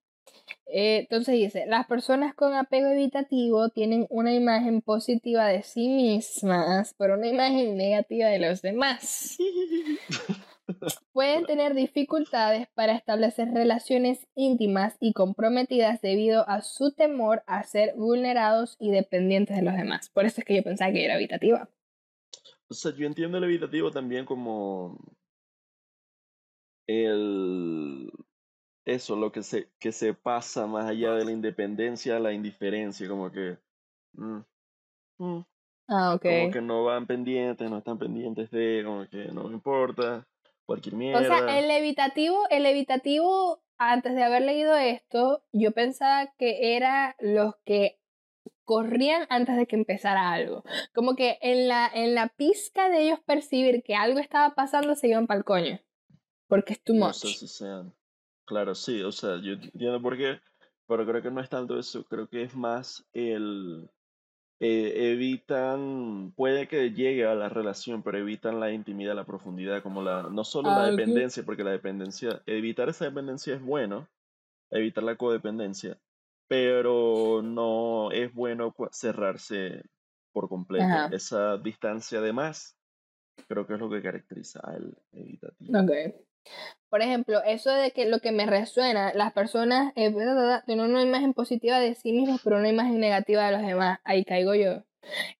Eh, 0.74 1.00
entonces 1.00 1.36
dice, 1.36 1.66
las 1.66 1.86
personas 1.88 2.34
con 2.34 2.54
apego 2.54 2.88
evitativo 2.88 3.70
tienen 3.70 4.08
una 4.10 4.34
imagen 4.34 4.82
positiva 4.82 5.48
de 5.48 5.64
sí 5.64 5.90
mismas, 5.90 6.96
pero 6.98 7.16
una 7.16 7.28
imagen 7.28 7.76
negativa 7.76 8.30
de 8.30 8.40
los 8.40 8.62
demás. 8.62 9.38
Pueden 11.12 11.46
tener 11.46 11.74
dificultades 11.74 12.68
para 12.74 12.94
establecer 12.94 13.50
relaciones 13.54 14.26
íntimas 14.36 14.96
y 15.02 15.12
comprometidas 15.12 16.02
debido 16.02 16.48
a 16.48 16.62
su 16.62 16.94
temor 16.94 17.44
a 17.48 17.64
ser 17.64 17.94
vulnerados 17.96 18.78
y 18.80 18.92
dependientes 18.92 19.58
de 19.58 19.64
los 19.64 19.76
demás. 19.76 20.10
Por 20.10 20.26
eso 20.26 20.40
es 20.40 20.46
que 20.46 20.56
yo 20.56 20.64
pensaba 20.64 20.94
que 20.94 21.04
era 21.04 21.16
evitativa. 21.16 21.70
O 22.70 22.74
sea, 22.74 22.94
yo 22.96 23.06
entiendo 23.06 23.38
el 23.38 23.44
evitativo 23.44 23.92
también 23.92 24.24
como 24.26 24.98
el 26.88 28.10
eso, 28.86 29.16
lo 29.16 29.32
que 29.32 29.44
se, 29.44 29.70
que 29.80 29.92
se 29.92 30.14
pasa 30.14 30.68
más 30.68 30.90
allá 30.90 31.14
de 31.14 31.26
la 31.26 31.32
independencia 31.32 32.18
a 32.18 32.20
la 32.20 32.34
indiferencia, 32.34 33.08
como 33.08 33.32
que... 33.32 33.58
Mm, 34.14 34.40
mm, 35.20 35.46
ah, 35.90 36.14
ok. 36.16 36.24
Como 36.24 36.52
que 36.52 36.62
no 36.62 36.84
van 36.84 37.08
pendientes, 37.08 37.70
no 37.70 37.78
están 37.78 37.98
pendientes 37.98 38.50
de, 38.52 38.82
como 38.86 39.08
que 39.08 39.26
no 39.26 39.46
me 39.46 39.54
importa, 39.54 40.28
cualquier 40.66 40.96
mierda. 40.96 41.22
O 41.22 41.24
sea, 41.24 41.60
el 41.60 41.70
evitativo, 41.70 42.48
el 42.50 42.66
evitativo, 42.66 43.62
antes 43.78 44.16
de 44.16 44.24
haber 44.24 44.44
leído 44.44 44.76
esto, 44.76 45.44
yo 45.52 45.72
pensaba 45.72 46.34
que 46.38 46.76
era 46.76 47.16
los 47.20 47.56
que 47.66 48.00
corrían 48.64 49.26
antes 49.30 49.58
de 49.58 49.68
que 49.68 49.76
empezara 49.76 50.32
algo. 50.32 50.64
Como 50.94 51.16
que 51.16 51.38
en 51.42 51.68
la, 51.68 51.90
en 51.94 52.16
la 52.16 52.30
pizca 52.30 52.90
de 52.90 53.04
ellos 53.04 53.20
percibir 53.26 53.84
que 53.84 53.96
algo 53.96 54.20
estaba 54.20 54.56
pasando 54.56 54.96
se 54.96 55.10
iban 55.10 55.28
para 55.28 55.40
el 55.40 55.44
coño. 55.44 55.80
Porque 56.48 56.74
es 56.74 56.84
too 56.84 56.96
much. 56.96 57.26
Claro, 58.52 58.76
sí, 58.76 59.02
o 59.02 59.14
sea, 59.14 59.38
yo 59.38 59.54
entiendo 59.54 60.02
por 60.02 60.18
qué, 60.18 60.42
pero 60.86 61.06
creo 61.06 61.22
que 61.22 61.32
no 61.32 61.40
es 61.40 61.48
tanto 61.48 61.80
eso, 61.80 62.04
creo 62.04 62.28
que 62.28 62.44
es 62.44 62.54
más 62.54 63.08
el... 63.14 63.90
Eh, 64.60 65.14
evitan, 65.14 66.34
puede 66.36 66.68
que 66.68 66.92
llegue 66.92 67.26
a 67.26 67.34
la 67.34 67.48
relación, 67.48 68.04
pero 68.04 68.18
evitan 68.18 68.60
la 68.60 68.74
intimidad, 68.74 69.16
la 69.16 69.24
profundidad, 69.24 69.82
como 69.82 70.04
la, 70.04 70.24
no 70.24 70.44
solo 70.44 70.70
la 70.70 70.88
dependencia, 70.88 71.44
porque 71.44 71.64
la 71.64 71.72
dependencia, 71.72 72.42
evitar 72.46 72.90
esa 72.90 73.06
dependencia 73.06 73.56
es 73.56 73.62
bueno, 73.62 74.10
evitar 74.70 75.06
la 75.06 75.16
codependencia, 75.16 75.98
pero 76.50 77.42
no 77.42 78.12
es 78.12 78.34
bueno 78.34 78.76
cerrarse 78.92 79.82
por 80.34 80.50
completo. 80.50 81.16
Esa 81.16 81.58
distancia 81.58 82.20
de 82.20 82.34
más, 82.34 82.78
creo 83.48 83.66
que 83.66 83.76
es 83.76 83.80
lo 83.80 83.90
que 83.90 84.02
caracteriza 84.02 84.60
al 84.60 84.94
evitativo. 85.14 85.84
Okay. 85.84 86.16
Por 86.90 87.02
ejemplo, 87.02 87.42
eso 87.46 87.72
de 87.72 87.92
que 87.92 88.06
lo 88.06 88.20
que 88.20 88.32
me 88.32 88.46
resuena, 88.46 89.14
las 89.14 89.32
personas 89.32 89.94
eh, 89.96 90.14
tienen 90.66 90.92
una 90.92 91.02
imagen 91.02 91.34
positiva 91.34 91.80
de 91.80 91.96
sí 91.96 92.12
mismos, 92.12 92.42
pero 92.44 92.58
una 92.58 92.70
imagen 92.70 93.00
negativa 93.00 93.46
de 93.46 93.52
los 93.54 93.62
demás. 93.66 94.00
Ahí 94.04 94.26
caigo 94.26 94.56
yo. 94.56 94.84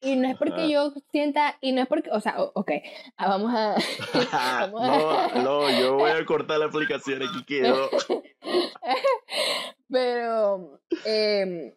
Y 0.02 0.16
no 0.16 0.28
es 0.28 0.38
porque 0.38 0.70
yo 0.70 0.94
sienta, 1.12 1.58
y 1.62 1.72
no 1.72 1.82
es 1.82 1.88
porque, 1.88 2.10
o 2.12 2.20
sea, 2.20 2.36
ok, 2.40 2.72
ah, 3.18 3.28
vamos 3.38 3.54
a... 3.54 3.76
no, 4.68 5.44
no, 5.44 5.80
yo 5.80 5.96
voy 5.96 6.12
a 6.12 6.26
cortar 6.26 6.60
la 6.60 6.66
aplicación, 6.66 7.22
aquí 7.22 7.44
quedo. 7.48 7.90
pero 9.90 10.80
eh, 11.06 11.76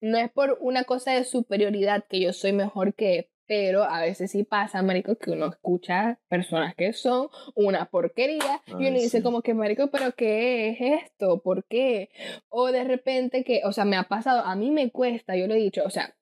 no 0.00 0.18
es 0.18 0.30
por 0.30 0.58
una 0.60 0.84
cosa 0.84 1.12
de 1.12 1.24
superioridad 1.24 2.04
que 2.08 2.20
yo 2.20 2.32
soy 2.32 2.52
mejor 2.52 2.94
que, 2.94 3.30
pero 3.54 3.84
a 3.84 4.00
veces 4.00 4.30
sí 4.30 4.44
pasa, 4.44 4.80
marico, 4.82 5.16
que 5.16 5.30
uno 5.30 5.48
escucha 5.48 6.18
personas 6.30 6.74
que 6.74 6.94
son 6.94 7.28
una 7.54 7.84
porquería 7.84 8.62
y 8.66 8.86
uno 8.86 8.98
dice 8.98 9.22
como 9.22 9.42
que, 9.42 9.52
marico, 9.52 9.90
pero 9.90 10.12
¿qué 10.12 10.70
es 10.70 11.02
esto? 11.02 11.42
¿Por 11.42 11.64
qué? 11.64 12.08
O 12.48 12.72
de 12.72 12.82
repente 12.84 13.44
que, 13.44 13.60
o 13.66 13.72
sea, 13.74 13.84
me 13.84 13.98
ha 13.98 14.04
pasado, 14.04 14.40
a 14.40 14.56
mí 14.56 14.70
me 14.70 14.90
cuesta, 14.90 15.36
yo 15.36 15.46
lo 15.48 15.52
he 15.52 15.58
dicho, 15.58 15.82
o 15.84 15.90
sea, 15.90 16.14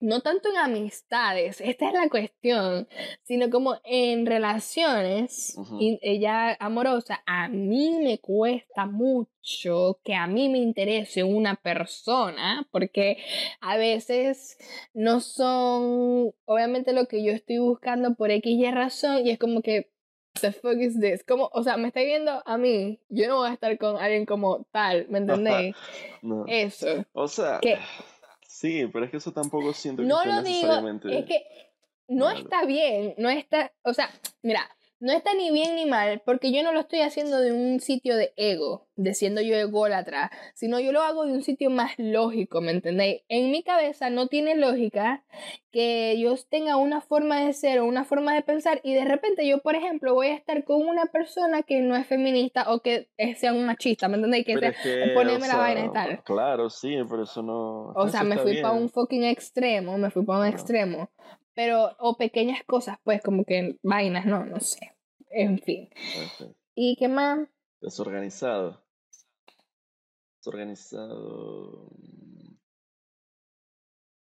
no 0.00 0.20
tanto 0.20 0.48
en 0.48 0.56
amistades, 0.56 1.60
esta 1.60 1.88
es 1.88 1.94
la 1.94 2.08
cuestión, 2.08 2.88
sino 3.22 3.50
como 3.50 3.76
en 3.84 4.26
relaciones, 4.26 5.56
y 5.78 5.98
ella 6.02 6.56
amorosa, 6.58 7.22
a 7.26 7.48
mí 7.48 7.98
me 8.02 8.18
cuesta 8.18 8.86
mucho 8.86 10.00
que 10.04 10.14
a 10.14 10.26
mí 10.26 10.48
me 10.48 10.58
interese 10.58 11.22
una 11.22 11.56
persona, 11.56 12.66
porque 12.70 13.18
a 13.60 13.76
veces 13.76 14.58
no 14.94 15.20
son, 15.20 16.32
obviamente, 16.44 16.92
lo 16.92 17.06
que 17.06 17.22
yo 17.22 17.32
estoy 17.32 17.58
buscando 17.58 18.14
por 18.14 18.30
X 18.30 18.52
y 18.52 18.70
razón, 18.70 19.26
y 19.26 19.30
es 19.30 19.38
como 19.38 19.62
que 19.62 19.90
the 20.40 20.52
fuck 20.52 20.78
is 20.78 20.98
this? 21.00 21.24
Como, 21.24 21.50
o 21.52 21.62
sea, 21.62 21.76
me 21.76 21.88
está 21.88 22.00
viendo 22.00 22.42
a 22.44 22.56
mí, 22.56 23.00
yo 23.08 23.28
no 23.28 23.36
voy 23.38 23.50
a 23.50 23.52
estar 23.52 23.76
con 23.78 23.96
alguien 23.96 24.26
como 24.26 24.66
tal, 24.72 25.06
¿me 25.08 25.18
entendéis? 25.18 25.76
Eso. 26.46 27.04
O 27.12 27.28
sea, 27.28 27.60
sí, 28.60 28.86
pero 28.92 29.06
es 29.06 29.10
que 29.10 29.16
eso 29.16 29.32
tampoco 29.32 29.72
siento 29.72 30.02
que 30.02 30.08
no 30.08 30.22
lo 30.24 30.42
necesariamente... 30.42 31.08
Digo, 31.08 31.20
es 31.20 31.26
que 31.26 31.46
no 32.08 32.30
está 32.30 32.64
bien, 32.66 33.14
no 33.16 33.30
está, 33.30 33.72
o 33.82 33.94
sea, 33.94 34.10
mira, 34.42 34.68
no 35.00 35.12
está 35.12 35.32
ni 35.34 35.50
bien 35.50 35.74
ni 35.76 35.86
mal, 35.86 36.22
porque 36.24 36.52
yo 36.52 36.62
no 36.62 36.72
lo 36.72 36.80
estoy 36.80 37.00
haciendo 37.00 37.40
de 37.40 37.52
un 37.52 37.80
sitio 37.80 38.16
de 38.16 38.32
ego, 38.36 38.86
de 38.96 39.14
siendo 39.14 39.40
yo 39.40 39.56
ególatra, 39.56 40.30
sino 40.54 40.78
yo 40.78 40.92
lo 40.92 41.00
hago 41.00 41.24
de 41.24 41.32
un 41.32 41.42
sitio 41.42 41.70
más 41.70 41.92
lógico, 41.96 42.60
¿me 42.60 42.70
entendéis? 42.70 43.22
En 43.28 43.50
mi 43.50 43.62
cabeza 43.62 44.10
no 44.10 44.26
tiene 44.26 44.56
lógica 44.56 45.24
que 45.72 46.18
yo 46.20 46.34
tenga 46.50 46.76
una 46.76 47.00
forma 47.00 47.40
de 47.40 47.54
ser 47.54 47.80
o 47.80 47.86
una 47.86 48.04
forma 48.04 48.34
de 48.34 48.42
pensar 48.42 48.80
y 48.84 48.92
de 48.92 49.06
repente 49.06 49.46
yo, 49.48 49.62
por 49.62 49.74
ejemplo, 49.74 50.12
voy 50.12 50.28
a 50.28 50.34
estar 50.34 50.64
con 50.64 50.86
una 50.86 51.06
persona 51.06 51.62
que 51.62 51.80
no 51.80 51.96
es 51.96 52.06
feminista 52.06 52.70
o 52.70 52.80
que 52.80 53.08
sea 53.36 53.54
un 53.54 53.64
machista, 53.64 54.06
¿me 54.08 54.16
entendéis? 54.16 54.44
Que, 54.44 54.58
sea, 54.58 54.74
ponerme 55.14 55.48
la 55.48 55.56
vaina 55.56 55.86
y 55.86 55.92
tal. 55.92 56.22
Claro, 56.24 56.68
sí, 56.68 56.94
pero 57.08 57.22
eso 57.22 57.42
no... 57.42 57.92
O 57.94 58.08
sea, 58.08 58.22
me 58.22 58.36
fui 58.36 58.60
para 58.60 58.74
un 58.74 58.90
fucking 58.90 59.24
extremo, 59.24 59.96
me 59.96 60.10
fui 60.10 60.26
para 60.26 60.40
un 60.40 60.46
extremo. 60.46 61.08
Pero, 61.54 61.96
o 61.98 62.16
pequeñas 62.16 62.62
cosas, 62.64 62.98
pues, 63.04 63.22
como 63.22 63.44
que 63.44 63.78
vainas, 63.82 64.26
no, 64.26 64.44
no 64.44 64.60
sé. 64.60 64.94
En 65.30 65.58
fin. 65.58 65.88
¿Y 66.74 66.96
qué 66.96 67.08
más? 67.08 67.48
Desorganizado. 67.80 68.82
Desorganizado. 70.38 71.90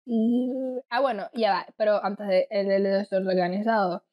Y, 0.06 0.50
ah, 0.90 1.00
bueno, 1.00 1.28
ya 1.34 1.52
va, 1.52 1.66
pero 1.76 2.04
antes 2.04 2.26
de 2.26 2.46
el, 2.50 2.82
desorganizado, 2.82 4.04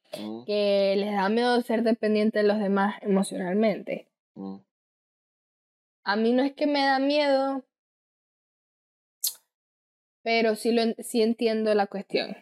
que 0.45 0.95
les 0.97 1.13
da 1.13 1.29
miedo 1.29 1.61
ser 1.61 1.83
dependiente 1.83 2.39
de 2.39 2.47
los 2.47 2.59
demás 2.59 2.95
emocionalmente. 3.01 4.07
A 6.03 6.15
mí 6.15 6.33
no 6.33 6.43
es 6.43 6.53
que 6.53 6.67
me 6.67 6.83
da 6.83 6.99
miedo, 6.99 7.63
pero 10.23 10.55
sí, 10.55 10.71
lo, 10.71 10.83
sí 10.99 11.21
entiendo 11.21 11.73
la 11.73 11.87
cuestión 11.87 12.35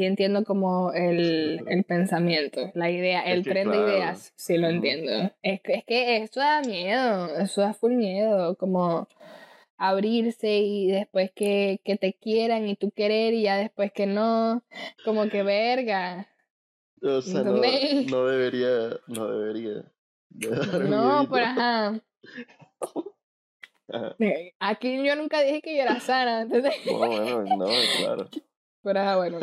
sí 0.00 0.06
entiendo 0.06 0.44
como 0.44 0.94
el, 0.94 1.62
el 1.68 1.84
pensamiento, 1.84 2.70
la 2.72 2.90
idea, 2.90 3.20
el 3.20 3.44
tren 3.44 3.70
de 3.70 3.76
ideas, 3.76 4.32
sí 4.34 4.56
lo 4.56 4.68
entiendo. 4.68 5.30
Es 5.42 5.60
que, 5.60 5.74
es 5.74 5.84
que 5.84 6.16
eso 6.16 6.40
da 6.40 6.62
miedo, 6.62 7.36
eso 7.36 7.60
da 7.60 7.74
full 7.74 7.92
miedo, 7.92 8.56
como 8.56 9.06
abrirse 9.76 10.56
y 10.56 10.90
después 10.90 11.30
que, 11.34 11.82
que 11.84 11.98
te 11.98 12.14
quieran 12.14 12.66
y 12.66 12.76
tú 12.76 12.92
querer 12.92 13.34
y 13.34 13.42
ya 13.42 13.58
después 13.58 13.92
que 13.92 14.06
no, 14.06 14.62
como 15.04 15.28
que 15.28 15.42
verga. 15.42 16.28
O 17.02 17.20
sea, 17.20 17.42
no, 17.42 17.52
no, 17.52 18.26
debería, 18.26 18.96
no 19.06 19.30
debería. 19.30 19.84
No, 20.88 21.28
por 21.28 21.42
ajá. 21.42 22.00
Aquí 24.60 25.04
yo 25.04 25.14
nunca 25.14 25.42
dije 25.42 25.60
que 25.60 25.76
yo 25.76 25.82
era 25.82 26.00
sana, 26.00 26.40
¿entendés? 26.40 26.86
No, 26.86 26.96
bueno, 26.96 27.42
no, 27.58 27.66
claro. 27.98 28.30
Pero 28.82 29.00
ajá, 29.00 29.16
bueno. 29.16 29.38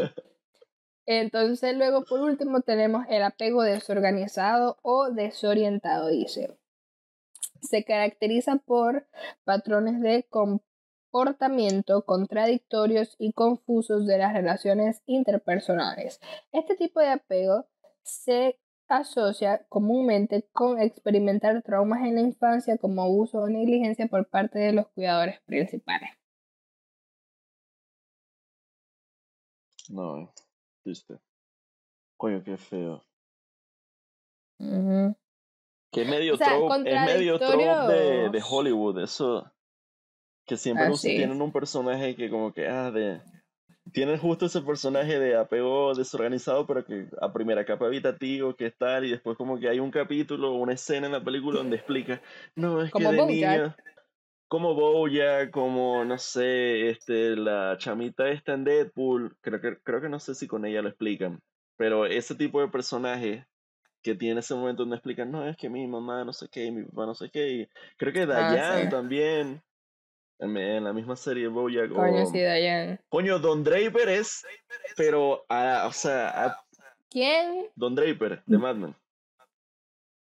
Entonces 1.08 1.76
luego 1.76 2.04
por 2.04 2.20
último 2.20 2.62
tenemos 2.62 3.06
el 3.10 3.24
apego 3.24 3.64
desorganizado 3.64 4.78
o 4.84 5.10
desorientado, 5.10 6.10
dice. 6.10 6.58
Se 7.62 7.86
caracteriza 7.86 8.58
por 8.58 9.08
patrones 9.46 10.02
de 10.02 10.28
comportamiento 10.30 12.04
contradictorios 12.06 13.16
y 13.18 13.32
confusos 13.32 14.06
de 14.06 14.18
las 14.18 14.34
relaciones 14.34 15.02
interpersonales. 15.06 16.20
Este 16.52 16.76
tipo 16.76 17.00
de 17.00 17.10
apego 17.10 17.66
se 18.04 18.60
asocia 18.90 19.66
comúnmente 19.70 20.48
con 20.52 20.82
experimentar 20.82 21.62
traumas 21.64 22.02
en 22.06 22.16
la 22.16 22.22
infancia 22.22 22.78
como 22.78 23.02
abuso 23.04 23.40
o 23.40 23.50
negligencia 23.50 24.08
por 24.08 24.28
parte 24.28 24.60
de 24.60 24.74
los 24.74 24.88
cuidadores 24.90 25.40
principales. 25.46 26.10
No, 29.90 30.32
Coño, 32.18 32.44
qué 32.44 32.58
feo. 32.58 33.04
Que 35.92 36.02
es 36.02 36.10
medio 36.10 36.38
trope, 36.38 36.90
es 36.90 37.06
medio 37.06 37.40
trope 37.40 37.94
de, 37.94 38.30
de, 38.30 38.44
Hollywood, 38.48 39.00
eso. 39.00 39.52
Que 40.46 40.58
siempre 40.58 40.86
ah, 40.88 40.94
tienen 41.00 41.42
un 41.42 41.52
personaje 41.52 42.16
que 42.16 42.30
como 42.30 42.54
que, 42.54 42.68
ah, 42.68 42.92
de... 42.92 43.22
Tienen 43.94 44.18
justo 44.18 44.48
ese 44.48 44.62
personaje 44.62 45.18
de 45.18 45.38
apego 45.38 45.96
desorganizado, 45.96 46.68
pero 46.68 46.84
que 46.84 47.08
a 47.22 47.32
primera 47.32 47.66
capa 47.66 47.86
habitativo, 47.86 48.54
que 48.54 48.66
es 48.66 48.78
tal, 48.78 49.06
y 49.06 49.12
después 49.12 49.38
como 49.38 49.58
que 49.58 49.70
hay 49.70 49.80
un 49.80 49.92
capítulo, 49.92 50.56
una 50.56 50.74
escena 50.74 51.06
en 51.08 51.14
la 51.14 51.24
película 51.24 51.60
donde 51.60 51.78
explica, 51.78 52.22
no, 52.56 52.82
es 52.82 52.92
que 52.92 53.02
de 53.02 53.26
niño 53.26 53.76
como 54.48 54.74
Boya, 54.76 55.52
como, 55.52 56.06
no 56.06 56.18
sé, 56.18 56.90
este, 56.90 57.36
la 57.36 57.78
chamita 57.78 58.30
esta 58.30 58.54
en 58.54 58.64
Deadpool, 58.64 59.38
creo 59.42 59.60
que, 59.60 59.78
creo 59.84 60.02
que 60.02 60.10
no 60.10 60.20
sé 60.20 60.36
si 60.36 60.48
con 60.48 60.66
ella 60.66 60.82
lo 60.82 60.90
explican, 60.90 61.42
pero 61.76 62.06
ese 62.06 62.36
tipo 62.36 62.62
de 62.62 62.70
personaje 62.70 63.46
que 64.02 64.16
tiene 64.16 64.40
ese 64.40 64.56
momento 64.56 64.84
donde 64.84 64.96
explican, 64.96 65.32
no, 65.32 65.48
es 65.48 65.58
que 65.58 65.70
mi 65.70 65.86
mamá 65.86 66.24
no 66.24 66.32
sé 66.32 66.48
qué, 66.50 66.72
mi 66.72 66.84
papá 66.84 67.06
no 67.06 67.16
sé 67.16 67.30
qué, 67.30 67.50
y 67.50 67.70
creo 67.98 68.14
que 68.14 68.22
ah, 68.22 68.26
Dayan 68.26 68.90
también, 68.90 69.62
en, 70.40 70.84
la 70.84 70.94
misma 70.94 71.16
serie 71.16 71.48
Boya. 71.48 71.90
Coño, 71.90 72.26
sí, 72.28 72.40
Dayan. 72.40 73.00
Coño, 73.10 73.40
Don 73.40 73.64
Draper 73.64 74.08
es, 74.10 74.46
pero, 74.96 75.46
o 75.50 75.92
sea... 75.92 76.56
¿Quién? 77.10 77.70
Don 77.76 77.96
Draper, 77.96 78.44
de 78.46 78.58
Mad 78.58 78.76
Men. 78.76 78.96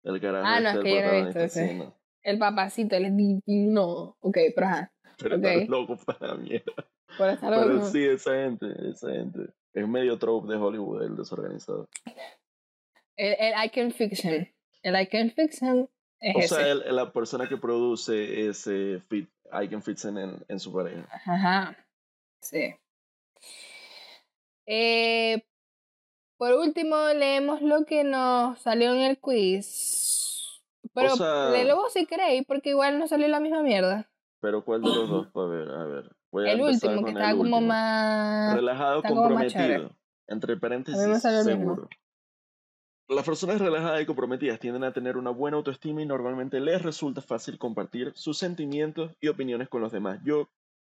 El 0.03 0.19
carajo. 0.19 0.45
Ah, 0.47 0.59
no, 0.59 0.69
es 0.69 0.79
que 0.79 0.95
yo 0.95 1.01
no 1.01 1.11
he 1.11 1.23
visto 1.25 1.39
ese. 1.39 1.93
El 2.23 2.37
papacito, 2.37 2.95
él 2.95 3.05
es 3.05 3.17
divino. 3.17 4.17
Ok, 4.19 4.37
pero 4.55 4.67
ajá. 4.67 4.93
Pero 5.17 5.37
okay. 5.37 5.61
está 5.61 5.71
loco 5.71 5.97
para 5.97 6.27
la 6.27 6.35
mierda. 6.35 6.87
Pero 7.17 7.85
sí, 7.85 8.05
esa 8.05 8.31
gente, 8.35 8.67
esa 8.89 9.11
gente. 9.11 9.39
Es 9.73 9.87
medio 9.87 10.17
trope 10.17 10.51
de 10.51 10.57
Hollywood, 10.57 11.03
el 11.03 11.15
desorganizado. 11.15 11.87
El, 13.15 13.35
el 13.39 13.65
Icon 13.65 13.91
Fiction. 13.91 14.47
El 14.83 15.01
Icon 15.01 15.31
Fiction 15.31 15.89
es 16.19 16.51
O 16.51 16.55
sea, 16.55 16.75
la 16.75 17.11
persona 17.11 17.47
que 17.47 17.57
produce 17.57 18.47
ese 18.47 19.01
fit, 19.09 19.29
Icon 19.63 19.81
Fiction 19.81 20.17
en, 20.17 20.45
en 20.47 20.59
su 20.59 20.71
pareja. 20.71 21.07
Ajá. 21.11 21.77
Sí. 22.41 22.75
Eh, 24.65 25.43
por 26.37 26.53
último, 26.53 26.95
leemos 27.15 27.61
lo 27.61 27.85
que 27.85 28.03
nos 28.03 28.59
salió 28.59 28.93
en 28.93 29.01
el 29.01 29.19
quiz. 29.19 29.65
Pero 30.93 31.15
de 31.15 31.65
luego 31.65 31.89
si 31.89 32.05
queréis, 32.05 32.45
porque 32.45 32.71
igual 32.71 32.99
no 32.99 33.07
salió 33.07 33.27
la 33.27 33.39
misma 33.39 33.63
mierda. 33.63 34.09
Pero 34.41 34.63
¿cuál 34.65 34.81
de 34.81 34.89
los 34.89 35.09
dos? 35.09 35.27
A 35.35 35.45
ver, 35.45 35.69
a 35.69 35.85
ver. 35.85 36.15
Voy 36.31 36.47
a 36.47 36.53
el 36.53 36.61
último, 36.61 37.03
que 37.03 37.11
estaba 37.11 37.37
como 37.37 37.61
más. 37.61 38.55
Relajado, 38.55 39.03
comprometido. 39.03 39.91
entre 40.27 40.57
paréntesis, 40.57 41.21
seguro. 41.43 41.89
Las 43.09 43.25
personas 43.25 43.59
relajadas 43.59 44.01
y 44.01 44.05
comprometidas 44.05 44.57
tienden 44.59 44.85
a 44.85 44.93
tener 44.93 45.17
una 45.17 45.31
buena 45.31 45.57
autoestima 45.57 46.01
y 46.01 46.05
normalmente 46.05 46.61
les 46.61 46.81
resulta 46.81 47.21
fácil 47.21 47.57
compartir 47.57 48.13
sus 48.15 48.37
sentimientos 48.37 49.11
y 49.19 49.27
opiniones 49.27 49.67
con 49.67 49.81
los 49.81 49.91
demás. 49.91 50.21
Yo 50.23 50.47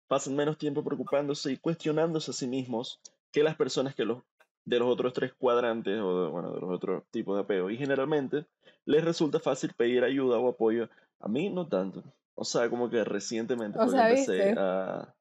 pasan 0.08 0.36
menos 0.36 0.58
tiempo 0.58 0.84
preocupándose 0.84 1.52
y 1.52 1.56
cuestionándose 1.56 2.32
a 2.32 2.34
sí 2.34 2.46
mismos 2.46 3.00
que 3.32 3.42
las 3.42 3.56
personas 3.56 3.94
que 3.94 4.04
los 4.04 4.22
de 4.64 4.78
los 4.78 4.88
otros 4.88 5.12
tres 5.12 5.32
cuadrantes 5.34 6.00
o 6.00 6.24
de, 6.24 6.30
bueno, 6.30 6.52
de 6.52 6.60
los 6.60 6.70
otros 6.70 7.04
tipos 7.10 7.36
de 7.36 7.42
apego. 7.42 7.70
Y 7.70 7.76
generalmente 7.76 8.46
les 8.84 9.04
resulta 9.04 9.40
fácil 9.40 9.72
pedir 9.76 10.04
ayuda 10.04 10.38
o 10.38 10.48
apoyo. 10.48 10.88
A 11.20 11.28
mí 11.28 11.50
no 11.50 11.68
tanto. 11.68 12.02
O 12.34 12.44
sea, 12.44 12.70
como 12.70 12.88
que 12.88 13.04
recientemente 13.04 13.78
o 13.78 13.84
empecé 13.84 14.54
a... 14.56 15.14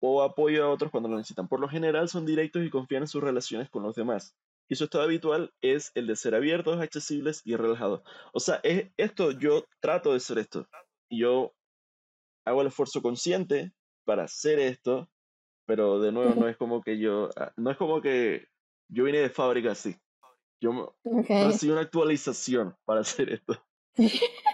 O 0.00 0.22
apoyo 0.22 0.64
a 0.64 0.70
otros 0.70 0.92
cuando 0.92 1.08
lo 1.08 1.16
necesitan. 1.16 1.48
Por 1.48 1.58
lo 1.58 1.68
general 1.68 2.08
son 2.08 2.24
directos 2.24 2.62
y 2.62 2.70
confían 2.70 3.02
en 3.02 3.08
sus 3.08 3.22
relaciones 3.22 3.68
con 3.68 3.82
los 3.82 3.96
demás. 3.96 4.36
Y 4.68 4.76
su 4.76 4.84
estado 4.84 5.04
habitual 5.04 5.52
es 5.60 5.90
el 5.94 6.06
de 6.06 6.14
ser 6.14 6.34
abiertos, 6.34 6.80
accesibles 6.80 7.42
y 7.44 7.56
relajados. 7.56 8.02
O 8.32 8.38
sea, 8.38 8.60
es 8.62 8.92
esto, 8.96 9.32
yo 9.32 9.64
trato 9.80 10.12
de 10.12 10.20
ser 10.20 10.38
esto. 10.38 10.68
Yo 11.10 11.52
hago 12.44 12.60
el 12.60 12.68
esfuerzo 12.68 13.02
consciente 13.02 13.72
para 14.04 14.24
hacer 14.24 14.60
esto 14.60 15.08
pero 15.68 16.00
de 16.00 16.12
nuevo 16.12 16.34
no 16.34 16.48
es 16.48 16.56
como 16.56 16.80
que 16.80 16.98
yo, 16.98 17.28
ah, 17.36 17.52
no 17.58 17.70
es 17.70 17.76
como 17.76 18.00
que 18.00 18.48
yo 18.88 19.04
vine 19.04 19.18
de 19.18 19.28
fábrica 19.28 19.72
así. 19.72 19.94
Yo 20.62 20.94
okay. 21.04 21.44
recibí 21.44 21.72
una 21.72 21.82
actualización 21.82 22.74
para 22.86 23.02
hacer 23.02 23.30
esto. 23.30 23.62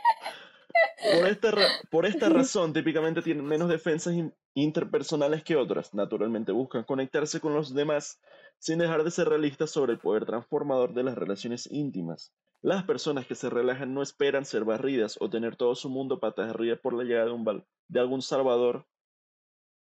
Por 1.12 1.28
esta, 1.28 1.54
por 1.90 2.06
esta 2.06 2.28
razón, 2.30 2.72
típicamente 2.72 3.20
tienen 3.20 3.44
menos 3.44 3.68
defensas 3.68 4.14
interpersonales 4.54 5.44
que 5.44 5.54
otras. 5.54 5.92
Naturalmente 5.92 6.50
buscan 6.50 6.82
conectarse 6.82 7.40
con 7.40 7.54
los 7.54 7.74
demás 7.74 8.18
sin 8.58 8.78
dejar 8.78 9.04
de 9.04 9.10
ser 9.10 9.28
realistas 9.28 9.70
sobre 9.70 9.92
el 9.92 9.98
poder 9.98 10.24
transformador 10.24 10.94
de 10.94 11.02
las 11.02 11.14
relaciones 11.14 11.68
íntimas. 11.70 12.32
Las 12.62 12.84
personas 12.84 13.26
que 13.26 13.34
se 13.34 13.50
relajan 13.50 13.92
no 13.92 14.02
esperan 14.02 14.46
ser 14.46 14.64
barridas 14.64 15.18
o 15.20 15.28
tener 15.28 15.56
todo 15.56 15.74
su 15.74 15.90
mundo 15.90 16.18
patas 16.18 16.50
arriba 16.50 16.76
por 16.76 16.94
la 16.94 17.04
llegada 17.04 17.26
de, 17.26 17.32
un, 17.32 17.64
de 17.88 18.00
algún 18.00 18.22
salvador 18.22 18.86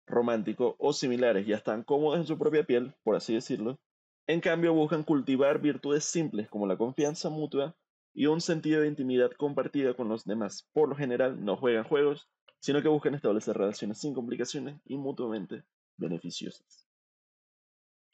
romántico 0.07 0.77
o 0.79 0.93
similares. 0.93 1.47
Ya 1.47 1.57
están 1.57 1.83
cómodos 1.83 2.21
en 2.21 2.27
su 2.27 2.39
propia 2.39 2.65
piel, 2.65 2.95
por 3.03 3.17
así 3.17 3.35
decirlo. 3.35 3.79
En 4.27 4.41
cambio, 4.41 4.73
buscan 4.75 5.05
cultivar 5.05 5.61
virtudes 5.61 6.05
simples 6.05 6.49
como 6.49 6.67
la 6.67 6.77
confianza 6.77 7.31
mutua 7.31 7.77
y 8.15 8.27
un 8.27 8.41
sentido 8.41 8.81
de 8.81 8.89
intimidad 8.89 9.31
compartida 9.33 9.95
con 9.95 10.09
los 10.09 10.25
demás. 10.25 10.69
Por 10.73 10.89
lo 10.89 10.97
general, 10.97 11.45
no 11.45 11.57
juegan 11.57 11.85
juegos, 11.85 12.29
sino 12.61 12.83
que 12.83 12.89
buscan 12.89 13.15
establecer 13.15 13.57
relaciones 13.57 13.99
sin 13.99 14.15
complicaciones 14.15 14.81
y 14.85 14.97
mutuamente 14.97 15.65
beneficiosas. 15.97 16.89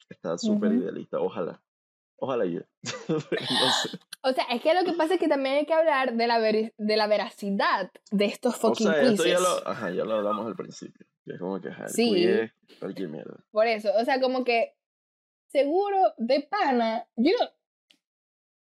Está 0.09 0.37
súper 0.37 0.73
idealista, 0.73 1.19
ojalá. 1.19 1.61
Ojalá 2.17 2.45
yo. 2.45 2.61
O 4.25 4.31
sea, 4.31 4.45
es 4.45 4.61
que 4.61 4.73
lo 4.73 4.85
que 4.85 4.93
pasa 4.93 5.15
es 5.15 5.19
que 5.19 5.27
también 5.27 5.55
hay 5.55 5.65
que 5.65 5.73
hablar 5.73 6.15
de 6.15 6.27
la, 6.27 6.39
de 6.39 6.71
la 6.95 7.07
veracidad 7.07 7.91
de 8.09 8.23
estos 8.23 8.55
fucking 8.55 8.87
o 8.87 8.91
sea, 8.93 9.01
esto 9.01 9.25
ya 9.25 9.37
lo, 9.37 9.67
ajá, 9.67 9.91
ya 9.91 10.05
lo 10.05 10.13
hablamos 10.13 10.47
al 10.47 10.55
principio. 10.55 11.05
Es 11.25 11.39
como 11.39 11.61
que, 11.61 11.69
sí. 11.87 12.27
cualquier 12.79 13.09
mierda. 13.09 13.43
Por 13.51 13.67
eso, 13.67 13.89
o 13.99 14.05
sea, 14.05 14.19
como 14.19 14.43
que 14.43 14.75
seguro 15.47 16.13
de 16.17 16.41
pana, 16.41 17.07
yo 17.15 17.35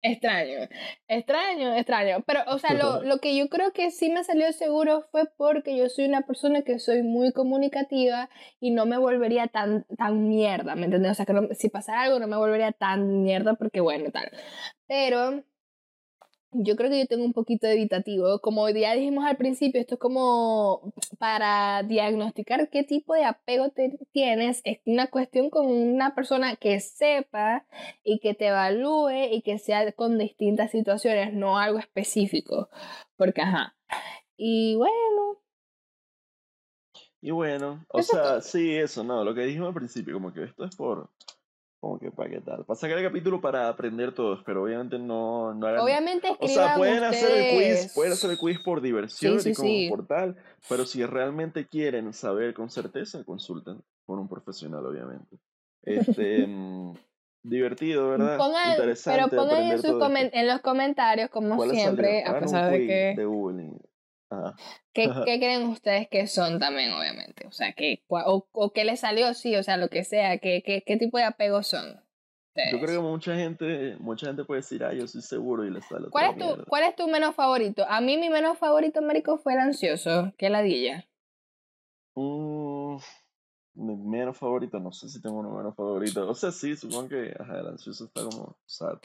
Extraño, 0.02 0.68
extraño, 1.08 1.74
extraño. 1.74 2.22
Pero, 2.26 2.40
o 2.46 2.58
sea, 2.58 2.74
lo, 2.74 3.02
lo, 3.02 3.18
que 3.18 3.36
yo 3.36 3.48
creo 3.48 3.72
que 3.72 3.90
sí 3.90 4.08
me 4.08 4.22
salió 4.22 4.52
seguro 4.52 5.02
fue 5.10 5.24
porque 5.36 5.76
yo 5.76 5.88
soy 5.88 6.04
una 6.04 6.22
persona 6.22 6.62
que 6.62 6.78
soy 6.78 7.02
muy 7.02 7.32
comunicativa 7.32 8.30
y 8.60 8.70
no 8.70 8.86
me 8.86 8.98
volvería 8.98 9.48
tan, 9.48 9.84
tan 9.98 10.28
mierda, 10.28 10.76
¿me 10.76 10.84
entiendes? 10.84 11.12
O 11.12 11.14
sea, 11.14 11.26
que 11.26 11.54
si 11.56 11.70
pasara 11.70 12.02
algo 12.02 12.20
no 12.20 12.28
me 12.28 12.36
volvería 12.36 12.70
tan 12.70 13.24
mierda 13.24 13.54
porque, 13.54 13.80
bueno, 13.80 14.12
tal. 14.12 14.30
Pero 14.86 15.42
yo 16.52 16.76
creo 16.76 16.90
que 16.90 17.00
yo 17.00 17.06
tengo 17.06 17.24
un 17.24 17.32
poquito 17.32 17.66
de 17.66 17.74
evitativo. 17.74 18.40
Como 18.40 18.68
ya 18.70 18.94
dijimos 18.94 19.24
al 19.24 19.36
principio, 19.36 19.80
esto 19.80 19.94
es 19.94 20.00
como 20.00 20.92
para 21.18 21.82
diagnosticar 21.82 22.68
qué 22.70 22.84
tipo 22.84 23.14
de 23.14 23.24
apego 23.24 23.70
te 23.70 23.98
tienes. 24.12 24.60
Es 24.64 24.80
una 24.84 25.08
cuestión 25.08 25.50
con 25.50 25.66
una 25.66 26.14
persona 26.14 26.56
que 26.56 26.80
sepa 26.80 27.66
y 28.04 28.18
que 28.20 28.34
te 28.34 28.48
evalúe 28.48 29.32
y 29.32 29.42
que 29.42 29.58
sea 29.58 29.90
con 29.92 30.18
distintas 30.18 30.70
situaciones, 30.70 31.34
no 31.34 31.58
algo 31.58 31.78
específico. 31.78 32.68
Porque, 33.16 33.42
ajá. 33.42 33.74
Y 34.36 34.76
bueno. 34.76 35.38
Y 37.20 37.30
bueno, 37.32 37.84
o 37.88 38.02
sea, 38.02 38.40
sí, 38.40 38.76
eso, 38.76 39.02
no, 39.02 39.24
lo 39.24 39.34
que 39.34 39.40
dijimos 39.40 39.68
al 39.68 39.74
principio, 39.74 40.14
como 40.14 40.32
que 40.32 40.44
esto 40.44 40.64
es 40.64 40.76
por 40.76 41.10
como 41.86 41.98
que 42.00 42.10
para 42.10 42.28
qué 42.28 42.40
tal. 42.40 42.64
Para 42.64 42.78
sacar 42.78 42.98
el 42.98 43.04
capítulo 43.04 43.40
para 43.40 43.68
aprender 43.68 44.12
todos, 44.12 44.42
pero 44.44 44.64
obviamente 44.64 44.98
no, 44.98 45.54
no 45.54 45.66
hagan... 45.66 45.80
Obviamente 45.80 46.36
O 46.40 46.48
sea, 46.48 46.74
pueden 46.76 47.04
hacer 47.04 47.30
el 47.30 47.56
quiz, 47.56 47.92
pueden 47.94 48.12
hacer 48.12 48.30
el 48.30 48.38
quiz 48.38 48.58
por 48.58 48.80
diversión 48.80 49.38
y 49.44 49.54
como 49.54 49.96
por 49.96 50.06
tal, 50.06 50.36
pero 50.68 50.84
si 50.84 51.04
realmente 51.04 51.66
quieren 51.66 52.12
saber 52.12 52.54
con 52.54 52.70
certeza, 52.70 53.22
consulten 53.24 53.80
con 54.04 54.18
un 54.18 54.28
profesional, 54.28 54.84
obviamente. 54.84 55.36
Este, 55.82 56.44
mm, 56.48 56.94
divertido, 57.44 58.10
¿verdad? 58.10 58.38
Interesante. 58.70 59.20
Pero 59.30 59.42
pongan 59.42 60.16
en, 60.16 60.30
en, 60.32 60.48
los 60.48 60.60
comentarios, 60.62 61.30
como 61.30 61.62
siempre, 61.70 62.24
a 62.24 62.40
pesar 62.40 62.72
de 62.72 62.86
que... 62.86 63.14
De 63.16 63.24
bullying. 63.24 63.78
¿Qué, 64.92 65.08
¿Qué, 65.26 65.38
creen 65.38 65.64
ustedes 65.64 66.08
que 66.08 66.26
son 66.26 66.58
también, 66.58 66.92
obviamente? 66.92 67.46
O 67.46 67.52
sea, 67.52 67.72
que, 67.72 68.02
o, 68.08 68.46
o 68.52 68.72
qué 68.72 68.84
les 68.84 69.00
salió, 69.00 69.32
sí, 69.34 69.56
o 69.56 69.62
sea, 69.62 69.76
lo 69.76 69.88
que 69.88 70.04
sea, 70.04 70.38
¿qué, 70.38 70.62
qué, 70.64 70.82
qué 70.84 70.96
tipo 70.96 71.18
de 71.18 71.24
apegos 71.24 71.68
son? 71.68 72.00
Yo 72.72 72.80
creo 72.80 73.02
que 73.02 73.06
mucha 73.06 73.34
gente, 73.34 73.96
mucha 73.98 74.26
gente 74.26 74.44
puede 74.44 74.60
decir, 74.60 74.82
ah, 74.82 74.92
yo 74.92 75.06
soy 75.06 75.20
seguro 75.20 75.64
y 75.64 75.70
les 75.70 75.84
sale 75.84 76.08
¿Cuál 76.10 76.30
es, 76.30 76.38
tu, 76.38 76.64
¿Cuál 76.64 76.84
es 76.84 76.96
tu 76.96 77.06
menos 77.06 77.34
favorito? 77.34 77.84
A 77.88 78.00
mí 78.00 78.16
mi 78.16 78.30
menos 78.30 78.58
favorito, 78.58 79.00
Américo, 79.00 79.36
fue 79.36 79.54
el 79.54 79.60
ansioso, 79.60 80.32
que 80.38 80.48
la 80.48 80.62
dilla. 80.62 81.06
Mm, 82.14 82.96
mi 83.74 83.96
menos 83.96 84.38
favorito, 84.38 84.80
no 84.80 84.90
sé 84.90 85.08
si 85.08 85.20
tengo 85.20 85.38
uno 85.38 85.50
menos 85.50 85.74
favorito. 85.74 86.28
O 86.28 86.34
sea, 86.34 86.50
sí, 86.50 86.76
supongo 86.76 87.08
que 87.08 87.34
ajá, 87.38 87.60
el 87.60 87.66
ansioso 87.66 88.06
está 88.06 88.24
como 88.24 88.56
sad. 88.64 88.98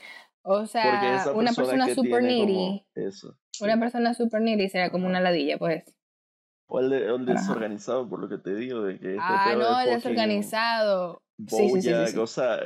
O 0.44 0.66
sea, 0.66 1.32
una 1.36 1.52
persona 1.52 1.94
super 1.94 2.24
needy. 2.24 2.86
Eso. 2.96 3.38
Una 3.60 3.80
persona 3.80 4.14
super 4.14 4.42
needy 4.42 4.70
será 4.70 4.90
como 4.90 5.08
una 5.08 5.20
ladilla, 5.20 5.58
pues. 5.58 5.84
O 6.68 6.80
el, 6.80 6.90
de, 6.90 7.06
el 7.06 7.26
desorganizado, 7.26 8.08
por 8.08 8.20
lo 8.20 8.30
que 8.30 8.38
te 8.38 8.56
digo, 8.56 8.84
de 8.84 8.98
que... 8.98 9.10
Este 9.10 9.20
ah, 9.22 9.56
no, 9.58 9.82
el 9.82 9.90
desorganizado. 9.90 11.22
sí, 11.48 11.70
sí, 11.70 11.82
sí, 11.82 12.18
O 12.18 12.28
sea, 12.28 12.60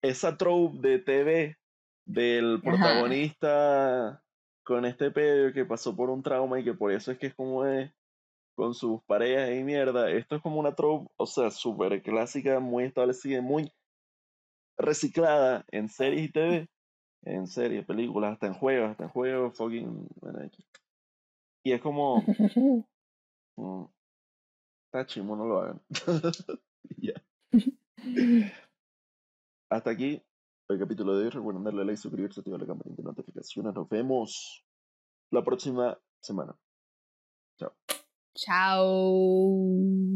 esa 0.00 0.36
trope 0.36 0.78
de 0.88 0.98
TV 0.98 1.58
del 2.06 2.60
protagonista 2.62 4.22
con 4.64 4.86
este 4.86 5.10
pedo 5.10 5.52
que 5.52 5.66
pasó 5.66 5.94
por 5.94 6.08
un 6.08 6.22
trauma 6.22 6.58
y 6.58 6.64
que 6.64 6.74
por 6.74 6.92
eso 6.92 7.12
es 7.12 7.18
que 7.18 7.28
es 7.28 7.34
como 7.34 7.66
es 7.66 7.90
con 8.54 8.74
sus 8.74 9.02
parejas 9.04 9.50
y 9.50 9.62
mierda. 9.62 10.10
Esto 10.10 10.36
es 10.36 10.42
como 10.42 10.58
una 10.58 10.74
trope, 10.74 11.10
o 11.16 11.26
sea, 11.26 11.50
súper 11.50 12.02
clásica, 12.02 12.60
muy 12.60 12.84
establecida, 12.84 13.40
muy 13.40 13.72
reciclada 14.76 15.64
en 15.70 15.88
series 15.88 16.28
y 16.28 16.32
TV 16.32 16.68
en 17.22 17.46
series, 17.46 17.84
películas, 17.84 18.32
hasta 18.32 18.46
en 18.46 18.54
juegos, 18.54 18.90
hasta 18.90 19.04
en 19.04 19.10
juegos, 19.10 19.56
fucking. 19.56 20.08
Y 21.64 21.72
es 21.72 21.80
como. 21.80 22.22
mm, 23.56 23.84
está 24.86 25.06
chimo, 25.06 25.36
no 25.36 25.46
lo 25.46 25.60
hagan. 25.60 25.80
ya. 26.96 27.14
Hasta 29.70 29.90
aquí 29.90 30.22
el 30.68 30.78
capítulo 30.78 31.16
de 31.16 31.24
hoy. 31.24 31.30
Recuerden 31.30 31.64
darle 31.64 31.84
like, 31.84 31.98
suscribirse, 31.98 32.40
activar 32.40 32.60
la 32.60 32.66
campanita 32.66 33.02
de 33.02 33.08
notificaciones. 33.08 33.74
Nos 33.74 33.88
vemos 33.88 34.64
la 35.30 35.44
próxima 35.44 35.98
semana. 36.22 36.56
Chao. 37.58 37.74
Chao. 38.34 40.08